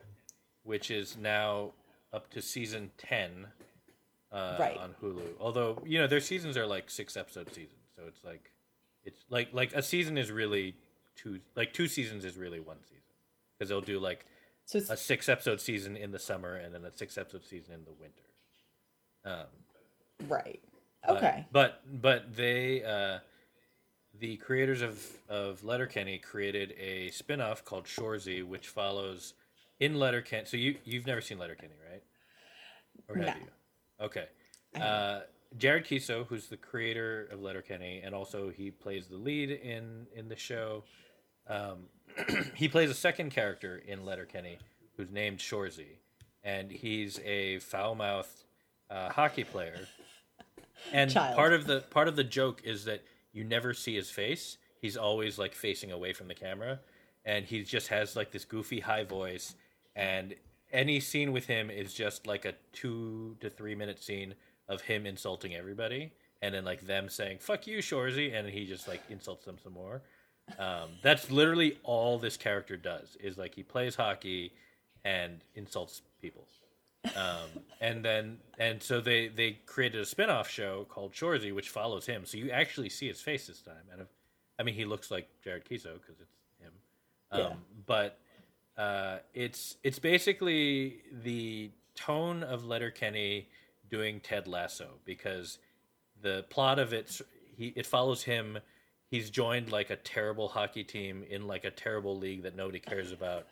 which 0.66 0.92
is 0.92 1.16
now 1.16 1.72
up 2.12 2.30
to 2.32 2.42
season 2.42 2.92
ten 2.98 3.48
uh, 4.32 4.58
Right. 4.60 4.78
on 4.78 4.94
Hulu. 5.02 5.22
Although 5.40 5.82
you 5.86 5.98
know 6.00 6.08
their 6.08 6.20
seasons 6.20 6.58
are 6.58 6.66
like 6.68 6.90
six 6.90 7.16
episode 7.16 7.48
seasons, 7.54 7.80
so 7.96 8.04
it's 8.08 8.24
like 8.26 8.52
it's 9.04 9.24
like 9.30 9.50
like 9.54 9.74
a 9.74 9.82
season 9.82 10.18
is 10.18 10.30
really 10.32 10.76
two 11.16 11.40
like 11.56 11.72
two 11.72 11.88
seasons 11.88 12.26
is 12.26 12.36
really 12.36 12.60
one 12.60 12.78
season 12.84 13.02
because 13.58 13.70
they'll 13.70 13.80
do 13.82 14.00
like 14.00 14.26
So 14.66 14.80
a 14.90 14.98
six 14.98 15.30
episode 15.30 15.62
season 15.62 15.96
in 15.96 16.12
the 16.12 16.20
summer 16.20 16.56
and 16.56 16.74
then 16.74 16.84
a 16.84 16.92
six 16.92 17.18
episode 17.18 17.46
season 17.46 17.74
in 17.76 17.86
the 17.86 17.94
winter. 17.94 18.24
Um, 19.24 20.28
right. 20.30 20.60
but- 21.08 21.18
Okay. 21.18 21.46
but 21.52 21.82
but 22.02 22.36
they 22.36 22.84
uh, 22.84 23.20
the 24.20 24.38
creators 24.38 24.82
of 24.82 25.06
of 25.30 25.64
Letterkenny 25.64 26.18
created 26.18 26.74
a 26.80 27.10
spin-off 27.12 27.64
called 27.64 27.86
Shoresy, 27.86 28.44
which 28.44 28.68
follows 28.70 29.34
in 29.80 29.96
Letterkenny. 29.96 30.46
So 30.46 30.58
you 30.58 30.78
you've 30.84 31.06
never 31.08 31.22
seen 31.22 31.38
Letterkenny, 31.38 31.74
right? 31.92 32.04
Or 33.10 33.16
have 33.16 33.26
No. 33.26 33.42
you? 33.42 34.06
Okay. 34.06 34.26
Uh, 34.80 35.22
Jared 35.58 35.86
Keeso, 35.86 36.26
who's 36.28 36.48
the 36.48 36.58
creator 36.58 37.28
of 37.32 37.42
Letterkenny, 37.42 38.02
and 38.04 38.14
also 38.14 38.50
he 38.50 38.72
plays 38.72 39.08
the 39.08 39.18
lead 39.18 39.50
in 39.52 40.08
in 40.16 40.28
the 40.28 40.36
show. 40.36 40.84
Um, 41.48 41.88
he 42.56 42.68
plays 42.68 42.90
a 42.90 42.94
second 42.96 43.32
character 43.32 43.82
in 43.86 44.06
Letterkenny 44.06 44.58
who's 44.98 45.12
named 45.12 45.40
Shoresy, 45.40 45.98
and 46.44 46.72
he's 46.72 47.20
a 47.26 47.60
foul-mouthed 47.60 48.44
uh, 48.90 49.10
hockey 49.10 49.44
player. 49.44 49.88
And 50.94 51.12
Child. 51.12 51.36
part 51.36 51.54
of 51.54 51.68
the 51.68 51.82
part 51.90 52.08
of 52.08 52.16
the 52.16 52.24
joke 52.24 52.62
is 52.64 52.86
that 52.86 53.04
you 53.32 53.44
never 53.44 53.74
see 53.74 53.96
his 53.96 54.10
face. 54.10 54.58
He's 54.82 54.98
always 54.98 55.38
like 55.40 55.54
facing 55.54 55.92
away 55.92 56.14
from 56.14 56.28
the 56.28 56.36
camera, 56.36 56.80
and 57.24 57.46
he 57.46 57.64
just 57.64 57.88
has 57.88 58.16
like 58.16 58.32
this 58.32 58.46
goofy 58.46 58.82
high 58.82 59.04
voice. 59.04 59.56
And 59.96 60.36
any 60.72 61.00
scene 61.00 61.32
with 61.32 61.46
him 61.46 61.70
is 61.70 61.94
just 61.94 62.28
like 62.28 62.46
a 62.46 62.54
two 62.74 63.38
to 63.42 63.50
three 63.50 63.76
minute 63.76 64.04
scene 64.04 64.36
of 64.68 64.82
him 64.82 65.06
insulting 65.06 65.56
everybody, 65.56 66.12
and 66.42 66.54
then 66.54 66.66
like 66.66 66.82
them 66.82 67.10
saying 67.10 67.38
"fuck 67.40 67.68
you, 67.68 67.80
Shoresy," 67.80 68.34
and 68.34 68.48
he 68.50 68.66
just 68.66 68.88
like 68.88 69.02
insults 69.10 69.46
them 69.46 69.58
some 69.62 69.74
more. 69.74 70.02
Um, 70.60 70.90
that's 71.02 71.32
literally 71.32 71.80
all 71.84 72.20
this 72.20 72.38
character 72.38 72.78
does. 72.78 73.18
Is 73.20 73.38
like 73.38 73.56
he 73.56 73.64
plays 73.64 73.96
hockey 73.96 74.54
and 75.04 75.42
insults 75.56 76.02
people 76.22 76.48
um, 77.16 77.62
and 77.82 78.04
then 78.04 78.38
and 78.58 78.82
so 78.82 79.02
they 79.02 79.28
they 79.28 79.60
created 79.66 80.02
a 80.02 80.06
spin-off 80.06 80.50
show 80.50 80.86
called 80.90 81.14
Shoresy, 81.14 81.54
which 81.54 81.70
follows 81.70 82.06
him. 82.06 82.26
So 82.26 82.38
you 82.38 82.50
actually 82.52 82.90
see 82.90 83.08
his 83.08 83.22
face 83.22 83.48
this 83.48 83.62
time, 83.62 83.84
and 83.92 84.02
if, 84.02 84.08
I 84.58 84.64
mean 84.64 84.76
he 84.76 84.86
looks 84.86 85.12
like 85.12 85.28
Jared 85.44 85.66
Keeso 85.66 85.94
because 86.02 86.20
it's 86.22 86.36
him. 86.60 86.72
Um, 87.32 87.42
Yeah. 87.42 87.54
But 87.86 88.20
uh, 88.78 89.18
it's 89.34 89.78
it's 89.84 90.00
basically 90.00 90.98
the 91.24 91.72
tone 91.96 92.44
of 92.44 92.66
Letterkenny 92.66 93.48
doing 93.90 94.20
Ted 94.20 94.48
Lasso 94.48 94.88
because 95.06 95.60
the 96.22 96.46
plot 96.50 96.80
of 96.80 96.94
it 96.94 97.22
he 97.56 97.68
it 97.76 97.86
follows 97.86 98.24
him. 98.24 98.58
He's 99.12 99.30
joined 99.30 99.72
like 99.72 99.92
a 99.92 99.96
terrible 99.96 100.48
hockey 100.50 100.84
team 100.84 101.24
in 101.30 101.48
like 101.48 101.64
a 101.64 101.72
terrible 101.72 102.18
league 102.18 102.44
that 102.44 102.56
nobody 102.56 102.80
cares 102.80 103.12
about, 103.12 103.46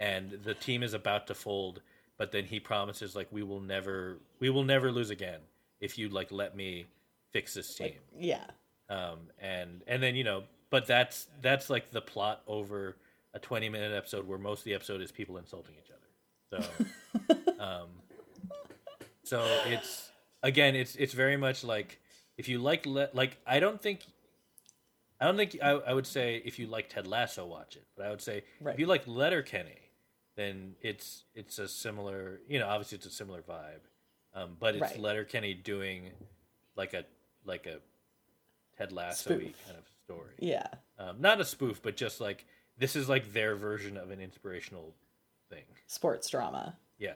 and 0.00 0.38
the 0.44 0.54
team 0.54 0.82
is 0.82 0.94
about 0.94 1.26
to 1.28 1.34
fold. 1.34 1.80
But 2.18 2.32
then 2.32 2.44
he 2.44 2.60
promises 2.60 3.14
like 3.14 3.28
we 3.30 3.42
will 3.42 3.60
never 3.60 4.18
we 4.40 4.50
will 4.50 4.64
never 4.64 4.90
lose 4.90 5.10
again 5.10 5.40
if 5.80 5.96
you 5.98 6.08
like 6.08 6.30
let 6.32 6.56
me 6.56 6.86
fix 7.32 7.52
this 7.54 7.74
team 7.74 7.92
Yeah. 8.18 8.44
um, 8.88 9.18
and 9.38 9.82
and 9.86 10.02
then 10.02 10.16
you 10.16 10.24
know, 10.24 10.44
but 10.70 10.86
that's 10.86 11.28
that's 11.42 11.68
like 11.70 11.92
the 11.92 12.00
plot 12.00 12.42
over 12.46 12.96
a 13.36 13.38
twenty 13.38 13.68
minute 13.68 13.92
episode 13.92 14.26
where 14.26 14.38
most 14.38 14.60
of 14.60 14.64
the 14.64 14.74
episode 14.74 15.00
is 15.00 15.12
people 15.12 15.36
insulting 15.38 15.74
each 15.76 15.90
other. 15.90 16.64
So, 17.58 17.58
um, 17.64 17.88
so 19.22 19.44
it's 19.66 20.10
again, 20.42 20.74
it's 20.74 20.96
it's 20.96 21.12
very 21.12 21.36
much 21.36 21.62
like 21.64 22.00
if 22.36 22.48
you 22.48 22.58
like 22.58 22.86
le- 22.86 23.10
like 23.12 23.36
I 23.46 23.60
don't 23.60 23.80
think. 23.80 24.00
I 25.18 25.24
don't 25.24 25.38
think 25.38 25.56
I, 25.62 25.70
I 25.70 25.94
would 25.94 26.06
say 26.06 26.42
if 26.44 26.58
you 26.58 26.66
like 26.66 26.90
Ted 26.90 27.06
Lasso, 27.06 27.46
watch 27.46 27.74
it. 27.76 27.86
But 27.96 28.04
I 28.06 28.10
would 28.10 28.20
say 28.20 28.44
Right. 28.60 28.74
if 28.74 28.78
you 28.80 28.86
like 28.86 29.04
Letterkenny, 29.06 29.78
then 30.36 30.74
it's 30.82 31.24
it's 31.34 31.58
a 31.58 31.68
similar. 31.68 32.40
You 32.48 32.58
know, 32.58 32.68
obviously 32.68 32.96
it's 32.96 33.06
a 33.06 33.10
similar 33.10 33.40
vibe, 33.40 33.80
um, 34.34 34.56
but 34.60 34.74
it's 34.74 34.82
Right. 34.82 35.00
Letterkenny 35.00 35.54
doing 35.54 36.10
like 36.76 36.92
a 36.92 37.04
like 37.46 37.64
a 37.66 37.78
Ted 38.76 38.92
Lasso 38.92 39.30
kind 39.38 39.78
of 39.78 39.84
story. 40.04 40.34
Yeah. 40.38 40.66
Um, 40.98 41.16
not 41.20 41.40
a 41.40 41.46
spoof, 41.46 41.80
but 41.80 41.96
just 41.96 42.20
like 42.20 42.44
this 42.78 42.96
is 42.96 43.08
like 43.08 43.32
their 43.32 43.56
version 43.56 43.96
of 43.96 44.10
an 44.10 44.20
inspirational 44.20 44.94
thing. 45.50 45.64
Sports 45.86 46.28
drama. 46.28 46.76
Yeah, 46.98 47.14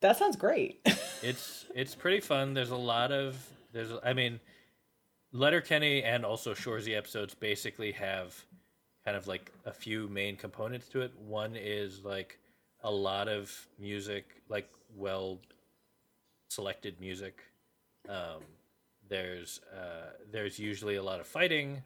That 0.00 0.16
sounds 0.16 0.36
great. 0.36 0.80
it's 1.22 1.66
it's 1.74 1.94
pretty 1.94 2.20
fun. 2.20 2.54
There's 2.54 2.70
a 2.70 2.76
lot 2.76 3.12
of 3.12 3.36
there's 3.72 3.90
I 4.04 4.12
mean, 4.12 4.40
Letterkenny 5.32 6.02
and 6.02 6.24
also 6.24 6.54
Shoresy 6.54 6.96
episodes 6.96 7.34
basically 7.34 7.92
have 7.92 8.34
kind 9.04 9.16
of 9.16 9.26
like 9.26 9.52
a 9.66 9.72
few 9.72 10.08
main 10.08 10.36
components 10.36 10.88
to 10.88 11.00
it. 11.02 11.12
One 11.18 11.56
is 11.56 12.04
like 12.04 12.38
a 12.82 12.90
lot 12.90 13.28
of 13.28 13.66
music, 13.78 14.42
like 14.48 14.70
well 14.96 15.38
selected 16.48 17.00
music. 17.00 17.42
Um, 18.08 18.42
there's 19.08 19.60
uh, 19.74 20.12
there's 20.30 20.58
usually 20.58 20.96
a 20.96 21.02
lot 21.02 21.20
of 21.20 21.26
fighting, 21.26 21.82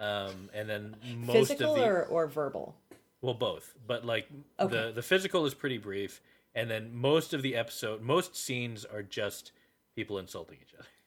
um, 0.00 0.50
and 0.54 0.68
then 0.68 0.96
most 1.02 1.48
Physical 1.50 1.70
of 1.70 1.76
the 1.76 1.84
or, 1.88 2.04
or 2.06 2.26
verbal? 2.26 2.74
well, 3.22 3.34
both, 3.34 3.74
but 3.86 4.04
like 4.04 4.28
Okay. 4.60 4.86
the 4.86 4.92
the 4.92 5.02
physical 5.02 5.46
is 5.46 5.54
pretty 5.54 5.78
brief, 5.78 6.20
and 6.54 6.70
then 6.70 6.94
most 6.94 7.32
of 7.34 7.42
the 7.42 7.54
episode, 7.56 8.02
most 8.02 8.36
scenes 8.36 8.84
are 8.84 9.02
just 9.02 9.52
people 9.96 10.18
insulting 10.18 10.58
each 10.60 10.74
other. 10.74 10.86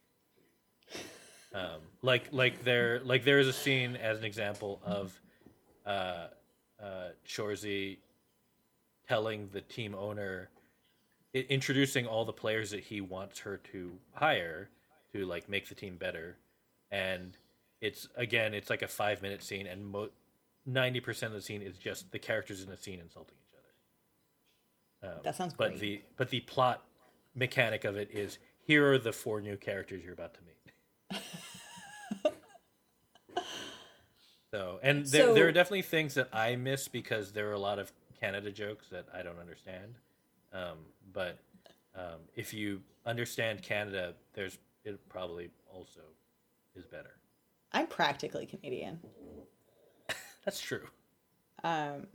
Um, 1.54 1.80
like 2.02 2.28
like 2.32 2.64
there 2.66 3.00
like 3.00 3.24
there 3.24 3.40
is 3.40 3.48
a 3.48 3.54
scene 3.54 3.96
as 3.96 4.20
an 4.20 4.26
example 4.26 4.82
of 4.84 5.20
uh, 5.86 6.28
uh, 6.80 7.10
Shoresy 7.26 7.98
telling 9.08 9.50
the 9.54 9.62
team 9.62 9.96
owner, 9.96 10.50
introducing 11.34 12.06
all 12.06 12.26
the 12.26 12.34
players 12.34 12.72
that 12.72 12.82
he 12.82 13.00
wants 13.00 13.40
her 13.40 13.58
to 13.72 13.94
hire 14.14 14.70
to 15.14 15.26
like 15.26 15.48
make 15.48 15.70
the 15.70 15.74
team 15.74 15.96
better, 15.96 16.36
and 16.92 17.38
it's 17.82 18.08
again 18.16 18.54
it's 18.54 18.70
like 18.70 18.82
a 18.82 18.88
five 18.88 19.22
minute 19.22 19.44
scene, 19.44 19.68
and 19.68 19.86
mo- 19.86 20.10
ninety 20.66 21.00
percent 21.00 21.34
of 21.34 21.40
the 21.40 21.42
scene 21.46 21.62
is 21.62 21.78
just 21.78 22.12
the 22.12 22.20
characters 22.20 22.62
in 22.64 22.70
the 22.70 22.78
scene 22.78 23.00
insulting 23.00 23.36
each 23.48 23.54
other. 25.04 25.14
Um, 25.14 25.20
That 25.24 25.36
sounds 25.36 25.54
but 25.54 25.70
great. 25.72 25.80
the 25.80 26.02
but 26.18 26.30
the 26.30 26.40
plot 26.42 26.84
mechanic 27.36 27.84
of 27.86 27.96
it 27.98 28.10
is 28.12 28.40
here 28.66 28.92
are 28.92 28.98
the 28.98 29.14
four 29.14 29.42
new 29.42 29.56
characters 29.58 30.04
you're 30.04 30.14
about 30.14 30.34
to 30.34 30.40
meet. 30.42 31.22
so 34.52 34.80
and 34.82 35.06
there, 35.06 35.26
So- 35.28 35.34
there 35.34 35.48
are 35.48 35.52
definitely 35.52 35.84
things 35.84 36.14
that 36.16 36.30
I 36.34 36.56
miss 36.56 36.88
because 36.88 37.32
there 37.32 37.50
are 37.50 37.54
a 37.54 37.60
lot 37.60 37.80
of 37.80 37.92
Canada 38.20 38.52
jokes 38.52 38.88
that 38.90 39.06
I 39.14 39.22
don't 39.22 39.40
understand. 39.40 39.96
Um, 40.54 40.78
but 41.14 41.38
um, 41.96 42.22
if 42.36 42.54
you 42.54 42.82
understand 43.06 43.62
Canada, 43.62 44.14
there's 44.34 44.58
it 44.86 44.98
probably 45.10 45.50
also 45.72 46.02
is 46.76 46.86
better. 46.86 47.12
I'm 47.72 47.88
practically 47.88 48.46
Canadian. 48.46 49.00
That's 50.46 50.60
true. 50.60 50.88
Um, 51.64 52.08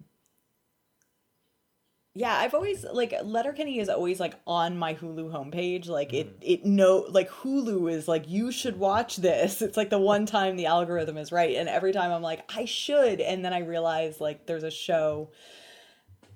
yeah, 2.15 2.37
I've 2.37 2.53
always 2.53 2.85
like 2.85 3.15
Letterkenny 3.23 3.79
is 3.79 3.89
always 3.89 4.21
like 4.21 4.35
on 4.47 4.77
my 4.77 4.95
Hulu 4.95 5.33
homepage. 5.33 5.89
Like 5.89 6.13
it, 6.13 6.37
it 6.43 6.65
no 6.67 7.07
like 7.09 7.31
Hulu 7.31 7.91
is 7.91 8.07
like 8.07 8.29
you 8.29 8.53
should 8.53 8.79
watch 8.79 9.17
this. 9.17 9.63
It's 9.63 9.79
like 9.79 9.89
the 9.89 9.99
one 9.99 10.27
time 10.27 10.57
the 10.57 10.67
algorithm 10.67 11.17
is 11.17 11.33
right, 11.33 11.57
and 11.57 11.71
every 11.71 11.93
time 11.93 12.13
I'm 12.13 12.21
like 12.21 12.51
I 12.55 12.67
should, 12.67 13.21
and 13.21 13.43
then 13.43 13.55
I 13.55 13.61
realize 13.61 14.21
like 14.21 14.47
there's 14.47 14.63
a 14.63 14.71
show. 14.71 15.31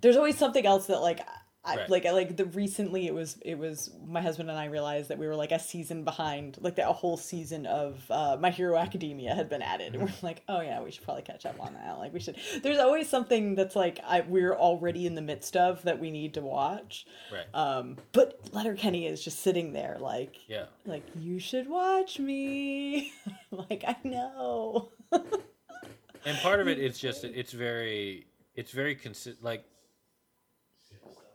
There's 0.00 0.16
always 0.16 0.38
something 0.38 0.64
else 0.64 0.86
that 0.86 1.00
like. 1.02 1.20
I, 1.66 1.76
Right. 1.76 1.90
like 1.90 2.04
like 2.04 2.36
the 2.36 2.44
recently 2.46 3.06
it 3.06 3.14
was 3.14 3.38
it 3.44 3.58
was 3.58 3.90
my 4.06 4.20
husband 4.22 4.48
and 4.50 4.58
I 4.58 4.66
realized 4.66 5.08
that 5.10 5.18
we 5.18 5.26
were 5.26 5.34
like 5.34 5.50
a 5.52 5.58
season 5.58 6.04
behind 6.04 6.56
like 6.60 6.76
that 6.76 6.88
a 6.88 6.92
whole 6.92 7.16
season 7.16 7.66
of 7.66 8.04
uh, 8.10 8.36
My 8.40 8.50
Hero 8.50 8.76
Academia 8.78 9.34
had 9.34 9.48
been 9.48 9.62
added 9.62 9.94
and 9.94 10.02
we're 10.04 10.12
like 10.22 10.42
oh 10.48 10.60
yeah 10.60 10.80
we 10.80 10.90
should 10.92 11.02
probably 11.04 11.22
catch 11.24 11.44
up 11.44 11.60
on 11.60 11.74
that 11.74 11.98
like 11.98 12.12
we 12.14 12.20
should 12.20 12.36
there's 12.62 12.78
always 12.78 13.08
something 13.08 13.54
that's 13.56 13.74
like 13.74 13.98
I, 14.06 14.20
we're 14.20 14.54
already 14.54 15.06
in 15.06 15.14
the 15.16 15.22
midst 15.22 15.56
of 15.56 15.82
that 15.82 15.98
we 15.98 16.10
need 16.10 16.34
to 16.34 16.40
watch 16.40 17.04
Right. 17.32 17.46
um 17.54 17.96
but 18.12 18.38
Letterkenny 18.52 19.06
is 19.06 19.22
just 19.24 19.40
sitting 19.40 19.72
there 19.72 19.96
like 20.00 20.36
yeah. 20.48 20.66
like 20.84 21.04
you 21.18 21.38
should 21.40 21.68
watch 21.68 22.18
me 22.20 23.12
like 23.50 23.82
I 23.86 23.96
know 24.04 24.90
and 25.12 26.38
part 26.38 26.60
of 26.60 26.68
it 26.68 26.78
is 26.78 26.98
just 26.98 27.24
it's 27.24 27.52
very 27.52 28.26
it's 28.54 28.70
very 28.72 28.94
consistent 28.94 29.42
like 29.44 29.64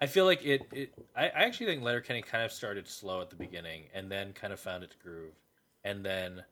i 0.02 0.08
feel 0.08 0.26
like 0.26 0.44
it, 0.46 0.64
it 0.72 0.94
I, 1.16 1.26
I 1.26 1.44
actually 1.46 1.68
think 1.68 1.84
letterkenny 1.84 2.22
kind 2.22 2.44
of 2.44 2.52
started 2.52 2.88
slow 2.88 3.22
at 3.22 3.30
the 3.30 3.36
beginning 3.36 3.84
and 3.94 4.12
then 4.12 4.34
kind 4.34 4.52
of 4.52 4.60
found 4.60 4.84
its 4.84 4.96
groove 5.02 5.34
and 5.84 6.04
then 6.04 6.44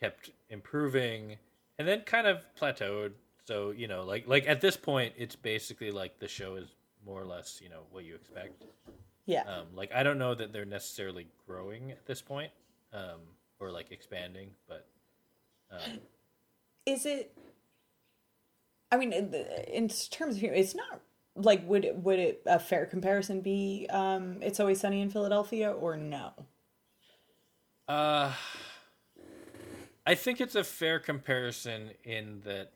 kept 0.00 0.30
improving 0.48 1.36
and 1.78 1.86
then 1.86 2.02
kind 2.02 2.26
of 2.26 2.44
plateaued. 2.60 3.12
So 3.44 3.70
you 3.70 3.88
know 3.88 4.04
like 4.04 4.26
like 4.28 4.46
at 4.46 4.60
this 4.60 4.76
point 4.76 5.14
it's 5.16 5.36
basically 5.36 5.90
like 5.90 6.18
the 6.18 6.28
show 6.28 6.56
is 6.56 6.68
more 7.04 7.20
or 7.20 7.24
less 7.24 7.60
you 7.62 7.68
know 7.68 7.82
what 7.90 8.04
you 8.04 8.14
expect. 8.14 8.64
Yeah. 9.26 9.42
Um, 9.42 9.66
like 9.76 9.92
i 9.94 10.02
don't 10.02 10.18
know 10.18 10.34
that 10.34 10.52
they're 10.52 10.64
necessarily 10.64 11.28
growing 11.46 11.92
at 11.92 12.04
this 12.04 12.20
point 12.20 12.50
um, 12.92 13.20
or 13.60 13.70
like 13.70 13.92
expanding 13.92 14.50
but 14.66 14.86
um, 15.70 15.98
is 16.84 17.06
it 17.06 17.32
I 18.92 18.96
mean, 18.96 19.12
in, 19.12 19.32
in 19.68 19.88
terms 19.88 20.34
of 20.34 20.40
humor, 20.40 20.56
it's 20.56 20.74
not 20.74 21.00
like 21.36 21.66
would 21.68 21.84
it, 21.84 21.96
would 21.96 22.18
it 22.18 22.42
a 22.46 22.58
fair 22.58 22.86
comparison 22.86 23.40
be? 23.40 23.86
Um, 23.90 24.38
it's 24.42 24.60
always 24.60 24.80
sunny 24.80 25.00
in 25.00 25.10
Philadelphia, 25.10 25.70
or 25.70 25.96
no? 25.96 26.32
Uh, 27.88 28.32
I 30.06 30.14
think 30.14 30.40
it's 30.40 30.54
a 30.54 30.64
fair 30.64 30.98
comparison 30.98 31.90
in 32.04 32.40
that 32.44 32.72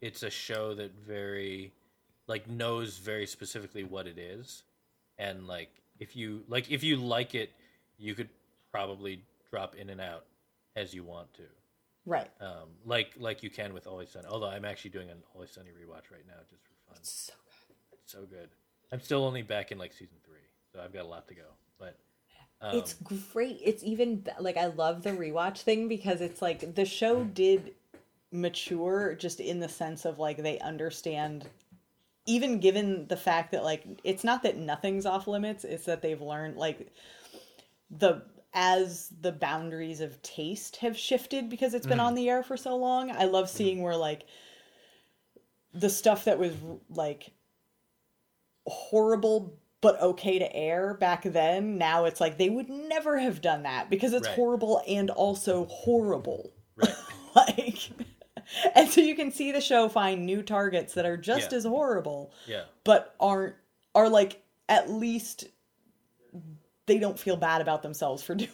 it's 0.00 0.22
a 0.22 0.30
show 0.30 0.74
that 0.74 0.92
very 0.94 1.72
like 2.26 2.48
knows 2.48 2.98
very 2.98 3.26
specifically 3.26 3.84
what 3.84 4.06
it 4.06 4.18
is, 4.18 4.62
and 5.18 5.46
like 5.46 5.70
if 5.98 6.16
you 6.16 6.44
like 6.48 6.70
if 6.70 6.82
you 6.82 6.96
like 6.96 7.34
it, 7.34 7.52
you 7.98 8.14
could 8.14 8.28
probably 8.70 9.22
drop 9.50 9.74
in 9.74 9.90
and 9.90 10.00
out 10.00 10.24
as 10.76 10.94
you 10.94 11.02
want 11.02 11.32
to. 11.34 11.42
Right. 12.06 12.30
Um, 12.40 12.68
like 12.86 13.12
like 13.18 13.42
you 13.42 13.50
can 13.50 13.74
with 13.74 13.86
Always 13.86 14.10
Sunny. 14.10 14.26
Although 14.30 14.48
I'm 14.48 14.64
actually 14.64 14.90
doing 14.90 15.10
an 15.10 15.18
Always 15.34 15.50
Sunny 15.50 15.70
rewatch 15.70 16.10
right 16.10 16.26
now 16.26 16.40
just 16.48 16.62
for 16.62 16.72
fun. 16.86 16.96
It's 17.00 17.12
so 17.12 17.34
good. 18.14 18.48
I'm 18.92 19.00
still 19.00 19.24
only 19.24 19.42
back 19.42 19.72
in 19.72 19.78
like 19.78 19.92
season 19.92 20.16
three, 20.24 20.36
so 20.72 20.80
I've 20.80 20.92
got 20.92 21.04
a 21.04 21.08
lot 21.08 21.28
to 21.28 21.34
go. 21.34 21.42
But 21.78 21.96
um, 22.60 22.76
it's 22.76 22.94
great. 22.94 23.60
It's 23.64 23.82
even 23.84 24.26
like 24.40 24.56
I 24.56 24.66
love 24.66 25.02
the 25.02 25.10
rewatch 25.10 25.58
thing 25.58 25.88
because 25.88 26.20
it's 26.20 26.42
like 26.42 26.74
the 26.74 26.84
show 26.84 27.24
mm. 27.24 27.34
did 27.34 27.74
mature 28.30 29.14
just 29.14 29.40
in 29.40 29.60
the 29.60 29.68
sense 29.68 30.04
of 30.04 30.18
like 30.18 30.36
they 30.38 30.58
understand 30.58 31.48
even 32.26 32.60
given 32.60 33.06
the 33.08 33.16
fact 33.16 33.52
that 33.52 33.64
like 33.64 33.84
it's 34.04 34.22
not 34.22 34.42
that 34.42 34.56
nothing's 34.56 35.06
off 35.06 35.26
limits, 35.26 35.64
it's 35.64 35.86
that 35.86 36.02
they've 36.02 36.20
learned 36.20 36.56
like 36.56 36.92
the 37.90 38.22
as 38.54 39.12
the 39.20 39.32
boundaries 39.32 40.00
of 40.00 40.20
taste 40.22 40.76
have 40.76 40.96
shifted 40.96 41.48
because 41.48 41.74
it's 41.74 41.86
been 41.86 41.98
mm. 41.98 42.04
on 42.04 42.14
the 42.14 42.28
air 42.28 42.42
for 42.42 42.56
so 42.56 42.76
long. 42.76 43.10
I 43.10 43.24
love 43.24 43.46
mm. 43.46 43.50
seeing 43.50 43.82
where 43.82 43.96
like 43.96 44.26
the 45.72 45.90
stuff 45.90 46.24
that 46.24 46.38
was 46.38 46.52
like 46.90 47.30
horrible 48.68 49.58
but 49.80 50.00
okay 50.02 50.38
to 50.40 50.56
air 50.56 50.94
back 50.94 51.22
then 51.22 51.78
now 51.78 52.04
it's 52.04 52.20
like 52.20 52.36
they 52.38 52.50
would 52.50 52.68
never 52.68 53.16
have 53.18 53.40
done 53.40 53.62
that 53.62 53.88
because 53.90 54.12
it's 54.12 54.26
Right. 54.26 54.34
horrible 54.36 54.82
and 54.88 55.08
also 55.10 55.66
horrible 55.66 56.52
right. 56.76 56.94
like 57.36 57.78
and 58.74 58.88
so 58.88 59.00
you 59.00 59.14
can 59.14 59.30
see 59.30 59.52
the 59.52 59.60
show 59.60 59.88
find 59.88 60.24
new 60.26 60.42
targets 60.42 60.94
that 60.94 61.06
are 61.06 61.16
just 61.16 61.52
Yeah. 61.52 61.58
as 61.58 61.64
horrible 61.64 62.32
Yeah. 62.46 62.64
but 62.84 63.14
aren't 63.20 63.54
are 63.94 64.08
like 64.08 64.42
at 64.68 64.90
least 64.90 65.46
they 66.86 66.98
don't 66.98 67.18
feel 67.18 67.36
bad 67.36 67.60
about 67.60 67.82
themselves 67.82 68.22
for 68.22 68.34
doing 68.36 68.50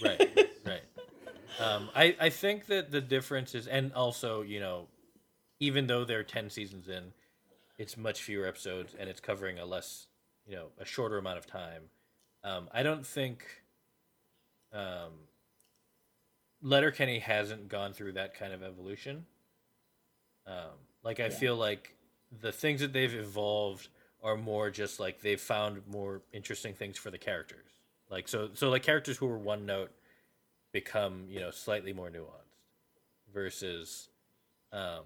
it. 0.00 0.04
right 0.04 0.50
right 0.66 0.82
um, 1.58 1.88
I, 1.94 2.14
I 2.20 2.28
think 2.28 2.66
that 2.66 2.90
the 2.90 3.00
difference 3.00 3.54
is 3.54 3.66
and 3.66 3.92
also 3.94 4.42
you 4.42 4.60
know 4.60 4.88
even 5.58 5.86
though 5.86 6.04
they're 6.04 6.22
10 6.22 6.50
seasons 6.50 6.88
in 6.88 7.12
it's 7.78 7.96
much 7.96 8.22
fewer 8.22 8.46
episodes 8.46 8.94
and 8.98 9.08
it's 9.08 9.20
covering 9.20 9.58
a 9.58 9.64
less 9.64 10.06
you 10.46 10.56
know 10.56 10.66
a 10.78 10.84
shorter 10.84 11.18
amount 11.18 11.38
of 11.38 11.46
time. 11.46 11.82
Um, 12.44 12.68
i 12.72 12.82
don't 12.82 13.04
think 13.04 13.44
um, 14.72 15.12
letterkenny 16.62 17.18
hasn't 17.18 17.68
gone 17.68 17.92
through 17.92 18.12
that 18.12 18.34
kind 18.38 18.52
of 18.52 18.62
evolution. 18.62 19.26
Um, 20.46 20.78
like 21.02 21.20
i 21.20 21.28
feel 21.28 21.56
like 21.56 21.96
the 22.40 22.52
things 22.52 22.80
that 22.80 22.92
they've 22.92 23.14
evolved 23.14 23.88
are 24.22 24.36
more 24.36 24.70
just 24.70 24.98
like 24.98 25.20
they've 25.20 25.40
found 25.40 25.82
more 25.86 26.22
interesting 26.32 26.74
things 26.74 26.98
for 26.98 27.10
the 27.10 27.18
characters. 27.18 27.70
Like 28.10 28.28
so 28.28 28.50
so 28.54 28.70
like 28.70 28.82
characters 28.82 29.16
who 29.16 29.26
were 29.26 29.38
one 29.38 29.66
note 29.66 29.90
become 30.72 31.26
you 31.28 31.40
know 31.40 31.50
slightly 31.50 31.92
more 31.92 32.10
nuanced 32.10 32.56
versus 33.32 34.08
um 34.72 35.04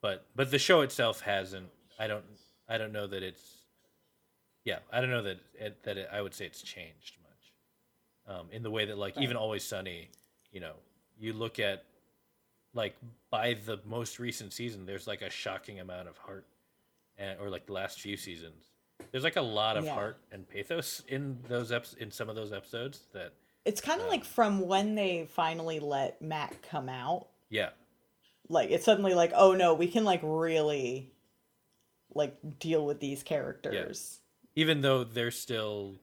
but 0.00 0.26
but 0.36 0.50
the 0.50 0.58
show 0.58 0.80
itself 0.82 1.20
hasn't 1.22 1.68
i 1.98 2.06
don't 2.06 2.24
i 2.68 2.78
don't 2.78 2.92
know 2.92 3.06
that 3.06 3.22
it's 3.22 3.58
yeah 4.64 4.78
i 4.92 5.00
don't 5.00 5.10
know 5.10 5.22
that 5.22 5.38
it, 5.58 5.82
that 5.84 5.96
it, 5.98 6.08
i 6.12 6.20
would 6.20 6.34
say 6.34 6.44
it's 6.46 6.62
changed 6.62 7.16
much 7.22 8.34
um 8.38 8.46
in 8.52 8.62
the 8.62 8.70
way 8.70 8.84
that 8.84 8.98
like 8.98 9.16
even 9.18 9.36
always 9.36 9.64
sunny 9.64 10.08
you 10.52 10.60
know 10.60 10.72
you 11.18 11.32
look 11.32 11.58
at 11.58 11.84
like 12.74 12.94
by 13.30 13.54
the 13.66 13.78
most 13.84 14.18
recent 14.18 14.52
season 14.52 14.86
there's 14.86 15.06
like 15.06 15.22
a 15.22 15.30
shocking 15.30 15.80
amount 15.80 16.08
of 16.08 16.16
heart 16.18 16.46
and 17.18 17.38
or 17.40 17.48
like 17.50 17.66
the 17.66 17.72
last 17.72 18.00
few 18.00 18.16
seasons 18.16 18.64
there's 19.12 19.24
like 19.24 19.36
a 19.36 19.40
lot 19.42 19.76
of 19.76 19.84
Yeah. 19.84 19.94
heart 19.94 20.18
and 20.30 20.48
pathos 20.48 21.02
in 21.08 21.38
those 21.48 21.70
eps 21.72 21.96
in 21.96 22.10
some 22.10 22.28
of 22.28 22.36
those 22.36 22.52
episodes 22.52 23.00
that 23.12 23.32
It's 23.64 23.80
kind 23.80 24.00
of 24.00 24.08
like 24.08 24.24
from 24.24 24.60
when 24.66 24.94
they 24.94 25.26
finally 25.30 25.80
let 25.80 26.20
Matt 26.22 26.62
come 26.62 26.88
out, 26.88 27.26
yeah 27.48 27.70
like 28.50 28.70
it's 28.70 28.84
suddenly 28.84 29.14
like, 29.14 29.32
oh 29.34 29.54
no, 29.54 29.72
we 29.74 29.86
can 29.86 30.04
like 30.04 30.20
really 30.22 31.12
like 32.14 32.36
deal 32.58 32.84
with 32.84 33.00
these 33.00 33.22
characters. 33.22 34.20
even 34.56 34.80
though 34.82 35.04
they're 35.04 35.30
still 35.30 35.94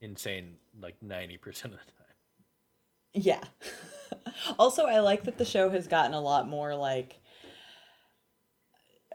insane 0.00 0.56
like 0.80 0.96
90% 1.04 1.46
of 1.46 1.70
the 1.72 1.76
time 1.76 1.82
Yeah. 3.12 3.44
also, 4.58 4.86
I 4.86 5.00
like 5.00 5.24
that 5.24 5.36
the 5.38 5.44
show 5.44 5.68
has 5.70 5.86
gotten 5.86 6.14
a 6.14 6.20
lot 6.20 6.48
more 6.48 6.74
like 6.74 7.20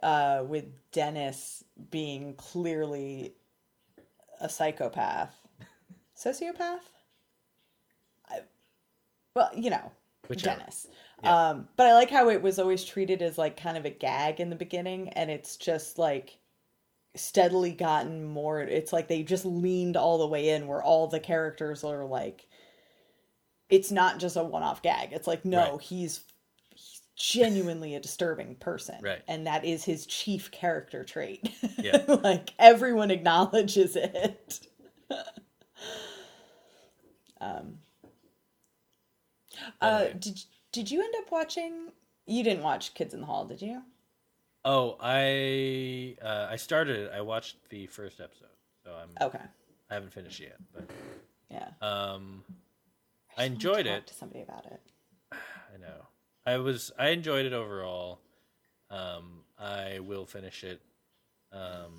uh 0.04 0.44
with 0.48 0.66
Dennis 0.92 1.64
being 1.90 2.36
clearly 2.36 3.34
a 4.40 4.50
psychopath. 4.50 5.36
Sociopath? 6.18 6.80
I, 8.30 8.40
well, 9.36 9.50
you 9.56 9.70
know, 9.70 9.92
Whichever. 10.28 10.58
Dennis. 10.60 10.88
Yeah. 11.24 11.50
Um 11.50 11.68
but 11.78 11.88
I 11.88 11.94
like 11.94 12.10
how 12.10 12.30
it 12.30 12.42
was 12.42 12.60
always 12.60 12.84
treated 12.84 13.22
as 13.22 13.38
like 13.38 13.58
kind 13.58 13.78
of 13.78 13.86
a 13.86 13.90
gag 13.90 14.40
in 14.40 14.50
the 14.50 14.56
beginning 14.56 15.10
and 15.10 15.30
it's 15.30 15.56
just 15.58 15.98
like 15.98 16.38
steadily 17.16 17.72
gotten 17.74 18.24
more 18.24 18.62
it's 18.62 18.94
like 18.94 19.08
they 19.10 19.22
just 19.22 19.46
leaned 19.46 19.98
all 19.98 20.18
the 20.18 20.28
way 20.28 20.50
in 20.50 20.66
where 20.68 20.82
all 20.82 21.08
the 21.08 21.20
characters 21.20 21.84
are 21.84 22.06
like 22.06 22.48
it's 23.70 23.92
not 23.92 24.18
just 24.20 24.38
a 24.38 24.44
one-off 24.44 24.82
gag 24.82 25.10
it's 25.12 25.28
like 25.28 25.44
no 25.44 25.74
Right. 25.74 25.82
he's, 25.82 26.22
he's 26.74 27.02
genuinely 27.18 27.96
a 27.96 28.00
disturbing 28.00 28.56
person 28.56 28.96
Right. 29.02 29.22
and 29.28 29.46
that 29.46 29.66
is 29.66 29.84
his 29.84 30.06
chief 30.06 30.52
character 30.52 31.04
trait 31.04 31.50
Yeah. 31.78 32.02
like 32.24 32.52
everyone 32.58 33.12
acknowledges 33.12 33.98
it 33.98 34.68
um 37.42 37.78
uh 39.82 40.06
did 40.20 40.40
did 40.72 40.90
you 40.92 41.02
end 41.04 41.14
up 41.20 41.32
watching 41.32 41.92
you 42.26 42.44
didn't 42.44 42.64
watch 42.64 42.94
kids 42.94 43.14
in 43.14 43.22
the 43.22 43.26
hall 43.26 43.46
did 43.46 43.62
you? 43.62 43.82
Oh 44.64 44.98
i 45.02 46.16
uh 46.22 46.48
i 46.50 46.56
started 46.56 46.98
it. 46.98 47.12
I 47.14 47.22
watched 47.22 47.58
the 47.70 47.88
first 47.88 48.20
episode 48.20 48.48
so 48.84 48.92
i'm 48.94 49.28
okay. 49.28 49.44
I 49.90 49.94
haven't 49.94 50.14
finished 50.14 50.40
yet 50.40 50.58
but 50.74 50.90
yeah. 51.50 51.70
um 51.82 52.44
i 53.38 53.44
wanna 53.44 53.54
enjoyed 53.54 53.88
it. 53.88 54.08
to 54.08 54.14
somebody 54.14 54.42
about 54.42 54.66
it. 54.66 54.82
I 55.34 55.78
know. 55.80 56.08
I 56.46 56.58
was 56.58 56.92
i 56.98 57.10
enjoyed 57.10 57.46
it 57.46 57.54
overall. 57.54 58.20
Um 58.90 59.44
i 59.60 60.00
will 60.00 60.26
finish 60.26 60.64
it. 60.64 60.82
Um 61.52 61.94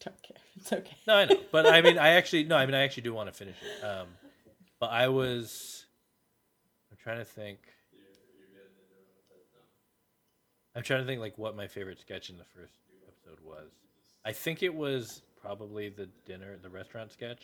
don't 0.00 0.22
care. 0.22 0.36
It's 0.56 0.72
okay. 0.72 0.96
No, 1.06 1.14
I 1.14 1.24
know, 1.24 1.40
but 1.52 1.66
I 1.66 1.80
mean, 1.80 1.96
I 1.96 2.10
actually 2.10 2.44
no, 2.44 2.54
I 2.56 2.66
mean, 2.66 2.74
I 2.74 2.82
actually 2.82 3.04
do 3.04 3.14
want 3.14 3.28
to 3.28 3.32
finish 3.32 3.56
it. 3.62 3.82
Um, 3.82 4.08
but 4.78 4.90
I 4.90 5.08
was, 5.08 5.79
trying 7.02 7.18
to 7.18 7.24
think. 7.24 7.58
I'm 10.74 10.82
trying 10.82 11.00
to 11.00 11.06
think 11.06 11.20
like 11.20 11.36
what 11.36 11.56
my 11.56 11.66
favorite 11.66 11.98
sketch 12.00 12.30
in 12.30 12.38
the 12.38 12.44
first 12.44 12.74
episode 13.08 13.40
was. 13.44 13.70
I 14.24 14.32
think 14.32 14.62
it 14.62 14.72
was 14.74 15.22
probably 15.40 15.88
the 15.88 16.08
dinner, 16.26 16.56
the 16.62 16.68
restaurant 16.70 17.10
sketch, 17.10 17.42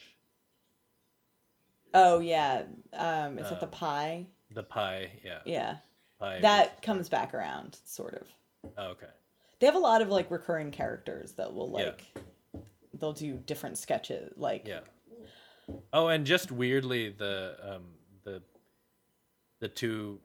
oh 1.94 2.18
yeah 2.20 2.62
um 2.92 3.38
is 3.38 3.50
it 3.50 3.58
the 3.60 3.66
Um, 3.66 3.70
pie 3.72 4.26
the 4.52 4.62
pie. 4.62 5.10
Yeah, 5.24 5.38
yeah 5.44 5.76
pie. 6.20 6.40
that 6.42 6.82
comes 6.82 7.08
back 7.08 7.32
around 7.34 7.78
sort 7.84 8.14
of 8.14 8.26
Oh, 8.76 8.88
okay. 8.88 9.06
they 9.60 9.66
have 9.66 9.74
a 9.76 9.80
lot 9.80 10.02
of 10.02 10.08
like 10.08 10.30
recurring 10.30 10.70
characters 10.70 11.32
that 11.32 11.52
will 11.52 11.74
Yeah. 11.78 11.86
like 11.86 12.04
they'll 13.00 13.12
do 13.12 13.34
different 13.38 13.78
sketches 13.78 14.32
like 14.36 14.66
Yeah. 14.68 14.80
Oh, 15.92 16.06
and 16.08 16.24
just 16.24 16.52
weirdly, 16.52 17.08
the 17.10 17.56
um 17.62 17.84
the 18.24 18.40
the 19.60 19.68
two, 19.68 20.18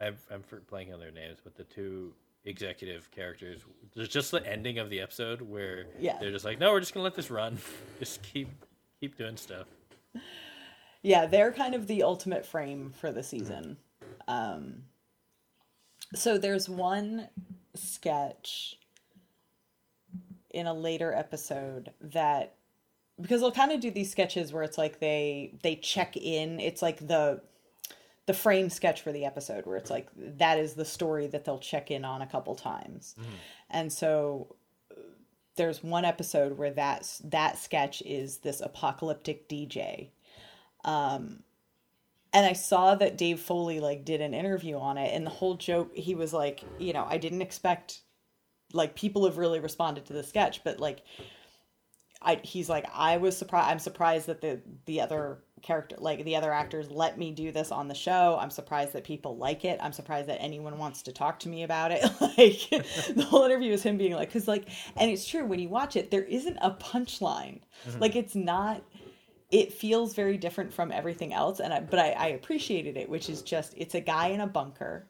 I'm 0.00 0.16
I'm 0.30 0.42
for- 0.42 0.60
blanking 0.60 0.92
on 0.94 1.00
their 1.00 1.10
names, 1.12 1.38
but 1.42 1.54
the 1.56 1.64
two 1.64 2.12
executive 2.44 3.10
characters. 3.10 3.60
There's 3.94 4.08
just 4.08 4.30
the 4.30 4.46
ending 4.46 4.78
of 4.78 4.90
the 4.90 5.00
episode 5.00 5.40
where 5.40 5.86
Yeah. 5.98 6.18
they're 6.20 6.30
just 6.30 6.44
like, 6.44 6.58
no, 6.58 6.72
we're 6.72 6.80
just 6.80 6.92
gonna 6.92 7.04
let 7.04 7.14
this 7.14 7.30
run, 7.30 7.58
just 7.98 8.22
keep 8.22 8.48
keep 9.00 9.16
doing 9.16 9.36
stuff. 9.36 9.66
yeah 11.02 11.26
they're 11.26 11.52
kind 11.52 11.74
of 11.74 11.86
the 11.86 12.02
ultimate 12.02 12.46
frame 12.46 12.90
for 12.98 13.10
the 13.12 13.22
season 13.22 13.76
um 14.28 14.84
so 16.14 16.38
there's 16.38 16.68
one 16.68 17.28
sketch 17.74 18.78
in 20.50 20.66
a 20.66 20.72
later 20.72 21.12
episode 21.12 21.90
that 22.00 22.54
because 23.20 23.40
they'll 23.40 23.50
kind 23.52 23.72
of 23.72 23.80
do 23.80 23.90
these 23.90 24.10
sketches 24.10 24.52
where 24.52 24.62
it's 24.62 24.78
like 24.78 25.00
they 25.00 25.52
they 25.62 25.74
check 25.76 26.16
in 26.16 26.60
it's 26.60 26.80
like 26.82 27.06
the 27.06 27.40
the 28.26 28.34
frame 28.34 28.70
sketch 28.70 29.02
for 29.02 29.12
the 29.12 29.24
episode 29.24 29.66
where 29.66 29.76
it's 29.76 29.90
like 29.90 30.08
that 30.16 30.58
is 30.58 30.74
the 30.74 30.84
story 30.84 31.26
that 31.26 31.44
they'll 31.44 31.58
check 31.58 31.90
in 31.90 32.04
on 32.04 32.22
a 32.22 32.26
couple 32.26 32.54
times. 32.54 33.14
And 33.70 33.92
so 33.92 34.56
uh, 34.90 35.00
there's 35.56 35.82
one 35.82 36.04
episode 36.04 36.56
where 36.56 36.72
that 36.72 37.20
that 37.24 37.58
sketch 37.58 38.02
is 38.02 38.38
this 38.38 38.60
apocalyptic 38.60 39.48
DJ. 39.48 40.10
Um 40.84 41.40
and 42.32 42.44
I 42.44 42.52
saw 42.54 42.96
that 42.96 43.16
Dave 43.16 43.38
Foley 43.38 43.78
like 43.78 44.04
did 44.04 44.20
an 44.20 44.34
interview 44.34 44.76
on 44.78 44.98
it 44.98 45.14
and 45.14 45.24
the 45.26 45.30
whole 45.30 45.54
joke 45.54 45.94
he 45.94 46.14
was 46.14 46.32
like, 46.32 46.64
you 46.78 46.92
know, 46.92 47.06
I 47.08 47.18
didn't 47.18 47.42
expect 47.42 48.00
like 48.72 48.96
people 48.96 49.24
have 49.26 49.38
really 49.38 49.60
responded 49.60 50.06
to 50.06 50.14
the 50.14 50.24
sketch, 50.24 50.64
but 50.64 50.80
like 50.80 51.02
I 52.22 52.40
he's 52.42 52.70
like 52.70 52.86
I 52.94 53.18
was 53.18 53.36
surprised 53.36 53.70
I'm 53.70 53.78
surprised 53.78 54.26
that 54.28 54.40
the 54.40 54.60
the 54.86 55.02
other 55.02 55.38
character 55.64 55.96
like 55.98 56.24
the 56.24 56.36
other 56.36 56.52
actors 56.52 56.90
let 56.90 57.18
me 57.18 57.32
do 57.32 57.50
this 57.50 57.72
on 57.72 57.88
the 57.88 57.94
show. 57.94 58.38
I'm 58.40 58.50
surprised 58.50 58.92
that 58.92 59.02
people 59.02 59.36
like 59.36 59.64
it. 59.64 59.80
I'm 59.82 59.92
surprised 59.92 60.28
that 60.28 60.40
anyone 60.40 60.78
wants 60.78 61.02
to 61.02 61.12
talk 61.12 61.40
to 61.40 61.48
me 61.48 61.64
about 61.64 61.90
it. 61.90 62.02
like 62.20 62.84
the 63.14 63.26
whole 63.28 63.44
interview 63.44 63.72
is 63.72 63.82
him 63.82 63.96
being 63.96 64.14
like 64.14 64.30
cuz 64.30 64.46
like 64.46 64.68
and 64.96 65.10
it's 65.10 65.26
true 65.26 65.44
when 65.44 65.58
you 65.58 65.68
watch 65.68 65.96
it 65.96 66.10
there 66.10 66.24
isn't 66.24 66.58
a 66.60 66.70
punchline. 66.70 67.60
Like 67.98 68.14
it's 68.14 68.34
not 68.34 68.82
it 69.50 69.72
feels 69.72 70.14
very 70.14 70.36
different 70.36 70.72
from 70.72 70.92
everything 70.92 71.32
else 71.32 71.60
and 71.60 71.72
I, 71.72 71.80
but 71.80 71.98
I, 71.98 72.10
I 72.12 72.26
appreciated 72.28 72.96
it 72.96 73.08
which 73.08 73.28
is 73.28 73.42
just 73.42 73.74
it's 73.76 73.94
a 73.94 74.00
guy 74.00 74.28
in 74.28 74.40
a 74.40 74.46
bunker 74.46 75.08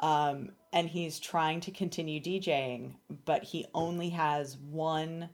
um, 0.00 0.50
and 0.72 0.88
he's 0.88 1.18
trying 1.18 1.60
to 1.60 1.70
continue 1.70 2.20
DJing, 2.20 2.94
but 3.24 3.42
he 3.44 3.66
only 3.74 4.10
has 4.10 4.56
one 4.56 5.30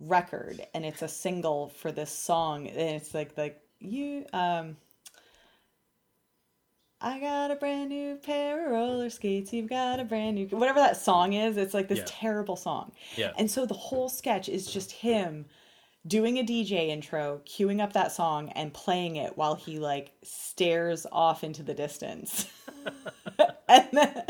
record, 0.00 0.66
and 0.74 0.84
it's 0.84 1.02
a 1.02 1.08
single 1.08 1.70
for 1.70 1.90
this 1.90 2.10
song, 2.10 2.66
and 2.66 2.78
it's 2.78 3.14
like 3.14 3.36
like 3.38 3.60
you 3.84 4.24
um. 4.32 4.76
I 7.00 7.20
got 7.20 7.50
a 7.50 7.56
brand 7.56 7.90
new 7.90 8.16
pair 8.16 8.64
of 8.64 8.72
roller 8.72 9.10
skates. 9.10 9.52
You've 9.52 9.68
got 9.68 10.00
a 10.00 10.04
brand 10.04 10.36
new 10.36 10.46
whatever 10.46 10.80
that 10.80 10.96
song 10.96 11.34
is. 11.34 11.58
It's 11.58 11.74
like 11.74 11.88
this 11.88 11.98
Yeah. 11.98 12.04
terrible 12.06 12.56
song. 12.56 12.92
Yeah. 13.14 13.32
And 13.36 13.50
so 13.50 13.66
the 13.66 13.74
whole 13.74 14.08
sketch 14.08 14.48
is 14.48 14.66
just 14.66 14.90
him 14.90 15.44
doing 16.06 16.38
a 16.38 16.42
DJ 16.42 16.88
intro, 16.88 17.42
queuing 17.44 17.82
up 17.82 17.92
that 17.92 18.12
song 18.12 18.48
and 18.50 18.72
playing 18.72 19.16
it 19.16 19.36
while 19.36 19.54
he 19.54 19.78
like 19.78 20.12
stares 20.22 21.06
off 21.12 21.44
into 21.44 21.62
the 21.62 21.74
distance. 21.74 22.46
and 23.68 23.88
then, 23.92 24.22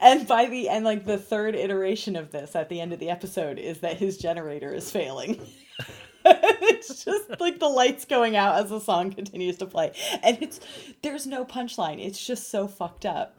and 0.00 0.26
by 0.26 0.46
the 0.46 0.70
end 0.70 0.86
like 0.86 1.04
the 1.04 1.18
third 1.18 1.54
iteration 1.54 2.16
of 2.16 2.30
this 2.30 2.56
at 2.56 2.70
the 2.70 2.80
end 2.80 2.94
of 2.94 2.98
the 2.98 3.10
episode 3.10 3.58
is 3.58 3.80
that 3.80 3.98
his 3.98 4.16
generator 4.16 4.72
is 4.72 4.90
failing. 4.90 5.38
it's 6.68 7.04
just 7.04 7.40
like 7.40 7.58
the 7.58 7.68
lights 7.68 8.04
going 8.04 8.36
out 8.36 8.56
as 8.62 8.70
the 8.70 8.80
song 8.80 9.12
continues 9.12 9.56
to 9.58 9.66
play. 9.66 9.92
And 10.22 10.38
it's 10.42 10.60
there's 11.02 11.26
no 11.26 11.44
punchline. 11.44 12.04
It's 12.04 12.24
just 12.24 12.50
so 12.50 12.66
fucked 12.68 13.06
up. 13.06 13.38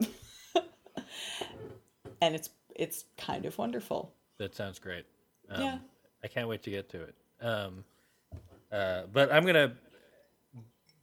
and 2.20 2.34
it's 2.34 2.50
it's 2.74 3.04
kind 3.16 3.44
of 3.46 3.56
wonderful. 3.58 4.12
That 4.38 4.54
sounds 4.54 4.78
great. 4.78 5.04
Um, 5.50 5.62
Yeah. 5.62 5.78
I 6.22 6.28
can't 6.28 6.48
wait 6.48 6.62
to 6.64 6.70
get 6.70 6.88
to 6.90 7.02
it. 7.02 7.14
Um, 7.40 7.84
uh, 8.70 9.02
but 9.12 9.32
I'm 9.32 9.44
gonna 9.44 9.72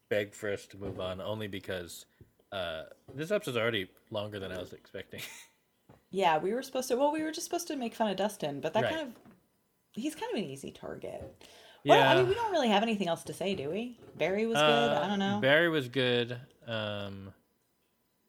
beg 0.09 0.33
for 0.33 0.51
us 0.51 0.65
to 0.67 0.77
move 0.77 0.99
on 0.99 1.19
only 1.21 1.47
because 1.47 2.05
uh, 2.51 2.83
this 3.13 3.31
episode's 3.31 3.57
already 3.57 3.89
longer 4.11 4.39
than 4.39 4.51
I 4.51 4.59
was 4.59 4.73
expecting. 4.73 5.21
Yeah, 6.09 6.37
we 6.37 6.53
were 6.53 6.61
supposed 6.61 6.87
to. 6.87 6.95
Well, 6.95 7.11
we 7.11 7.21
were 7.21 7.31
just 7.33 7.43
supposed 7.43 7.67
to 7.67 7.75
make 7.75 7.93
fun 7.93 8.09
of 8.09 8.15
Dustin, 8.15 8.61
but 8.61 8.73
that 8.73 8.83
Right. 8.83 8.93
kind 8.95 9.07
of 9.09 9.13
he's 9.91 10.15
kind 10.15 10.31
of 10.31 10.37
an 10.37 10.45
easy 10.45 10.71
target. 10.71 11.43
Well, 11.89 12.09
I 12.09 12.15
mean, 12.19 12.27
we 12.27 12.35
don't 12.35 12.51
really 12.51 12.69
have 12.69 12.83
anything 12.83 13.07
else 13.07 13.23
to 13.23 13.33
say, 13.33 13.55
do 13.55 13.69
we? 13.69 13.97
Barry 14.17 14.45
was 14.45 14.57
good. 14.57 14.63
Uh, 14.63 15.01
I 15.03 15.07
don't 15.07 15.19
know. 15.19 15.39
Barry 15.41 15.69
was 15.69 15.87
good. 15.89 16.37
Um, 16.67 17.33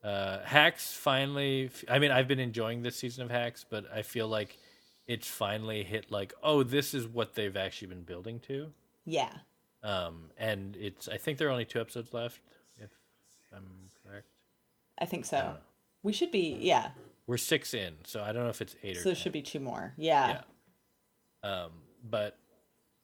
uh, 0.03 0.39
Hacks 0.45 0.93
finally. 0.93 1.71
I 1.89 1.99
mean, 1.99 2.11
I've 2.11 2.29
been 2.29 2.39
enjoying 2.39 2.83
this 2.83 2.97
season 2.97 3.25
of 3.25 3.31
Hacks, 3.31 3.65
but 3.69 3.87
I 3.93 4.03
feel 4.03 4.29
like 4.29 4.59
it's 5.07 5.27
finally 5.27 5.83
hit 5.83 6.11
like, 6.11 6.35
oh, 6.43 6.63
this 6.63 6.95
is 6.95 7.07
what 7.07 7.35
they've 7.35 7.57
actually 7.57 7.89
been 7.89 8.03
building 8.03 8.41
to. 8.41 8.71
yeah, 9.05 9.33
Um, 9.83 10.31
and 10.37 10.77
it's. 10.77 11.09
I 11.09 11.17
think 11.17 11.39
there 11.39 11.49
are 11.49 11.51
only 11.51 11.65
two 11.65 11.81
episodes 11.81 12.13
left, 12.13 12.41
if 12.79 12.91
I'm 13.53 13.65
correct. 14.07 14.27
I 14.99 15.05
think 15.07 15.25
so. 15.25 15.39
know. 15.39 15.55
we 16.03 16.13
should 16.13 16.31
be. 16.31 16.59
Yeah, 16.61 16.91
We're 17.27 17.37
six 17.39 17.73
in, 17.75 17.95
so 18.05 18.23
I 18.23 18.33
don't 18.33 18.45
know 18.45 18.51
if 18.51 18.61
it's 18.61 18.77
eight 18.83 18.97
or. 18.97 19.01
so 19.01 19.05
there 19.05 19.15
10. 19.15 19.23
should 19.23 19.33
be 19.33 19.43
two 19.43 19.61
more. 19.61 19.95
Yeah. 19.97 20.41
Yeah. 21.43 21.51
Um, 21.51 21.71
but 22.09 22.37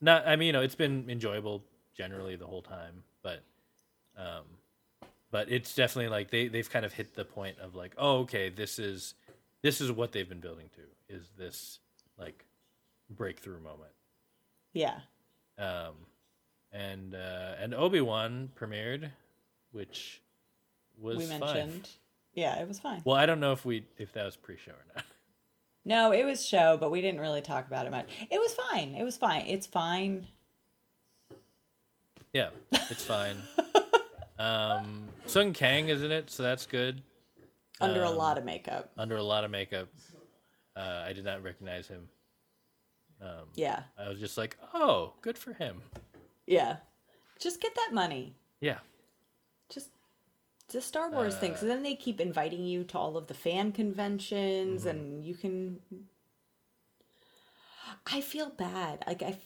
not. 0.05 0.27
I 0.29 0.37
mean, 0.37 0.47
you 0.49 0.53
know, 0.53 0.63
it's 0.63 0.75
been 0.75 1.07
enjoyable 1.09 1.65
generally 1.97 2.37
the 2.37 2.47
whole 2.47 2.63
time, 2.63 3.03
but 3.23 3.43
um, 4.17 4.45
but 5.31 5.51
it's 5.51 5.75
definitely 5.75 6.09
like 6.11 6.31
they 6.31 6.49
they've 6.49 6.69
kind 6.71 6.85
of 6.85 6.93
hit 6.93 7.15
the 7.15 7.25
point 7.25 7.59
of 7.59 7.75
like, 7.75 7.95
oh, 7.99 8.19
okay, 8.21 8.49
this 8.51 8.79
is 8.79 9.15
this 9.63 9.81
is 9.81 9.91
what 9.91 10.13
they've 10.13 10.29
been 10.29 10.41
building 10.41 10.69
to. 10.77 11.15
Is 11.15 11.31
this 11.39 11.81
like 12.19 12.45
breakthrough 13.11 13.61
moment? 13.61 13.93
yeah. 14.73 15.01
Um, 15.59 15.95
and 16.73 17.15
uh, 17.15 17.55
and 17.61 17.75
Obi 17.75 18.01
Wan 18.01 18.51
premiered, 18.59 19.11
which 19.73 20.21
was 21.01 21.17
We 21.19 21.25
fine. 21.27 21.41
mentioned. 21.41 21.89
Yeah, 22.35 22.61
it 22.61 22.67
was 22.67 22.81
fine. 22.81 23.01
Well, 23.05 23.17
I 23.17 23.27
don't 23.27 23.39
know 23.39 23.53
if 23.53 23.65
we 23.65 23.85
if 23.97 24.13
that 24.15 24.25
was 24.25 24.35
pre-show 24.37 24.73
or 24.73 24.85
not. 24.97 25.05
No, 25.85 26.13
it 26.13 26.25
was 26.25 26.45
show, 26.47 26.77
but 26.79 26.91
we 26.91 27.01
didn't 27.01 27.21
really 27.21 27.43
talk 27.43 27.67
about 27.67 27.87
it 27.87 27.91
much. 27.91 28.09
It 28.31 28.39
was 28.39 28.55
fine. 28.71 28.95
It 28.95 29.05
was 29.05 29.17
fine. 29.17 29.45
It's 29.47 29.67
fine. 29.67 30.27
Yeah, 32.33 32.51
it's 32.91 33.05
fine. 33.05 33.37
um, 34.39 35.05
Sung 35.27 35.53
Kang 35.53 35.89
is 35.89 36.03
in 36.03 36.11
it, 36.11 36.31
so 36.31 36.43
that's 36.43 36.67
good. 36.67 37.03
Under 37.81 38.03
a 38.03 38.09
Um, 38.11 38.17
lot 38.17 38.39
of 38.39 38.45
makeup. 38.45 38.91
Under 38.97 39.17
a 39.17 39.23
lot 39.23 39.45
of 39.45 39.51
makeup, 39.51 39.89
uh, 40.77 41.05
I 41.07 41.13
did 41.13 41.25
not 41.25 41.43
recognize 41.43 41.87
him. 41.87 42.09
Um, 43.21 43.49
Yeah. 43.55 43.83
I 43.99 44.09
was 44.09 44.19
just 44.19 44.37
like, 44.39 44.57
oh, 44.73 45.13
good 45.21 45.37
for 45.39 45.53
him. 45.53 45.83
Yeah. 46.47 46.77
Just 47.39 47.61
get 47.61 47.75
that 47.75 47.91
money. 47.93 48.35
Yeah, 48.61 48.79
the 50.75 50.83
Star 50.83 51.11
Wars 51.11 51.37
thing. 51.37 51.57
So 51.57 51.65
uh, 51.65 51.69
then 51.69 51.83
they 51.83 51.95
keep 51.95 52.21
inviting 52.21 52.65
you 52.65 52.85
to 52.85 52.99
all 52.99 53.17
of 53.17 53.29
the 53.29 53.35
fan 53.35 53.73
conventions, 53.73 54.81
mm-hmm. 54.81 54.91
and 54.91 55.25
you 55.25 55.35
can. 55.35 55.79
I 58.13 58.21
feel 58.21 58.51
bad. 58.51 59.03
Like 59.07 59.23
I, 59.23 59.39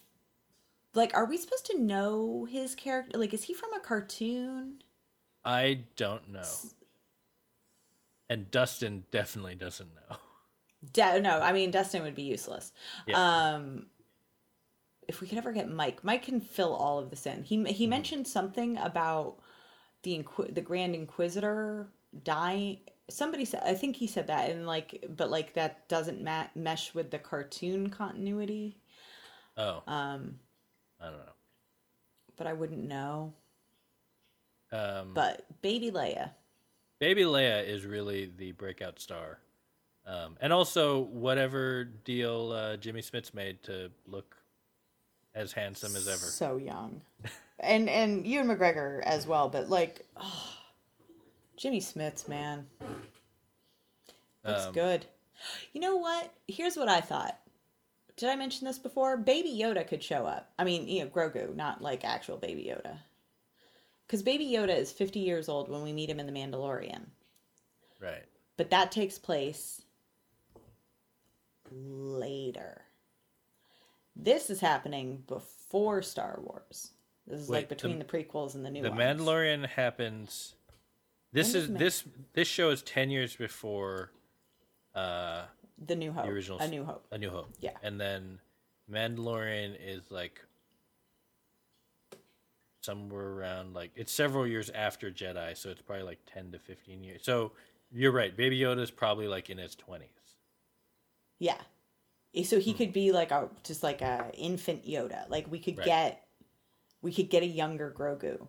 like, 0.94 1.14
are 1.14 1.26
we 1.26 1.36
supposed 1.36 1.66
to 1.66 1.78
know 1.78 2.46
his 2.50 2.74
character? 2.74 3.18
Like, 3.18 3.32
is 3.32 3.44
he 3.44 3.54
from 3.54 3.72
a 3.74 3.80
cartoon? 3.80 4.82
I 5.44 5.84
don't 5.96 6.30
know. 6.30 6.42
And 8.28 8.50
Dustin 8.50 9.04
definitely 9.10 9.54
doesn't 9.54 9.90
know. 9.94 10.16
Da- 10.92 11.18
no, 11.18 11.40
I 11.40 11.52
mean 11.52 11.70
Dustin 11.70 12.02
would 12.02 12.14
be 12.14 12.22
useless. 12.22 12.72
Yeah. 13.06 13.54
Um, 13.54 13.86
if 15.08 15.20
we 15.20 15.26
could 15.26 15.38
ever 15.38 15.52
get 15.52 15.70
Mike, 15.70 16.04
Mike 16.04 16.22
can 16.22 16.40
fill 16.40 16.74
all 16.74 16.98
of 16.98 17.10
this 17.10 17.26
in. 17.26 17.42
He 17.42 17.56
he 17.64 17.84
mm-hmm. 17.84 17.90
mentioned 17.90 18.28
something 18.28 18.76
about 18.78 19.38
the 20.08 20.22
Inqui- 20.22 20.54
the 20.54 20.60
Grand 20.60 20.94
Inquisitor 20.94 21.88
dying. 22.24 22.78
Somebody 23.10 23.44
said, 23.44 23.62
I 23.64 23.74
think 23.74 23.96
he 23.96 24.06
said 24.06 24.26
that, 24.28 24.50
and 24.50 24.66
like, 24.66 25.04
but 25.16 25.30
like 25.30 25.54
that 25.54 25.88
doesn't 25.88 26.22
ma- 26.22 26.46
mesh 26.54 26.94
with 26.94 27.10
the 27.10 27.18
cartoon 27.18 27.90
continuity. 27.90 28.76
Oh, 29.56 29.82
Um, 29.86 30.38
I 31.00 31.06
don't 31.06 31.18
know. 31.18 31.32
but 32.36 32.46
I 32.46 32.52
wouldn't 32.52 32.84
know. 32.84 33.32
Um, 34.70 35.14
But 35.14 35.44
Baby 35.62 35.90
Leia, 35.90 36.30
Baby 37.00 37.22
Leia 37.22 37.66
is 37.66 37.84
really 37.86 38.30
the 38.36 38.52
breakout 38.52 38.98
star. 39.00 39.38
Um, 40.06 40.36
and 40.40 40.52
also, 40.52 41.00
whatever 41.00 41.84
deal 41.84 42.52
uh, 42.52 42.76
Jimmy 42.76 43.00
Smits 43.02 43.34
made 43.34 43.62
to 43.64 43.90
look 44.06 44.36
as 45.34 45.52
handsome 45.52 45.94
as 45.96 46.08
ever. 46.08 46.18
so 46.18 46.56
young, 46.56 47.00
and 47.60 47.88
and 47.88 48.26
Ewan 48.26 48.48
McGregor 48.48 49.02
as 49.02 49.26
well. 49.26 49.48
But 49.48 49.68
like, 49.68 50.06
oh, 50.16 50.54
Jimmy 51.56 51.80
Smits, 51.80 52.28
man, 52.28 52.66
looks 54.44 54.66
Um, 54.66 54.72
good. 54.72 55.06
You 55.72 55.80
know 55.80 55.96
what? 55.96 56.32
Here's 56.46 56.76
what 56.76 56.88
I 56.88 57.00
thought. 57.00 57.38
Did 58.16 58.28
I 58.28 58.36
mention 58.36 58.66
this 58.66 58.78
before? 58.78 59.16
Baby 59.16 59.50
Yoda 59.50 59.86
could 59.86 60.02
show 60.02 60.26
up. 60.26 60.50
I 60.58 60.64
mean, 60.64 60.88
you 60.88 61.04
know, 61.04 61.10
Grogu, 61.10 61.54
not 61.54 61.80
like 61.80 62.04
actual 62.04 62.36
Baby 62.36 62.64
Yoda. 62.64 62.98
Because 64.06 64.24
Baby 64.24 64.46
Yoda 64.46 64.76
is 64.76 64.90
50 64.90 65.20
years 65.20 65.48
old 65.48 65.68
when 65.68 65.82
we 65.82 65.92
meet 65.92 66.10
him 66.10 66.18
in 66.18 66.26
The 66.26 66.32
Mandalorian. 66.32 67.02
Right. 68.00 68.24
But 68.56 68.70
that 68.70 68.90
takes 68.90 69.18
place 69.18 69.82
later. 71.70 72.82
This 74.16 74.50
is 74.50 74.60
happening 74.60 75.22
before 75.28 76.02
Star 76.02 76.40
Wars. 76.42 76.90
This 77.28 77.40
is 77.40 77.48
Wait, 77.48 77.58
like 77.58 77.68
between 77.68 77.98
the- 77.98 78.04
the, 78.04 78.10
prequels 78.10 78.54
and 78.54 78.64
the 78.64 78.70
new 78.70 78.82
The 78.82 78.90
ones. 78.90 79.00
Mandalorian 79.00 79.66
happens. 79.68 80.54
This 81.32 81.52
When 81.52 81.62
is 81.62 81.68
this 81.70 82.04
this 82.32 82.48
show 82.48 82.70
is 82.70 82.82
ten 82.82 83.10
years 83.10 83.36
before 83.36 84.10
uh, 84.94 85.44
The 85.84 85.94
New 85.94 86.10
Hope. 86.12 86.24
the 86.24 86.30
original 86.30 86.58
A 86.58 86.66
New 86.68 86.84
Hope. 86.84 87.06
A 87.12 87.18
New 87.18 87.28
Hope. 87.30 87.50
Yeah. 87.60 87.72
and 87.82 88.00
then 88.00 88.40
Mandalorian 88.90 89.76
is 89.78 90.10
like 90.10 90.42
somewhere 92.82 93.26
around 93.26 93.74
like 93.74 93.90
it's 93.94 94.12
several 94.12 94.46
years 94.46 94.70
after 94.70 95.10
Jedi, 95.10 95.56
so 95.56 95.68
it's 95.70 95.82
probably 95.82 96.04
like 96.04 96.20
ten 96.26 96.50
to 96.52 96.58
fifteen 96.58 97.04
years. 97.04 97.20
So 97.24 97.52
you're 97.92 98.12
right. 98.12 98.34
Baby 98.34 98.58
Yoda 98.58 98.80
is 98.80 98.90
probably 98.90 99.28
like 99.28 99.50
in 99.50 99.58
his 99.58 99.74
twenties. 99.74 100.08
Yeah. 101.38 101.58
So 102.44 102.58
he 102.60 102.72
could 102.72 102.92
be 102.92 103.12
like 103.12 103.30
a 103.32 103.48
just 103.64 103.82
like 103.82 104.00
a 104.00 104.30
infant 104.34 104.86
Yoda. 104.86 105.28
Like 105.28 105.50
we 105.50 105.58
could 105.58 105.76
Right. 105.78 105.86
get 105.86 106.24
we 107.02 107.12
could 107.12 107.30
get 107.30 107.42
a 107.42 107.46
younger 107.46 107.94
Grogu. 107.96 108.46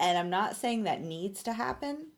and 0.00 0.18
I'm 0.18 0.30
not 0.30 0.56
saying 0.56 0.84
that 0.84 1.02
needs 1.02 1.42
to 1.44 1.52
happen. 1.52 2.08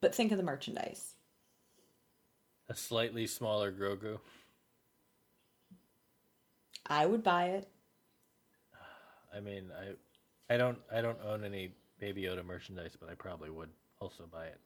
But 0.00 0.14
think 0.14 0.32
of 0.32 0.38
the 0.38 0.44
merchandise. 0.44 1.14
A 2.68 2.74
slightly 2.74 3.26
smaller 3.26 3.70
Grogu. 3.70 4.18
I 6.86 7.06
would 7.06 7.22
buy 7.22 7.46
it. 7.46 7.68
I 9.34 9.40
mean, 9.40 9.70
I, 9.78 10.54
I 10.54 10.56
don't, 10.56 10.78
I 10.92 11.00
don't 11.00 11.18
own 11.24 11.44
any 11.44 11.70
Baby 11.98 12.22
Yoda 12.22 12.44
merchandise, 12.44 12.96
but 12.98 13.08
I 13.08 13.14
probably 13.14 13.48
would 13.50 13.70
also 14.00 14.24
buy 14.30 14.46
it. 14.46 14.60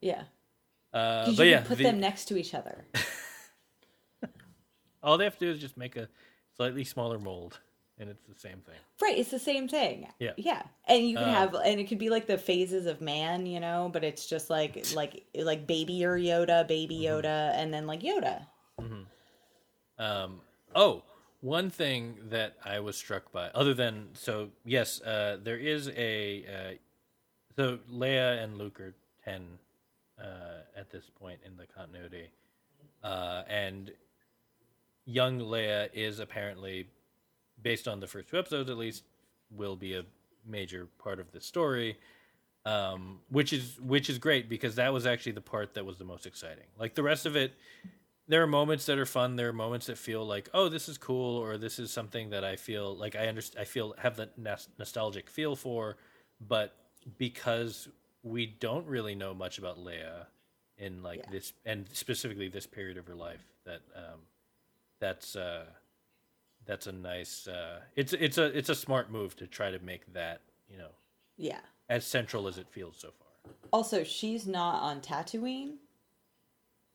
Yeah. 0.00 0.24
Uh, 0.92 1.32
but 1.34 1.46
yeah, 1.46 1.62
put 1.62 1.78
the- 1.78 1.84
them 1.84 1.98
next 1.98 2.26
to 2.26 2.36
each 2.36 2.54
other. 2.54 2.84
all 5.02 5.16
they 5.18 5.24
have 5.24 5.38
to 5.38 5.46
do 5.46 5.50
is 5.50 5.58
just 5.60 5.76
make 5.76 5.96
a 5.96 6.08
slightly 6.56 6.84
smaller 6.84 7.18
mold, 7.18 7.58
and 7.98 8.10
it's 8.10 8.26
the 8.26 8.38
same 8.38 8.58
thing. 8.58 8.74
Right, 9.00 9.16
it's 9.18 9.30
the 9.30 9.38
same 9.38 9.68
thing. 9.68 10.08
Yeah. 10.18 10.32
Yeah. 10.36 10.62
And 10.86 11.08
you 11.08 11.16
can 11.16 11.28
Uh, 11.28 11.32
have 11.32 11.54
and 11.54 11.80
it 11.80 11.84
could 11.84 11.98
be 11.98 12.10
like 12.10 12.26
the 12.26 12.38
phases 12.38 12.86
of 12.86 13.00
man, 13.00 13.46
you 13.46 13.60
know, 13.60 13.88
but 13.92 14.02
it's 14.04 14.26
just 14.26 14.50
like 14.50 14.86
like 14.94 15.24
like 15.34 15.66
baby 15.66 16.04
or 16.04 16.18
Yoda, 16.18 16.66
baby 16.66 16.96
Mm-hmm. 16.96 17.26
Yoda, 17.26 17.52
and 17.54 17.72
then 17.72 17.86
like 17.86 18.00
Yoda. 18.00 18.46
Um, 19.96 20.40
oh, 20.74 21.02
one 21.40 21.70
thing 21.70 22.16
that 22.30 22.56
I 22.64 22.80
was 22.80 22.96
struck 22.96 23.30
by, 23.30 23.48
other 23.50 23.74
than 23.74 24.08
so, 24.14 24.48
yes, 24.64 25.00
uh, 25.02 25.38
there 25.42 25.58
is 25.58 25.88
a 25.96 26.44
uh, 26.46 26.74
so 27.54 27.78
Leia 27.92 28.42
and 28.42 28.58
Luke 28.58 28.80
are 28.80 28.94
ten 29.24 29.44
uh, 30.20 30.62
at 30.76 30.90
this 30.90 31.04
point 31.20 31.38
in 31.46 31.56
the 31.56 31.66
continuity, 31.66 32.28
uh, 33.04 33.42
and 33.48 33.92
young 35.04 35.38
Leia 35.38 35.88
is 35.92 36.18
apparently, 36.18 36.88
based 37.64 37.88
on 37.88 37.98
the 37.98 38.06
first 38.06 38.28
two 38.28 38.38
episodes 38.38 38.70
at 38.70 38.76
least, 38.78 39.02
will 39.50 39.74
be 39.74 39.96
a 39.96 40.04
major 40.46 40.86
part 40.98 41.18
of 41.18 41.32
the 41.32 41.40
story. 41.40 41.98
Um, 42.66 43.20
which 43.28 43.52
is 43.52 43.78
which 43.80 44.08
is 44.08 44.18
great 44.18 44.48
because 44.48 44.76
that 44.76 44.90
was 44.92 45.04
actually 45.04 45.32
the 45.32 45.42
part 45.42 45.74
that 45.74 45.84
was 45.84 45.98
the 45.98 46.04
most 46.04 46.24
exciting. 46.24 46.64
Like 46.78 46.94
the 46.94 47.02
rest 47.02 47.26
of 47.26 47.36
it, 47.36 47.52
there 48.26 48.42
are 48.42 48.46
moments 48.46 48.86
that 48.86 48.98
are 48.98 49.04
fun. 49.04 49.36
There 49.36 49.50
are 49.50 49.52
moments 49.52 49.84
that 49.86 49.98
feel 49.98 50.24
like, 50.24 50.48
oh, 50.54 50.70
this 50.70 50.88
is 50.88 50.96
cool, 50.96 51.36
or 51.36 51.58
this 51.58 51.78
is 51.78 51.90
something 51.90 52.30
that 52.30 52.42
I 52.42 52.56
feel 52.56 52.96
like 52.96 53.16
I 53.16 53.26
understand. 53.26 53.60
I 53.60 53.64
feel 53.66 53.94
have 53.98 54.16
the 54.16 54.30
nos- 54.38 54.68
nostalgic 54.78 55.28
feel 55.28 55.56
for, 55.56 55.98
but 56.40 56.74
because 57.18 57.86
we 58.22 58.46
don't 58.46 58.86
really 58.86 59.14
know 59.14 59.34
much 59.34 59.58
about 59.58 59.76
Leia 59.78 60.24
in 60.78 61.02
like 61.02 61.18
Yeah. 61.18 61.30
this, 61.32 61.52
and 61.66 61.86
specifically 61.92 62.48
this 62.48 62.66
period 62.66 62.96
of 62.96 63.06
her 63.08 63.14
life, 63.14 63.44
that 63.66 63.82
um, 63.94 64.20
that's 65.00 65.36
uh, 65.36 65.66
that's 66.66 66.86
a 66.86 66.92
nice. 66.92 67.46
Uh, 67.46 67.80
it's 67.96 68.12
it's 68.12 68.38
a 68.38 68.44
it's 68.56 68.68
a 68.68 68.74
smart 68.74 69.10
move 69.10 69.36
to 69.36 69.46
try 69.46 69.70
to 69.70 69.78
make 69.80 70.12
that 70.14 70.40
you 70.68 70.78
know 70.78 70.90
Yeah. 71.36 71.60
as 71.88 72.04
central 72.04 72.46
as 72.48 72.58
it 72.58 72.68
feels 72.70 72.96
so 72.96 73.10
far. 73.18 73.52
Also, 73.72 74.04
she's 74.04 74.46
not 74.46 74.82
on 74.82 75.00
Tatooine, 75.00 75.76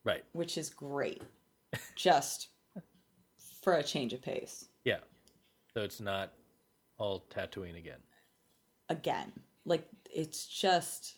Right. 0.04 0.24
which 0.34 0.58
is 0.58 0.70
great. 0.70 1.22
Just 1.96 2.48
for 3.62 3.74
a 3.74 3.84
change 3.84 4.14
of 4.14 4.22
pace. 4.22 4.66
Yeah. 4.86 5.00
So 5.74 5.82
it's 5.82 6.00
not 6.02 6.32
all 6.98 7.26
Tatooine 7.30 7.78
again. 7.78 8.00
Again. 8.90 9.32
Like 9.66 9.88
it's 10.12 10.48
just 10.48 11.18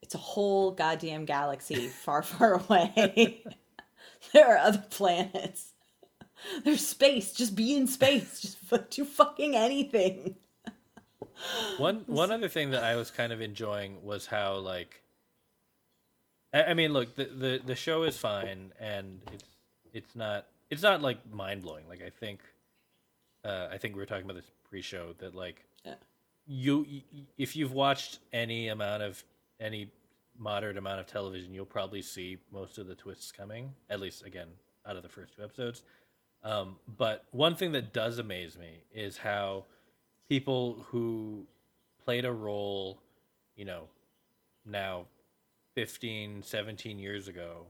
it's 0.00 0.14
a 0.14 0.18
whole 0.18 0.70
goddamn 0.70 1.26
galaxy 1.26 1.88
far, 2.04 2.22
far 2.22 2.54
away. 2.54 3.44
there 4.32 4.46
are 4.54 4.56
other 4.58 4.84
planets. 4.88 5.71
There's 6.64 6.86
space. 6.86 7.32
Just 7.32 7.54
be 7.54 7.74
in 7.76 7.86
space. 7.86 8.40
Just 8.40 8.90
do 8.90 9.04
fucking 9.04 9.54
anything. 9.56 10.36
One 11.78 12.04
one 12.06 12.30
other 12.30 12.48
thing 12.48 12.70
that 12.70 12.84
I 12.84 12.96
was 12.96 13.10
kind 13.10 13.32
of 13.32 13.40
enjoying 13.40 14.04
was 14.04 14.26
how 14.26 14.56
like 14.56 15.02
I, 16.52 16.64
I 16.64 16.74
mean, 16.74 16.92
look, 16.92 17.16
the, 17.16 17.24
the 17.24 17.60
the 17.64 17.74
show 17.74 18.02
is 18.04 18.16
fine 18.16 18.72
and 18.78 19.20
it's 19.32 19.44
it's 19.92 20.16
not 20.16 20.46
it's 20.70 20.82
not 20.82 21.02
like 21.02 21.18
mind 21.32 21.62
blowing. 21.62 21.88
Like 21.88 22.02
I 22.02 22.10
think 22.10 22.40
uh, 23.44 23.68
I 23.70 23.78
think 23.78 23.94
we 23.94 24.00
were 24.00 24.06
talking 24.06 24.24
about 24.24 24.36
this 24.36 24.50
pre-show 24.68 25.14
that 25.18 25.34
like 25.34 25.64
Yeah. 25.84 25.94
you 26.46 26.86
if 27.38 27.56
you've 27.56 27.72
watched 27.72 28.20
any 28.32 28.68
amount 28.68 29.02
of 29.02 29.22
any 29.60 29.90
moderate 30.38 30.76
amount 30.76 31.00
of 31.00 31.06
television, 31.06 31.52
you'll 31.52 31.66
probably 31.66 32.02
see 32.02 32.38
most 32.52 32.78
of 32.78 32.86
the 32.86 32.94
twists 32.94 33.32
coming. 33.32 33.72
At 33.90 34.00
least 34.00 34.24
again, 34.24 34.48
out 34.86 34.96
of 34.96 35.02
the 35.02 35.08
first 35.08 35.36
two 35.36 35.42
episodes. 35.42 35.82
Um, 36.44 36.76
but 36.98 37.24
one 37.30 37.54
thing 37.54 37.72
that 37.72 37.92
does 37.92 38.18
amaze 38.18 38.58
me 38.58 38.82
is 38.94 39.16
how 39.18 39.64
people 40.28 40.84
who 40.88 41.46
played 42.04 42.24
a 42.24 42.32
role, 42.32 43.00
you 43.56 43.64
know, 43.64 43.84
now 44.66 45.06
15, 45.74 46.42
17 46.42 46.98
years 46.98 47.28
ago 47.28 47.66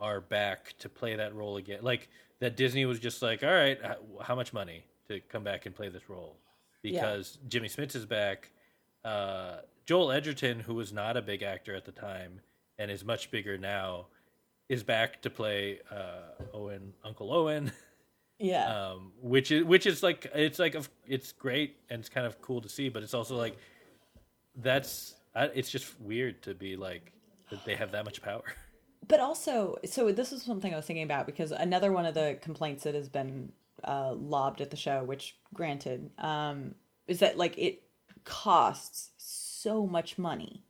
are 0.00 0.20
back 0.20 0.74
to 0.78 0.88
play 0.88 1.16
that 1.16 1.34
role 1.34 1.56
again. 1.56 1.80
Like 1.82 2.08
that 2.40 2.56
Disney 2.56 2.84
was 2.84 2.98
just 2.98 3.22
like, 3.22 3.42
all 3.42 3.52
right, 3.52 3.78
how 4.22 4.34
much 4.34 4.52
money 4.52 4.84
to 5.08 5.20
come 5.28 5.44
back 5.44 5.66
and 5.66 5.74
play 5.74 5.88
this 5.88 6.08
role? 6.08 6.36
Because 6.82 7.38
Jimmy 7.48 7.68
Smits 7.68 7.96
is 7.96 8.04
back. 8.04 8.50
Uh, 9.04 9.58
Joel 9.86 10.12
Edgerton, 10.12 10.60
who 10.60 10.74
was 10.74 10.92
not 10.92 11.16
a 11.16 11.22
big 11.22 11.42
actor 11.42 11.74
at 11.74 11.84
the 11.84 11.92
time 11.92 12.40
and 12.78 12.90
is 12.90 13.04
much 13.04 13.30
bigger 13.30 13.56
now, 13.58 14.06
is 14.68 14.82
back 14.82 15.22
to 15.22 15.30
play 15.30 15.80
uh, 15.90 16.44
Owen, 16.52 16.92
Uncle 17.04 17.32
Owen. 17.32 17.72
Yeah. 18.38 18.90
um, 18.90 19.12
which 19.22 19.50
is 19.50 19.64
which 19.64 19.86
is 19.86 20.02
like 20.02 20.30
it's 20.34 20.58
like 20.58 20.74
a, 20.74 20.82
it's 21.06 21.32
great 21.32 21.76
and 21.88 22.00
it's 22.00 22.08
kind 22.08 22.26
of 22.26 22.40
cool 22.40 22.60
to 22.60 22.68
see, 22.68 22.88
but 22.88 23.02
it's 23.02 23.14
also 23.14 23.36
like 23.36 23.56
that's 24.56 25.14
it's 25.34 25.70
just 25.70 26.00
weird 26.00 26.42
to 26.42 26.54
be 26.54 26.76
like 26.76 27.12
that 27.50 27.64
they 27.64 27.74
have 27.76 27.92
that 27.92 28.04
much 28.04 28.22
power. 28.22 28.42
but 29.08 29.20
also 29.20 29.76
so 29.84 30.10
this 30.12 30.32
is 30.32 30.42
something 30.42 30.72
i 30.72 30.76
was 30.76 30.86
thinking 30.86 31.04
about 31.04 31.26
because 31.26 31.52
another 31.52 31.92
one 31.92 32.06
of 32.06 32.14
the 32.14 32.38
complaints 32.40 32.84
that 32.84 32.94
has 32.94 33.06
been 33.06 33.52
uh, 33.86 34.14
lobbed 34.14 34.62
at 34.62 34.70
the 34.70 34.76
show 34.78 35.04
which 35.04 35.36
granted 35.52 36.10
um, 36.18 36.74
is 37.06 37.18
that 37.18 37.36
like 37.36 37.58
it 37.58 37.82
costs 38.24 39.10
so 39.18 39.86
much 39.86 40.16
money 40.16 40.62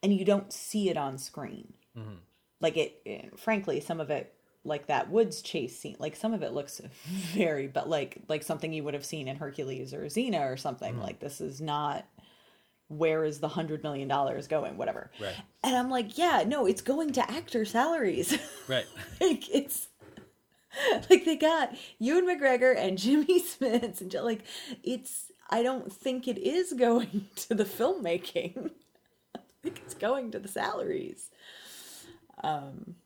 and 0.00 0.14
you 0.16 0.24
don't 0.24 0.52
see 0.52 0.90
it 0.90 0.96
on 0.96 1.18
screen 1.18 1.72
like 2.60 2.76
it, 2.76 3.00
it- 3.04 3.36
frankly 3.36 3.80
some 3.80 3.98
of 4.00 4.10
it 4.10 4.32
like 4.64 4.86
that 4.86 5.10
woods 5.10 5.42
chase 5.42 5.78
scene 5.78 5.96
like 5.98 6.14
some 6.14 6.32
of 6.32 6.42
it 6.42 6.52
looks 6.52 6.80
very 7.34 7.66
but 7.66 7.88
like 7.88 8.18
like 8.28 8.42
something 8.42 8.72
you 8.72 8.84
would 8.84 8.94
have 8.94 9.04
seen 9.04 9.26
in 9.28 9.36
hercules 9.36 9.92
or 9.92 10.02
xena 10.06 10.50
or 10.52 10.56
something 10.56 10.98
like 11.00 11.18
this 11.20 11.40
is 11.40 11.60
not 11.60 12.04
where 12.88 13.24
is 13.24 13.40
the 13.40 13.48
hundred 13.48 13.82
million 13.82 14.06
dollars 14.06 14.46
going 14.46 14.76
whatever 14.76 15.10
Right. 15.20 15.34
and 15.64 15.74
i'm 15.76 15.90
like 15.90 16.16
yeah 16.16 16.44
no 16.46 16.66
it's 16.66 16.82
going 16.82 17.12
to 17.12 17.30
actor 17.30 17.64
salaries 17.64 18.36
Right. 18.68 18.86
like 19.20 19.48
it's 19.52 19.88
like 21.10 21.24
they 21.26 21.36
got 21.36 21.74
Ewan 21.98 22.26
McGregor 22.26 22.74
and 22.76 22.96
Jimmy 22.96 23.42
Smits 23.42 24.00
and 24.00 24.12
like 24.24 24.42
it's 24.82 25.30
I 25.50 25.62
don't 25.62 25.92
think 25.92 26.26
it 26.26 26.38
is 26.38 26.72
going 26.72 27.28
to 27.36 27.54
the 27.54 27.64
filmmaking. 27.66 28.70
I 29.36 29.40
think 29.62 29.82
it's 29.84 29.92
going 29.92 30.30
to 30.30 30.38
the 30.38 30.48
salaries. 30.48 31.28
Um 32.42 32.96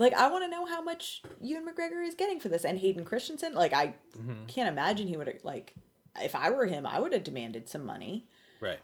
like 0.00 0.14
I 0.14 0.28
want 0.30 0.44
to 0.44 0.50
know 0.50 0.66
how 0.66 0.82
much 0.82 1.22
Ewan 1.40 1.66
McGregor 1.66 2.04
is 2.06 2.14
getting 2.14 2.40
for 2.40 2.48
this 2.48 2.64
and 2.64 2.78
Hayden 2.78 3.04
Christensen. 3.04 3.54
Like 3.54 3.72
I 3.72 3.94
can't 4.48 4.68
imagine 4.68 5.06
he 5.06 5.16
would 5.16 5.26
have 5.28 5.44
like 5.44 5.74
if 6.20 6.34
I 6.34 6.50
were 6.50 6.66
him, 6.66 6.86
I 6.86 6.98
would 6.98 7.12
have 7.12 7.22
demanded 7.22 7.68
some 7.68 7.84
money. 7.86 8.26
Right. 8.60 8.80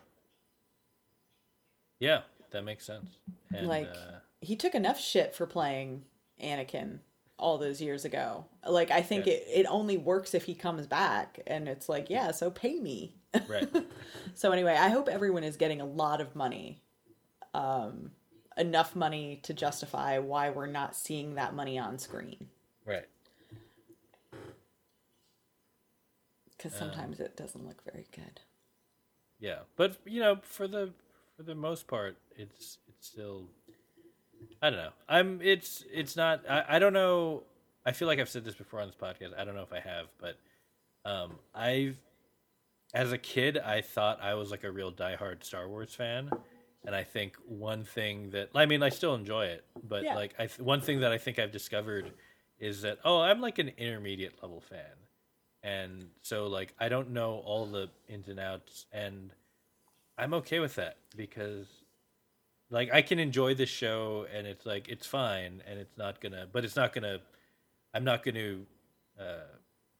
Yeah, 1.98 2.20
that 2.50 2.62
makes 2.64 2.86
sense. 2.86 3.16
And, 3.54 3.66
like 3.66 3.88
uh, 3.90 4.18
he 4.40 4.56
took 4.56 4.74
enough 4.74 5.00
shit 5.00 5.34
for 5.34 5.46
playing 5.46 6.04
Anakin 6.42 6.98
all 7.38 7.58
those 7.58 7.80
years 7.80 8.04
ago. 8.04 8.46
Like 8.66 8.90
I 8.90 9.02
think 9.02 9.26
Yeah. 9.26 9.34
it, 9.34 9.44
it 9.54 9.66
only 9.68 9.96
works 9.96 10.34
if 10.34 10.44
he 10.44 10.54
comes 10.54 10.86
back 10.86 11.40
and 11.46 11.68
it's 11.68 11.88
like, 11.88 12.10
yeah, 12.10 12.30
so 12.30 12.50
pay 12.50 12.78
me. 12.78 13.16
right. 13.48 13.68
so 14.34 14.52
anyway, 14.52 14.72
I 14.74 14.88
hope 14.90 15.08
everyone 15.08 15.44
is 15.44 15.56
getting 15.56 15.80
a 15.80 15.86
lot 15.86 16.20
of 16.20 16.36
money. 16.36 16.82
Um 17.54 18.10
enough 18.56 18.96
money 18.96 19.38
to 19.42 19.52
justify 19.54 20.18
why 20.18 20.50
we're 20.50 20.66
not 20.66 20.94
seeing 20.96 21.34
that 21.34 21.54
money 21.54 21.78
on 21.78 21.98
screen 21.98 22.48
Right. 22.84 23.06
cuz 26.58 26.74
sometimes 26.74 27.20
it 27.20 27.36
doesn't 27.36 27.66
look 27.66 27.82
very 27.84 28.06
good. 28.12 28.40
Yeah, 29.38 29.60
but 29.76 29.96
you 30.06 30.20
know, 30.20 30.36
for 30.42 30.66
the 30.66 30.92
for 31.36 31.42
the 31.42 31.54
most 31.54 31.86
part, 31.86 32.16
it's 32.36 32.78
it's 32.88 33.06
still. 33.06 33.48
I 34.62 34.70
don't 34.70 34.78
know. 34.78 34.92
I'm. 35.08 35.40
It's 35.42 35.84
it's 35.92 36.16
not. 36.16 36.48
I, 36.48 36.64
I 36.68 36.78
don't 36.78 36.92
know. 36.94 37.42
I 37.84 37.92
feel 37.92 38.08
like 38.08 38.18
I've 38.18 38.28
said 38.28 38.44
this 38.44 38.54
before 38.54 38.80
on 38.80 38.86
this 38.88 38.96
podcast. 38.96 39.38
I 39.38 39.44
don't 39.44 39.54
know 39.54 39.62
if 39.62 39.72
I 39.72 39.80
have, 39.80 40.06
but 40.18 40.38
Um, 41.04 41.38
I've 41.54 41.98
as 42.94 43.12
a 43.12 43.18
kid, 43.18 43.58
I 43.58 43.80
thought 43.82 44.20
I 44.22 44.34
was 44.34 44.50
like 44.50 44.64
a 44.64 44.70
real 44.72 44.90
diehard 44.92 45.44
Star 45.44 45.68
Wars 45.68 45.94
fan, 45.94 46.30
and 46.86 46.94
I 46.94 47.02
think 47.02 47.36
one 47.46 47.84
thing 47.84 48.30
that 48.30 48.50
I 48.54 48.64
mean, 48.66 48.82
I 48.82 48.88
still 48.88 49.14
enjoy 49.14 49.46
it, 49.46 49.64
but 49.88 50.04
Yeah. 50.04 50.14
like 50.14 50.34
I 50.38 50.46
th- 50.46 50.60
one 50.60 50.80
thing 50.80 51.00
that 51.00 51.12
I 51.12 51.18
think 51.18 51.38
I've 51.38 51.52
discovered 51.52 52.12
is 52.58 52.82
that 52.82 52.98
oh, 53.04 53.20
I'm 53.20 53.40
like 53.40 53.58
an 53.58 53.68
intermediate 53.76 54.42
level 54.42 54.60
fan, 54.60 54.96
and 55.62 56.08
so 56.22 56.46
like 56.46 56.74
I 56.78 56.88
don't 56.88 57.10
know 57.10 57.42
all 57.44 57.66
the 57.66 57.88
ins 58.08 58.28
and 58.28 58.38
outs, 58.40 58.86
and 58.92 59.30
I'm 60.16 60.32
okay 60.34 60.60
with 60.60 60.76
that 60.76 60.96
because 61.16 61.66
like 62.70 62.92
I 62.92 63.02
can 63.02 63.18
enjoy 63.18 63.54
this 63.54 63.68
show, 63.68 64.26
and 64.32 64.46
it's 64.46 64.64
like 64.64 64.88
it's 64.88 65.06
fine, 65.06 65.62
and 65.66 65.78
it's 65.78 65.98
not 65.98 66.20
gonna, 66.20 66.46
but 66.50 66.64
it's 66.64 66.76
not 66.76 66.92
gonna, 66.92 67.18
I'm 67.94 68.04
not 68.04 68.22
gonna. 68.22 68.58
Uh, 69.18 69.44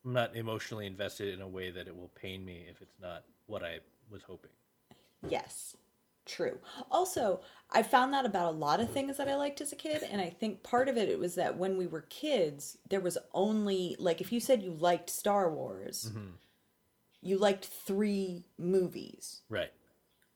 I'm 0.04 0.12
not 0.12 0.36
emotionally 0.36 0.86
invested 0.86 1.34
in 1.34 1.40
a 1.40 1.48
way 1.48 1.72
that 1.72 1.88
it 1.88 1.96
will 1.96 2.10
pain 2.14 2.44
me 2.44 2.64
if 2.70 2.80
it's 2.80 2.94
not 3.02 3.24
what 3.46 3.64
I 3.64 3.80
was 4.08 4.22
hoping. 4.22 4.52
Yes, 5.28 5.76
true. 6.26 6.58
Also, 6.90 7.40
I 7.70 7.82
found 7.82 8.12
that 8.12 8.26
about 8.26 8.52
a 8.54 8.56
lot 8.56 8.80
of 8.80 8.90
things 8.90 9.16
that 9.16 9.28
I 9.28 9.36
liked 9.36 9.60
as 9.60 9.72
a 9.72 9.76
kid, 9.76 10.02
and 10.10 10.20
I 10.20 10.28
think 10.30 10.62
part 10.62 10.88
of 10.88 10.96
it, 10.96 11.08
it 11.08 11.18
was 11.18 11.34
that 11.36 11.56
when 11.56 11.76
we 11.78 11.86
were 11.86 12.02
kids, 12.02 12.76
there 12.90 13.00
was 13.00 13.16
only 13.32 13.96
like 13.98 14.20
if 14.20 14.30
you 14.32 14.40
said 14.40 14.62
you 14.62 14.72
liked 14.72 15.08
Star 15.10 15.50
Wars, 15.50 16.10
you 17.22 17.38
liked 17.38 17.64
three 17.66 18.44
movies, 18.58 19.40
Right. 19.48 19.72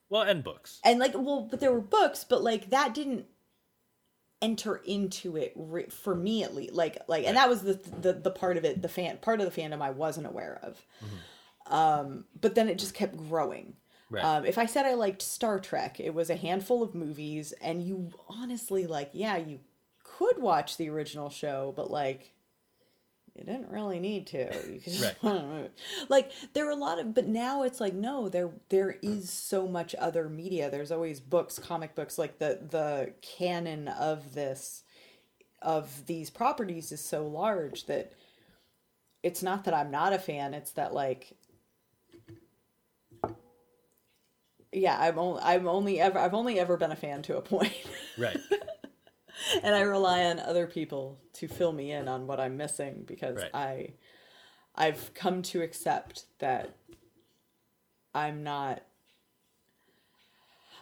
Well, 0.09 0.23
and 0.23 0.43
books. 0.43 0.79
and 0.83 0.99
like 0.99 1.13
well, 1.13 1.47
but 1.49 1.59
there 1.61 1.71
were 1.71 1.79
books, 1.81 2.25
but 2.27 2.43
like 2.43 2.69
that 2.71 2.93
didn't 2.93 3.27
enter 4.41 4.77
into 4.77 5.37
it 5.37 5.53
re- 5.55 5.85
for 5.89 6.15
me 6.15 6.43
at 6.43 6.55
least 6.55 6.73
like 6.73 6.97
like 7.07 7.25
and 7.27 7.37
that 7.37 7.47
was 7.47 7.61
the, 7.61 7.79
the 8.01 8.11
the 8.11 8.31
part 8.31 8.57
of 8.57 8.65
it 8.65 8.81
the 8.81 8.89
fan 8.89 9.15
part 9.17 9.39
of 9.39 9.45
the 9.53 9.61
fandom 9.61 9.83
i 9.83 9.91
wasn't 9.91 10.25
aware 10.25 10.59
of 10.63 10.83
um 11.67 12.25
but 12.41 12.55
then 12.55 12.67
it 12.67 12.79
just 12.79 12.95
kept 12.95 13.15
growing 13.15 13.75
Right. 14.11 14.23
um 14.25 14.45
if 14.45 14.57
i 14.59 14.67
said 14.67 14.85
i 14.85 14.93
liked 14.93 15.21
star 15.23 15.59
trek 15.59 15.99
it 15.99 16.13
was 16.13 16.29
a 16.29 16.35
handful 16.35 16.83
of 16.83 16.95
movies 16.95 17.53
and 17.61 17.81
you 17.81 18.11
honestly 18.29 18.87
like 18.87 19.11
yeah 19.13 19.37
you 19.37 19.59
could 20.03 20.37
watch 20.39 20.77
the 20.77 20.89
original 20.89 21.29
show 21.31 21.73
but 21.75 21.89
like 21.91 22.33
you 23.35 23.45
didn't 23.45 23.69
really 23.71 23.99
need 23.99 24.27
to 24.27 24.49
you 24.69 24.81
could 24.81 24.93
just 24.93 25.15
Right. 25.23 25.71
like 26.09 26.31
there 26.53 26.65
were 26.65 26.71
a 26.71 26.75
lot 26.75 26.99
of 26.99 27.13
but 27.13 27.27
now 27.27 27.63
it's 27.63 27.79
like 27.79 27.93
no 27.93 28.29
there 28.29 28.51
there 28.69 28.97
is 29.01 29.29
so 29.29 29.67
much 29.67 29.95
other 29.97 30.29
media 30.29 30.69
there's 30.69 30.91
always 30.91 31.21
books 31.21 31.57
comic 31.57 31.95
books 31.95 32.17
like 32.17 32.39
the 32.39 32.59
the 32.69 33.13
canon 33.21 33.87
of 33.87 34.33
this 34.33 34.83
of 35.61 36.05
these 36.07 36.29
properties 36.29 36.91
is 36.91 37.03
so 37.03 37.25
large 37.25 37.85
that 37.85 38.13
it's 39.23 39.43
not 39.43 39.63
that 39.63 39.73
i'm 39.73 39.91
not 39.91 40.13
a 40.13 40.19
fan 40.19 40.53
it's 40.53 40.71
that 40.71 40.93
like 40.93 41.37
yeah 44.71 44.97
i'm 44.99 45.17
only 45.19 45.41
i'm 45.43 45.67
only 45.67 45.99
ever 45.99 46.17
i've 46.19 46.33
only 46.33 46.59
ever 46.59 46.77
been 46.77 46.91
a 46.91 46.95
fan 46.95 47.21
to 47.21 47.37
a 47.37 47.41
point 47.41 47.73
right. 48.17 48.37
and 49.63 49.73
I 49.73 49.81
rely 49.81 50.25
on 50.25 50.39
other 50.39 50.67
people 50.67 51.17
to 51.33 51.47
fill 51.47 51.71
me 51.71 51.91
in 51.91 52.07
on 52.07 52.27
what 52.27 52.39
I'm 52.39 52.57
missing 52.57 53.03
because 53.07 53.37
Right. 53.37 53.49
I 53.53 53.89
I've 54.75 55.13
come 55.13 55.41
to 55.43 55.61
accept 55.61 56.25
that 56.39 56.75
I'm 58.13 58.43
not 58.43 58.83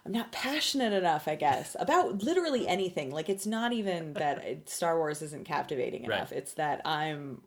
I'm 0.06 0.12
not 0.12 0.32
passionate 0.32 0.94
enough, 0.94 1.28
I 1.28 1.36
guess, 1.36 1.76
about 1.80 2.24
literally 2.24 2.68
anything. 2.68 3.12
Like 3.12 3.30
it's 3.30 3.46
not 3.46 3.72
even 3.74 4.14
that 4.14 4.44
it- 4.44 4.70
Star 4.70 4.98
Wars 4.98 5.22
isn't 5.22 5.46
captivating 5.46 6.06
Right. 6.06 6.18
enough. 6.18 6.32
It's 6.32 6.54
that 6.54 6.82
I'm 6.86 7.42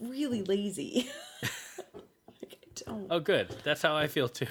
really 0.00 0.42
lazy. 0.42 1.08
like, 1.42 2.58
I 2.62 2.82
don't. 2.86 3.06
Oh, 3.10 3.20
good. 3.20 3.54
That's 3.64 3.82
how 3.82 3.96
I 3.96 4.06
feel 4.06 4.28
too. 4.28 4.46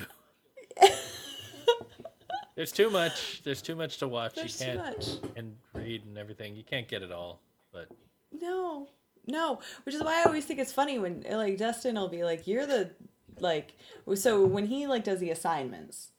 There's 2.56 2.72
too 2.72 2.90
much. 2.90 3.42
There's 3.44 3.62
too 3.62 3.76
much 3.76 3.98
to 3.98 4.08
watch. 4.08 4.36
There's 4.36 4.60
you 4.60 4.68
too 4.68 4.74
can't 4.80 4.98
much. 4.98 5.08
and 5.36 5.56
read 5.74 6.06
and 6.06 6.18
everything. 6.18 6.56
You 6.56 6.64
can't 6.64 6.88
get 6.88 7.02
it 7.02 7.12
all. 7.12 7.42
But 7.72 7.88
No, 8.32 8.90
no. 9.26 9.60
Which 9.84 9.96
is 9.96 10.04
why 10.04 10.22
I 10.22 10.24
always 10.26 10.46
think 10.46 10.60
it's 10.60 10.72
funny 10.72 11.00
when 11.00 11.26
like 11.30 11.58
Dustin 11.58 11.96
will 11.96 12.10
be 12.10 12.24
like, 12.24 12.46
"You're 12.48 12.66
the 12.68 12.92
like." 13.40 13.76
So 14.16 14.46
when 14.46 14.68
he 14.68 14.86
like 14.88 15.04
does 15.04 15.20
the 15.20 15.32
assignments, 15.32 16.10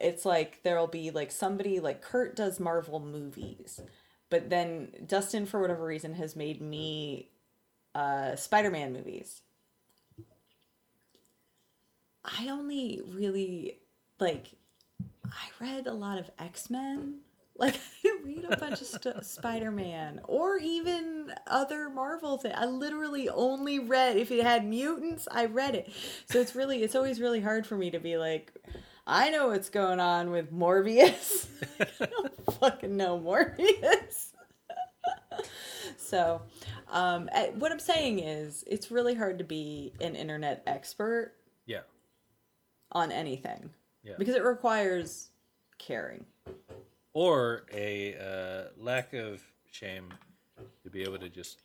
it's 0.00 0.24
like 0.24 0.62
there'll 0.62 0.86
be 0.86 1.10
like 1.10 1.30
somebody 1.30 1.78
like 1.80 2.00
Kurt 2.00 2.34
does 2.34 2.58
Marvel 2.58 3.00
movies, 3.00 3.80
but 4.30 4.48
then 4.48 4.92
Dustin 5.06 5.44
for 5.44 5.60
whatever 5.60 5.84
reason 5.84 6.14
has 6.14 6.34
made 6.34 6.62
me 6.62 7.28
uh 7.94 8.34
Spider-Man 8.36 8.92
movies. 8.94 9.42
I 12.24 12.48
only 12.48 13.02
really 13.06 13.80
like 14.18 14.52
I 15.26 15.64
read 15.64 15.86
a 15.86 15.92
lot 15.92 16.18
of 16.18 16.30
X 16.38 16.70
Men. 16.70 17.20
Like 17.56 17.78
I 18.04 18.18
read 18.24 18.44
a 18.48 18.56
bunch 18.56 18.80
of 18.80 18.86
st- 18.86 19.24
Spider 19.24 19.70
Man 19.70 20.20
or 20.24 20.58
even 20.58 21.32
other 21.46 21.88
Marvel 21.88 22.38
things. 22.38 22.54
I 22.56 22.66
literally 22.66 23.28
only 23.28 23.78
read 23.78 24.16
if 24.16 24.30
it 24.30 24.42
had 24.42 24.66
mutants. 24.66 25.28
I 25.30 25.46
read 25.46 25.74
it. 25.74 25.92
So 26.26 26.40
it's 26.40 26.54
really 26.54 26.82
it's 26.82 26.94
always 26.94 27.20
really 27.20 27.40
hard 27.40 27.66
for 27.66 27.76
me 27.76 27.90
to 27.90 28.00
be 28.00 28.16
like, 28.16 28.52
I 29.06 29.30
know 29.30 29.48
what's 29.48 29.70
going 29.70 30.00
on 30.00 30.30
with 30.30 30.52
Morbius. 30.52 31.46
I 32.00 32.06
don't 32.06 32.54
fucking 32.54 32.96
know 32.96 33.18
Morbius. 33.18 34.32
so, 35.98 36.42
um, 36.90 37.28
eh, 37.32 37.50
what 37.58 37.70
I'm 37.70 37.78
saying 37.78 38.20
is, 38.20 38.64
it's 38.66 38.90
really 38.90 39.14
hard 39.14 39.38
to 39.38 39.44
be 39.44 39.92
an 40.00 40.16
internet 40.16 40.62
expert 40.66 41.34
yeah. 41.66 41.80
on 42.92 43.12
anything 43.12 43.70
Yeah. 44.04 44.14
because 44.18 44.34
it 44.34 44.44
requires 44.44 45.30
caring. 45.78 46.24
Or 47.14 47.64
a 47.72 48.16
uh, 48.16 48.68
lack 48.76 49.14
of 49.14 49.42
shame 49.70 50.12
to 50.82 50.90
be 50.90 51.02
able 51.02 51.18
to 51.18 51.28
just 51.28 51.62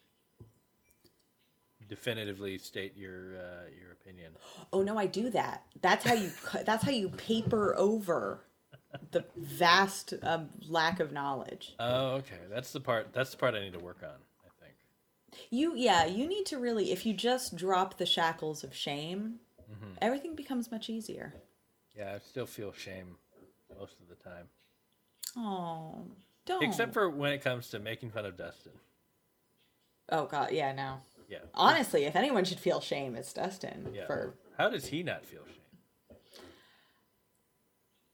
definitively 1.89 2.57
state 2.57 2.95
your 2.95 3.37
uh, 3.37 3.69
your 3.79 3.91
opinion. 3.91 4.33
Oh 4.71 4.83
no, 4.83 4.97
I 4.97 5.07
do 5.07 5.31
that. 5.31 5.63
That's 5.81 6.05
how 6.05 6.13
you. 6.13 6.29
That's 6.63 6.83
how 6.83 6.91
you 6.91 7.09
paper 7.09 7.75
over 7.75 8.41
the 9.11 9.25
vast 9.35 10.13
um, 10.21 10.49
lack 10.67 10.99
of 10.99 11.11
knowledge. 11.11 11.75
Oh, 11.79 12.11
okay. 12.17 12.37
That's 12.49 12.71
the 12.71 12.79
part. 12.79 13.13
That's 13.13 13.31
the 13.31 13.37
part 13.37 13.55
I 13.55 13.61
need 13.61 13.73
to 13.73 13.79
work 13.79 14.01
on. 14.03 14.09
I 14.45 14.63
think. 14.63 14.75
You, 15.49 15.75
yeah, 15.75 16.05
you 16.05 16.27
need 16.27 16.45
to 16.47 16.59
really. 16.59 16.91
If 16.91 17.05
you 17.05 17.13
just 17.13 17.55
drop 17.55 17.97
the 17.97 18.05
shackles 18.05 18.63
of 18.63 18.75
shame, 18.75 19.35
everything 20.01 20.35
becomes 20.35 20.71
much 20.71 20.89
easier. 20.89 21.33
Yeah, 21.99 22.13
I 22.15 22.19
still 22.19 22.45
feel 22.45 22.71
shame 22.71 23.17
most 23.77 23.95
of 23.99 24.07
the 24.07 24.15
time, 24.23 24.45
Oh, 25.37 26.05
don't. 26.45 26.63
except 26.63 26.93
for 26.93 27.09
when 27.09 27.33
it 27.33 27.43
comes 27.43 27.69
to 27.71 27.79
making 27.79 28.11
fun 28.11 28.25
of 28.25 28.37
Dustin. 28.37 28.71
Oh 30.09 30.25
god, 30.25 30.51
yeah, 30.53 30.71
no. 30.71 30.95
Yeah. 31.27 31.39
Honestly, 31.53 32.05
if 32.05 32.15
anyone 32.15 32.45
should 32.45 32.59
feel 32.59 32.79
shame, 32.79 33.15
it's 33.17 33.33
Dustin. 33.33 33.89
Yeah. 33.93 34.07
For 34.07 34.33
How 34.57 34.69
does 34.69 34.85
he 34.87 35.03
not 35.03 35.25
feel 35.25 35.41
shame? 35.45 36.17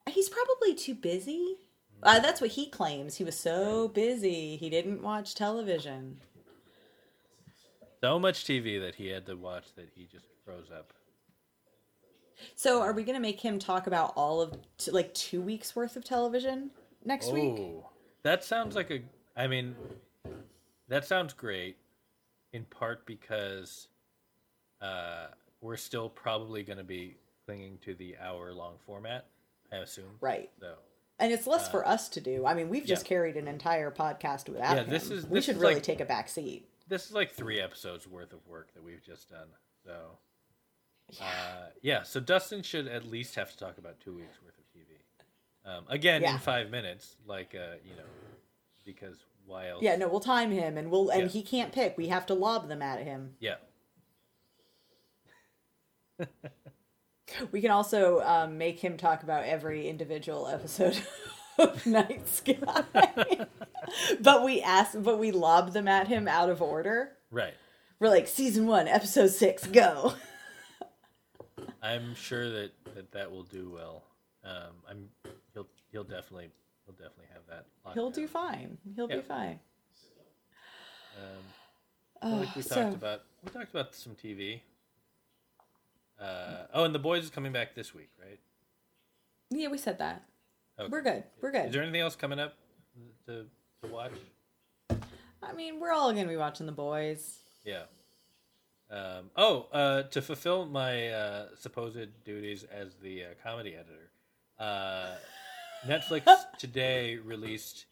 he's 0.10 0.30
probably 0.30 0.74
too 0.74 0.96
busy. 0.96 1.58
Uh, 2.02 2.20
that's 2.20 2.42
what 2.42 2.52
he 2.52 2.70
claims. 2.70 3.16
He 3.18 3.24
was 3.24 3.38
so 3.38 3.88
busy 3.88 4.56
he 4.58 4.70
didn't 4.70 5.02
watch 5.04 5.36
television. 5.36 6.18
So 8.02 8.18
much 8.20 8.46
TV 8.46 8.80
that 8.82 8.96
he 8.96 9.08
had 9.08 9.26
to 9.28 9.36
watch 9.36 9.66
that 9.76 9.90
he 9.96 10.06
just 10.12 10.26
froze 10.44 10.70
up. 10.76 10.92
So, 12.56 12.82
are 12.82 12.94
we 12.94 13.04
going 13.04 13.16
to 13.16 13.22
make 13.22 13.40
him 13.42 13.60
talk 13.60 13.88
about 13.88 14.14
all 14.16 14.42
of 14.42 14.54
t- 14.78 14.92
like 14.92 15.14
two 15.14 15.42
weeks 15.42 15.76
worth 15.76 15.96
of 15.96 16.04
television 16.04 16.72
next 17.04 17.32
week? 17.32 17.56
Oh, 17.60 17.90
that 18.24 18.44
sounds 18.44 18.76
like 18.76 18.92
a. 18.92 19.02
I 19.38 19.48
mean, 19.48 19.76
that 20.88 21.06
sounds 21.06 21.34
great. 21.34 21.78
In 22.54 22.64
part 22.66 23.06
because 23.06 23.90
uh, 24.82 25.28
we're 25.62 25.76
still 25.78 26.08
probably 26.10 26.64
going 26.64 26.78
to 26.78 26.84
be 26.86 27.18
clinging 27.46 27.78
to 27.84 27.94
the 27.96 28.16
hour-long 28.22 28.76
format. 28.86 29.26
I 29.74 29.78
assume. 29.78 30.06
Right. 30.22 30.50
So 30.62 30.76
And 31.20 31.34
it's 31.34 31.48
less 31.48 31.68
for 31.70 31.86
us 31.86 32.08
to 32.10 32.22
do. 32.22 32.46
I 32.46 32.54
mean, 32.54 32.70
we've 32.70 32.86
just 32.86 33.04
yeah. 33.06 33.10
carried 33.10 33.36
an 33.36 33.48
entire 33.48 33.92
podcast 33.92 34.48
without 34.48 34.76
Yeah, 34.78 34.84
him. 34.84 34.90
this 34.90 35.10
is- 35.10 35.26
we 35.26 35.42
should 35.42 35.58
really 35.58 35.74
like- 35.76 35.84
take 35.84 36.00
a 36.00 36.06
back 36.06 36.30
seat. 36.30 36.70
this 36.88 37.08
is 37.08 37.12
like 37.14 37.32
three 37.32 37.60
episodes 37.60 38.08
worth 38.08 38.32
of 38.32 38.46
work 38.48 38.74
that 38.76 38.84
we've 38.84 39.04
just 39.04 39.30
done. 39.30 39.48
So. 39.84 40.18
Uh, 41.22 41.68
yeah, 41.82 42.04
so 42.04 42.20
Dustin 42.20 42.62
should 42.64 42.88
at 42.88 43.06
least 43.06 43.36
have 43.36 43.52
to 43.52 43.58
talk 43.58 43.78
about 43.78 44.00
two 44.00 44.14
weeks 44.16 44.36
worth 44.44 44.58
of 44.58 44.66
TV. 44.74 44.98
Um, 45.78 45.86
again, 45.90 46.22
Yeah. 46.22 46.34
in 46.34 46.40
five 46.40 46.70
minutes, 46.70 47.16
like 47.26 47.54
uh, 47.56 47.76
you 47.84 47.96
know, 47.96 48.04
because 48.86 49.18
why 49.46 49.70
else? 49.70 49.82
Yeah, 49.84 49.96
no, 49.96 50.08
we'll 50.08 50.20
time 50.20 50.52
him, 50.52 50.78
and 50.78 50.90
we'll 50.92 51.10
and 51.10 51.24
Yeah. 51.24 51.28
he 51.28 51.42
can't 51.44 51.72
pick. 51.72 51.98
We 51.98 52.08
have 52.08 52.26
to 52.28 52.34
lob 52.34 52.68
them 52.68 52.82
at 52.82 53.04
him. 53.04 53.36
Yeah. 53.40 53.56
We 57.52 57.60
can 57.60 57.72
also 57.72 58.22
um, 58.22 58.58
make 58.58 58.80
him 58.80 58.96
talk 58.98 59.24
about 59.24 59.44
every 59.46 59.90
individual 59.90 60.48
episode 60.48 60.98
of 61.58 61.86
Night 61.86 62.30
Sky. 62.30 62.56
but 64.22 64.46
we 64.46 64.62
ask, 64.62 64.94
but 65.02 65.20
we 65.20 65.32
lob 65.32 65.74
them 65.74 65.88
at 65.88 66.08
him 66.08 66.28
out 66.30 66.50
of 66.50 66.62
order. 66.62 67.14
Right. 67.32 67.56
We're 68.00 68.10
like, 68.10 68.28
season 68.28 68.68
one, 68.68 68.88
episode 68.88 69.32
six, 69.32 69.66
go. 69.68 70.14
I'm 71.86 72.16
sure 72.16 72.50
that, 72.50 72.72
that 72.96 73.12
that 73.12 73.32
will 73.32 73.44
do 73.44 73.70
well. 73.74 74.04
Um, 74.44 74.74
I'm 74.90 75.10
he'll 75.54 75.68
he'll 75.92 76.04
definitely 76.04 76.50
he'll 76.86 76.94
definitely 76.96 77.26
have 77.34 77.44
that. 77.50 77.66
He'll 77.94 78.10
do 78.10 78.28
fine. 78.28 78.78
He'll 78.96 79.10
Yeah. 79.10 79.18
be 79.18 79.22
fine. 79.22 79.60
Um, 81.18 81.44
Oh, 82.22 82.36
like 82.38 82.56
we 82.56 82.62
so- 82.62 82.76
talked 82.76 82.96
about, 82.96 83.22
we 83.44 83.52
talked 83.52 83.70
about 83.70 83.94
some 83.94 84.16
TV. 84.16 84.62
Uh, 86.20 86.66
oh, 86.74 86.86
and 86.86 86.96
the 86.96 87.00
boys 87.00 87.24
is 87.26 87.30
coming 87.30 87.52
back 87.52 87.76
this 87.76 87.94
week, 87.94 88.10
right? 88.20 88.40
Yeah, 89.52 89.68
we 89.68 89.78
said 89.78 90.00
that. 90.00 90.24
Okay. 90.80 90.90
We're 90.90 91.02
good. 91.02 91.24
We're 91.42 91.52
good. 91.52 91.68
Is 91.68 91.74
there 91.74 91.84
anything 91.84 92.02
else 92.02 92.16
coming 92.16 92.40
up 92.40 92.56
to 93.28 93.46
to 93.84 93.88
watch? 93.90 94.14
I 95.44 95.54
mean, 95.54 95.80
we're 95.80 95.92
all 95.92 96.12
gonna 96.14 96.28
be 96.28 96.38
watching 96.38 96.66
the 96.66 96.72
boys. 96.72 97.38
Yeah. 97.64 97.84
Um, 98.92 99.32
oh, 99.36 99.68
uh, 99.72 100.04
to 100.04 100.22
fulfill 100.22 100.66
my 100.66 101.10
uh, 101.10 101.46
supposed 101.58 102.24
duties 102.24 102.66
as 102.72 102.96
the 103.02 103.24
uh, 103.24 103.28
comedy 103.44 103.76
editor, 103.76 104.12
uh, 104.60 105.16
Netflix 105.88 106.24
today 106.60 107.18
released 107.18 107.86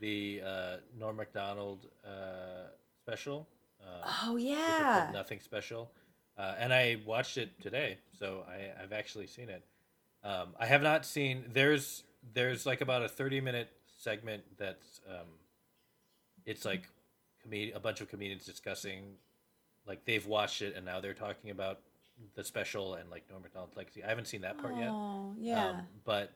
the 0.00 0.40
uh, 0.44 0.76
Norm 0.98 1.16
Macdonald 1.16 1.86
uh, 2.04 2.68
special. 3.02 3.46
Uh, 3.80 4.10
Oh 4.24 4.34
which 4.34 4.44
is 4.44 4.50
called 4.56 4.58
yeah. 4.58 5.10
Nothing 5.12 5.40
Special, 5.40 5.90
uh, 6.36 6.54
and 6.58 6.72
I 6.72 6.96
watched 7.06 7.36
it 7.38 7.50
today, 7.62 7.98
so 8.18 8.44
I, 8.48 8.82
I've 8.82 8.92
actually 8.92 9.28
seen 9.28 9.48
it. 9.48 9.62
Um, 10.24 10.48
I 10.58 10.66
have 10.66 10.82
not 10.82 11.06
seen. 11.06 11.44
There's 11.52 12.02
there's 12.34 12.66
like 12.66 12.80
about 12.80 13.04
a 13.04 13.08
thirty 13.08 13.40
minute 13.40 13.70
segment 13.98 14.42
that's 14.58 15.00
um, 15.08 15.26
it's 16.44 16.64
like 16.64 16.82
a 17.52 17.78
bunch 17.78 18.00
of 18.00 18.08
comedians 18.08 18.44
discussing 18.44 19.04
like 19.88 20.04
they've 20.04 20.26
watched 20.26 20.62
it 20.62 20.76
and 20.76 20.84
now 20.84 21.00
they're 21.00 21.14
talking 21.14 21.50
about 21.50 21.80
the 22.34 22.44
special 22.44 22.94
and 22.94 23.10
like 23.10 23.24
Norm 23.30 23.42
Macdonald's 23.42 23.76
legacy. 23.76 24.04
I 24.04 24.08
haven't 24.08 24.26
seen 24.26 24.42
that 24.42 24.58
part 24.58 24.76
yet. 24.76 24.88
Oh 24.90 25.34
yeah. 25.38 25.70
Um, 25.70 25.80
but 26.04 26.32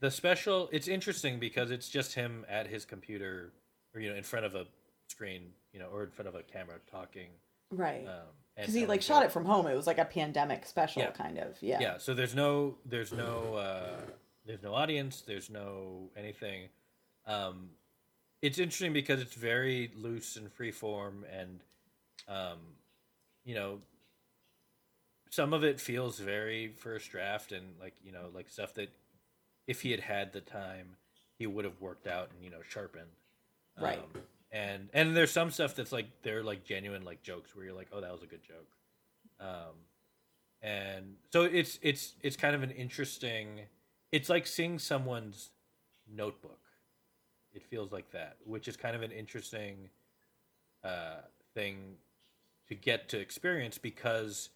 the 0.00 0.10
special, 0.10 0.68
it's 0.72 0.86
interesting 0.88 1.38
because 1.38 1.70
it's 1.70 1.88
just 1.88 2.14
him 2.14 2.44
at 2.48 2.66
his 2.66 2.84
computer, 2.84 3.52
or 3.94 4.00
you 4.00 4.10
know, 4.10 4.16
in 4.16 4.22
front 4.22 4.44
of 4.46 4.54
a 4.54 4.66
screen, 5.08 5.50
you 5.72 5.78
know, 5.80 5.86
or 5.92 6.04
in 6.04 6.10
front 6.10 6.28
of 6.28 6.34
a 6.34 6.42
camera 6.42 6.76
talking. 6.90 7.28
right. 7.70 8.06
Um, 8.06 8.12
and 8.56 8.66
Because 8.66 8.74
he 8.74 8.86
like 8.86 9.02
shot 9.02 9.24
it 9.24 9.32
from 9.32 9.44
home. 9.44 9.66
It 9.66 9.74
was 9.74 9.86
like 9.86 9.98
a 9.98 10.04
pandemic 10.04 10.64
special, 10.66 11.02
Yeah. 11.02 11.10
kind 11.10 11.38
of. 11.38 11.56
Yeah. 11.60 11.78
Yeah. 11.80 11.98
So 11.98 12.14
there's 12.14 12.34
no, 12.36 12.76
there's 12.84 13.12
no, 13.12 13.54
uh, 13.56 14.00
there's 14.46 14.62
no 14.62 14.74
audience. 14.74 15.22
There's 15.26 15.50
no 15.50 16.10
anything. 16.16 16.68
Um, 17.26 17.70
it's 18.42 18.58
interesting 18.58 18.92
because 18.92 19.20
it's 19.20 19.34
very 19.34 19.90
loose 19.96 20.36
and 20.36 20.52
free 20.52 20.70
form, 20.70 21.24
and 21.32 21.60
um, 22.28 22.58
you 23.44 23.54
know, 23.54 23.78
some 25.30 25.52
of 25.52 25.64
it 25.64 25.80
feels 25.80 26.18
very 26.18 26.68
first 26.68 27.10
draft 27.10 27.50
and 27.50 27.74
like 27.80 27.94
you 28.04 28.12
know 28.12 28.30
like 28.32 28.48
stuff 28.48 28.74
that 28.74 28.88
if 29.66 29.82
he 29.82 29.90
had 29.90 30.00
had 30.00 30.32
the 30.32 30.40
time 30.40 30.96
he 31.36 31.46
would 31.46 31.64
have 31.64 31.80
worked 31.80 32.06
out 32.06 32.30
and 32.32 32.44
you 32.44 32.50
know 32.50 32.62
sharpened. 32.68 33.10
Right. 33.80 33.98
um, 33.98 34.22
and 34.52 34.88
and 34.94 35.16
there's 35.16 35.32
some 35.32 35.50
stuff 35.50 35.74
that's 35.74 35.90
like 35.90 36.06
they're 36.22 36.44
like 36.44 36.64
genuine 36.64 37.04
like 37.04 37.22
jokes 37.22 37.54
where 37.54 37.64
you're 37.64 37.74
like 37.74 37.88
oh 37.92 38.00
that 38.00 38.12
was 38.12 38.22
a 38.22 38.26
good 38.26 38.42
joke. 38.42 38.68
Um 39.40 39.74
and 40.62 41.16
so 41.32 41.42
it's 41.42 41.80
it's 41.82 42.14
it's 42.22 42.36
kind 42.36 42.54
of 42.54 42.62
an 42.62 42.70
interesting 42.70 43.60
it's 44.12 44.28
like 44.28 44.46
seeing 44.46 44.78
someone's 44.78 45.50
notebook. 46.08 46.60
It 47.52 47.64
feels 47.64 47.90
like 47.90 48.12
that 48.12 48.36
which 48.44 48.68
is 48.68 48.76
kind 48.76 48.94
of 48.94 49.02
an 49.02 49.10
interesting 49.10 49.90
uh 50.84 51.22
thing 51.54 51.96
to 52.68 52.74
get 52.74 53.08
to 53.10 53.18
experience 53.18 53.78
because 53.78 54.50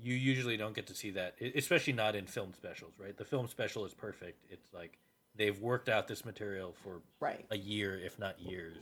you 0.00 0.14
usually 0.14 0.56
don't 0.56 0.74
get 0.74 0.86
to 0.86 0.94
see 0.94 1.10
that 1.10 1.34
especially 1.54 1.92
not 1.92 2.16
in 2.16 2.26
film 2.26 2.52
specials 2.54 2.92
right 2.98 3.16
the 3.16 3.24
film 3.24 3.46
special 3.46 3.84
is 3.84 3.92
perfect 3.92 4.44
it's 4.50 4.72
like 4.72 4.98
they've 5.36 5.60
worked 5.60 5.88
out 5.88 6.08
this 6.08 6.24
material 6.24 6.74
for 6.82 7.00
Right. 7.20 7.44
a 7.50 7.56
year 7.56 7.98
if 7.98 8.18
not 8.18 8.40
years 8.40 8.76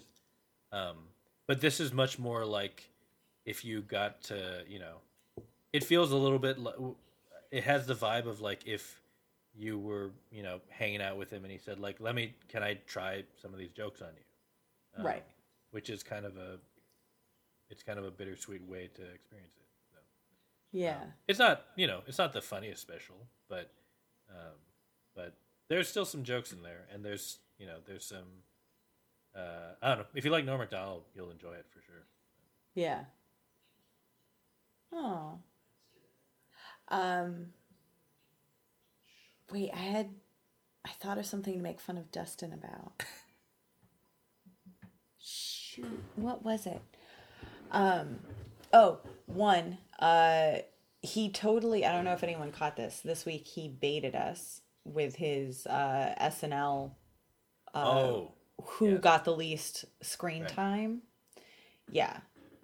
um, 0.73 0.97
but 1.49 1.61
this 1.61 1.81
is 1.81 1.93
much 1.93 2.19
more 2.19 2.45
like 2.45 2.89
if 3.45 3.65
you 3.65 3.81
got 3.83 4.23
to 4.25 4.63
you 4.69 4.79
know 4.79 4.97
it 5.73 5.83
feels 5.85 6.13
a 6.13 6.17
little 6.17 6.39
bit 6.39 6.59
like 6.59 6.75
it 7.51 7.65
has 7.65 7.87
the 7.87 7.95
vibe 7.95 8.27
of 8.27 8.41
like 8.41 8.67
if 8.67 9.01
you 9.57 9.79
were 9.79 10.13
you 10.31 10.45
know 10.45 10.61
hanging 10.69 11.03
out 11.03 11.17
with 11.17 11.29
him 11.31 11.43
and 11.43 11.51
he 11.51 11.59
said 11.59 11.81
like 11.81 11.97
let 11.99 12.15
me 12.15 12.33
can 12.49 12.63
i 12.63 12.75
try 12.87 13.25
some 13.43 13.53
of 13.53 13.59
these 13.59 13.73
jokes 13.73 14.01
on 14.01 14.09
you 14.17 15.01
Um, 15.01 15.07
Right. 15.07 15.25
which 15.73 15.91
is 15.91 16.05
kind 16.05 16.25
of 16.25 16.37
a 16.37 16.59
it's 17.71 17.83
kind 17.83 17.99
of 17.99 18.05
a 18.05 18.11
bittersweet 18.11 18.67
way 18.69 18.89
to 18.95 19.03
experience 19.15 19.55
it 19.57 19.67
so. 19.91 19.99
Yeah. 20.73 21.01
it's 21.29 21.39
not 21.39 21.65
you 21.77 21.87
know 21.87 22.01
it's 22.07 22.19
not 22.19 22.33
the 22.33 22.43
funniest 22.43 22.83
special 22.83 23.17
but 23.49 23.71
um, 24.31 24.55
but 25.15 25.35
there's 25.69 25.89
still 25.89 26.05
some 26.05 26.25
jokes 26.25 26.53
in 26.53 26.63
there 26.63 26.87
and 26.93 27.05
there's 27.05 27.39
you 27.59 27.67
know 27.67 27.77
there's 27.87 28.05
some 28.05 28.45
uh, 29.37 29.75
i 29.83 29.89
don't 29.89 29.99
know 29.99 30.05
if 30.15 30.25
you 30.25 30.31
like 30.31 30.45
norm 30.45 30.59
macdonald 30.61 31.03
you'll 31.15 31.31
enjoy 31.31 31.53
it 31.53 31.67
for 31.71 31.81
sure 31.83 32.05
Yeah. 32.75 33.05
Oh. 34.93 35.39
Um. 36.89 37.47
Wait, 39.53 39.71
I 39.73 39.77
had. 39.79 40.11
I 40.85 40.91
thought 40.91 41.19
of 41.19 41.27
something 41.27 41.55
to 41.55 41.61
make 41.61 41.81
fun 41.81 41.99
of 41.99 42.11
Dustin 42.11 42.53
about. 42.53 43.05
Shoot, 45.19 46.01
what 46.17 46.45
was 46.45 46.67
it? 46.67 46.81
Um. 47.71 48.19
Oh, 48.73 48.99
one. 49.27 49.79
Uh, 49.99 50.59
he 51.03 51.31
totally. 51.31 51.85
I 51.87 51.93
don't 51.93 52.05
know 52.05 52.13
if 52.13 52.23
anyone 52.23 52.53
caught 52.53 52.77
this. 52.77 53.01
This 53.01 53.25
week 53.25 53.47
he 53.47 53.69
baited 53.69 54.15
us 54.15 54.61
with 54.85 55.17
his 55.17 55.67
uh 55.67 56.15
SNL. 56.21 56.93
oh 57.75 58.33
Who 58.63 58.91
Yes. 58.93 59.01
got 59.01 59.25
the 59.25 59.35
least 59.37 59.85
screen 60.03 60.43
Right. 60.43 60.51
time? 60.53 61.03
Yeah, 61.91 62.19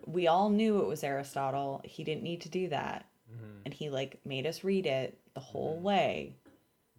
we 0.06 0.26
all 0.28 0.50
knew 0.50 0.80
it 0.80 0.86
was 0.86 1.02
Aristotle. 1.02 1.80
He 1.84 2.04
didn't 2.04 2.22
need 2.22 2.42
to 2.42 2.48
do 2.48 2.68
that, 2.68 3.06
mhm. 3.32 3.62
and 3.64 3.74
he 3.74 3.90
like 3.90 4.20
made 4.24 4.46
us 4.46 4.62
read 4.64 4.86
it 4.86 5.18
the 5.34 5.40
whole 5.40 5.78
Mhm. 5.78 5.82
way. 5.82 6.36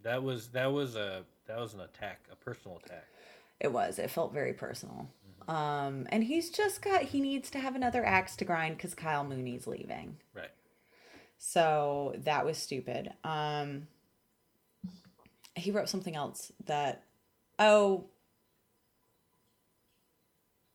that 0.03 0.24
was 0.24 0.49
that 0.49 0.68
was 0.72 0.95
a 0.95 1.26
that 1.47 1.58
was 1.60 1.74
an 1.74 1.82
attack 1.82 2.20
a 2.32 2.36
personal 2.36 2.78
attack 2.78 3.05
It 3.60 3.72
was. 3.74 3.97
It 3.99 4.10
felt 4.12 4.32
very 4.34 4.53
personal. 4.53 5.10
Um, 5.48 6.08
and 6.10 6.24
he's 6.24 6.50
just 6.50 6.82
got. 6.82 7.04
He 7.04 7.22
needs 7.22 7.50
to 7.52 7.60
have 7.60 7.76
another 7.76 8.06
axe 8.06 8.36
to 8.38 8.45
grind 8.45 8.78
because 8.78 8.93
Kyle 8.93 9.24
Mooney's 9.24 9.66
leaving. 9.66 10.18
right 10.34 10.50
So 11.38 12.14
that 12.18 12.45
was 12.45 12.58
stupid. 12.58 13.14
Um, 13.24 13.88
he 15.56 15.72
wrote 15.72 15.89
something 15.89 16.16
else 16.16 16.52
that, 16.66 17.04
oh, 17.60 18.06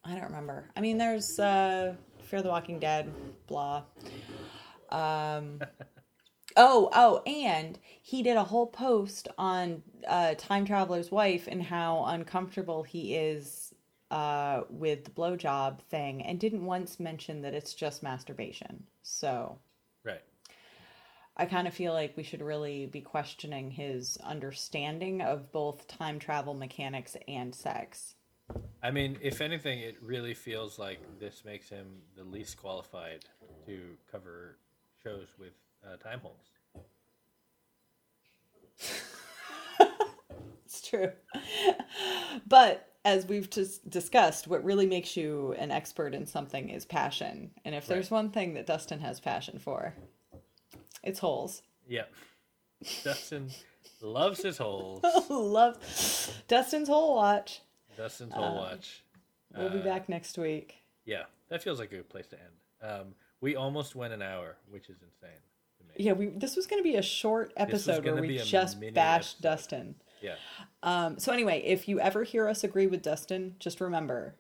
I 0.05 0.15
don't 0.15 0.25
remember. 0.25 0.71
I 0.77 0.81
mean, 0.81 0.99
there's 0.99 1.39
uh, 1.39 1.95
Fear 2.23 2.43
the 2.43 2.49
Walking 2.49 2.79
Dead, 2.79 3.13
blah. 3.47 3.85
Um, 4.91 5.61
oh, 6.57 6.91
oh, 6.93 7.23
and 7.27 7.79
he 8.01 8.23
did 8.23 8.37
a 8.37 8.45
whole 8.45 8.67
post 8.67 9.29
on 9.39 9.83
uh, 10.09 10.35
Time 10.37 10.65
Traveler's 10.65 11.11
Wife 11.11 11.47
and 11.47 11.63
how 11.63 12.05
uncomfortable 12.07 12.83
he 12.83 13.15
is 13.15 13.72
uh, 14.13 14.65
with 14.69 15.05
the 15.05 15.11
blowjob 15.11 15.81
thing, 15.81 16.23
and 16.23 16.39
didn't 16.39 16.67
once 16.67 17.01
mention 17.01 17.41
that 17.43 17.55
it's 17.55 17.73
just 17.75 18.03
masturbation. 18.03 18.85
So. 19.03 19.59
right 20.05 20.21
I 21.35 21.47
kind 21.47 21.67
of 21.67 21.73
feel 21.73 21.95
like 21.95 22.15
we 22.15 22.23
should 22.23 22.43
really 22.43 22.85
be 22.85 23.01
questioning 23.01 23.71
his 23.71 24.19
understanding 24.23 25.23
of 25.23 25.51
both 25.51 25.89
time 25.89 26.19
travel 26.19 26.53
mechanics 26.53 27.17
and 27.27 27.55
sex. 27.55 28.15
i 28.83 28.91
mean 28.91 29.17
if 29.23 29.41
anything 29.41 29.79
it 29.81 29.97
really 30.03 30.35
feels 30.35 30.79
like 30.79 31.01
this 31.19 31.43
makes 31.45 31.71
him 31.71 31.87
the 32.15 32.25
least 32.25 32.59
qualified 32.59 33.25
to 33.65 33.97
cover 34.11 34.59
shows 35.03 35.29
with 35.39 35.55
uh, 35.87 35.97
time 35.97 36.21
holes 36.21 36.51
It's 40.73 40.81
true. 40.89 41.13
but 42.47 42.89
as 43.05 43.27
we've 43.27 43.51
just 43.51 43.91
discussed, 43.91 44.49
what 44.49 44.65
really 44.65 44.87
makes 44.87 45.19
you 45.19 45.55
an 45.59 45.71
expert 45.71 46.15
in 46.15 46.25
something 46.25 46.71
is 46.71 46.87
passion. 46.87 47.51
And 47.67 47.75
if 47.75 47.87
there's 47.87 48.11
Right. 48.11 48.17
one 48.17 48.31
thing 48.31 48.55
that 48.55 48.65
Dustin 48.67 49.01
has 49.01 49.21
passion 49.21 49.59
for, 49.59 49.95
it's 51.03 51.19
holes. 51.19 51.61
Yep. 51.89 52.11
dustin 53.05 53.51
loves 54.01 54.43
his 54.43 54.57
holes 54.59 55.05
Love 55.31 55.77
Dustin's 56.49 56.89
hole 56.89 57.15
watch. 57.17 57.61
dustin's 57.97 58.33
hole 58.33 58.45
Uh, 58.45 58.55
watch 58.55 59.05
We'll 59.55 59.69
be 59.71 59.79
Uh, 59.81 59.83
back 59.85 60.09
next 60.09 60.39
week. 60.39 60.77
Yeah, 61.05 61.25
that 61.51 61.63
feels 61.63 61.79
like 61.79 61.93
a 61.93 61.97
good 61.97 62.09
place 62.09 62.27
to 62.29 62.37
end. 62.41 62.91
Um, 62.91 63.15
we 63.43 63.55
almost 63.57 63.95
went 63.95 64.15
an 64.15 64.23
hour, 64.23 64.57
which 64.71 64.89
is 64.89 64.97
insane 65.03 65.39
to 65.79 65.85
me. 65.85 65.91
Yeah, 65.99 66.13
we 66.15 66.29
this 66.29 66.57
was 66.57 66.67
going 66.67 66.83
to 66.83 66.89
be 66.89 66.97
a 66.97 67.03
short 67.03 67.53
episode 67.59 68.05
where 68.07 68.15
we 68.23 68.39
just 68.39 68.81
bashed 68.95 69.37
episode. 69.37 69.43
Dustin. 69.43 69.95
Yeah, 70.23 70.37
Um, 70.83 71.19
so 71.19 71.33
anyway, 71.33 71.61
if 71.65 71.89
you 71.89 71.99
ever 72.01 72.23
hear 72.23 72.49
us 72.49 72.63
agree 72.65 72.87
with 72.87 73.03
Dustin, 73.03 73.57
just 73.59 73.81
remember 73.81 74.37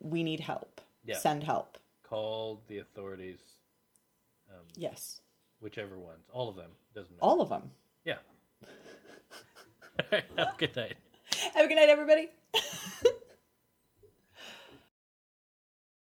we 0.00 0.22
need 0.22 0.40
help. 0.40 0.80
Yeah. 1.04 1.16
Send 1.18 1.42
help. 1.44 1.78
call 2.02 2.62
the 2.68 2.78
authorities. 2.78 3.38
Um, 4.50 4.64
Yes. 4.76 5.20
whichever 5.60 5.98
ones, 5.98 6.24
all 6.32 6.48
of 6.48 6.56
them 6.56 6.70
doesn't 6.94 7.10
matter. 7.12 7.24
All 7.24 7.40
of 7.40 7.48
them. 7.48 7.70
Yeah. 8.04 8.18
Have 10.10 10.22
a 10.38 10.54
good 10.58 10.76
night. 10.76 10.96
Have 11.54 11.64
a 11.64 11.68
good 11.68 11.76
night, 11.76 11.88
everybody. 11.88 12.28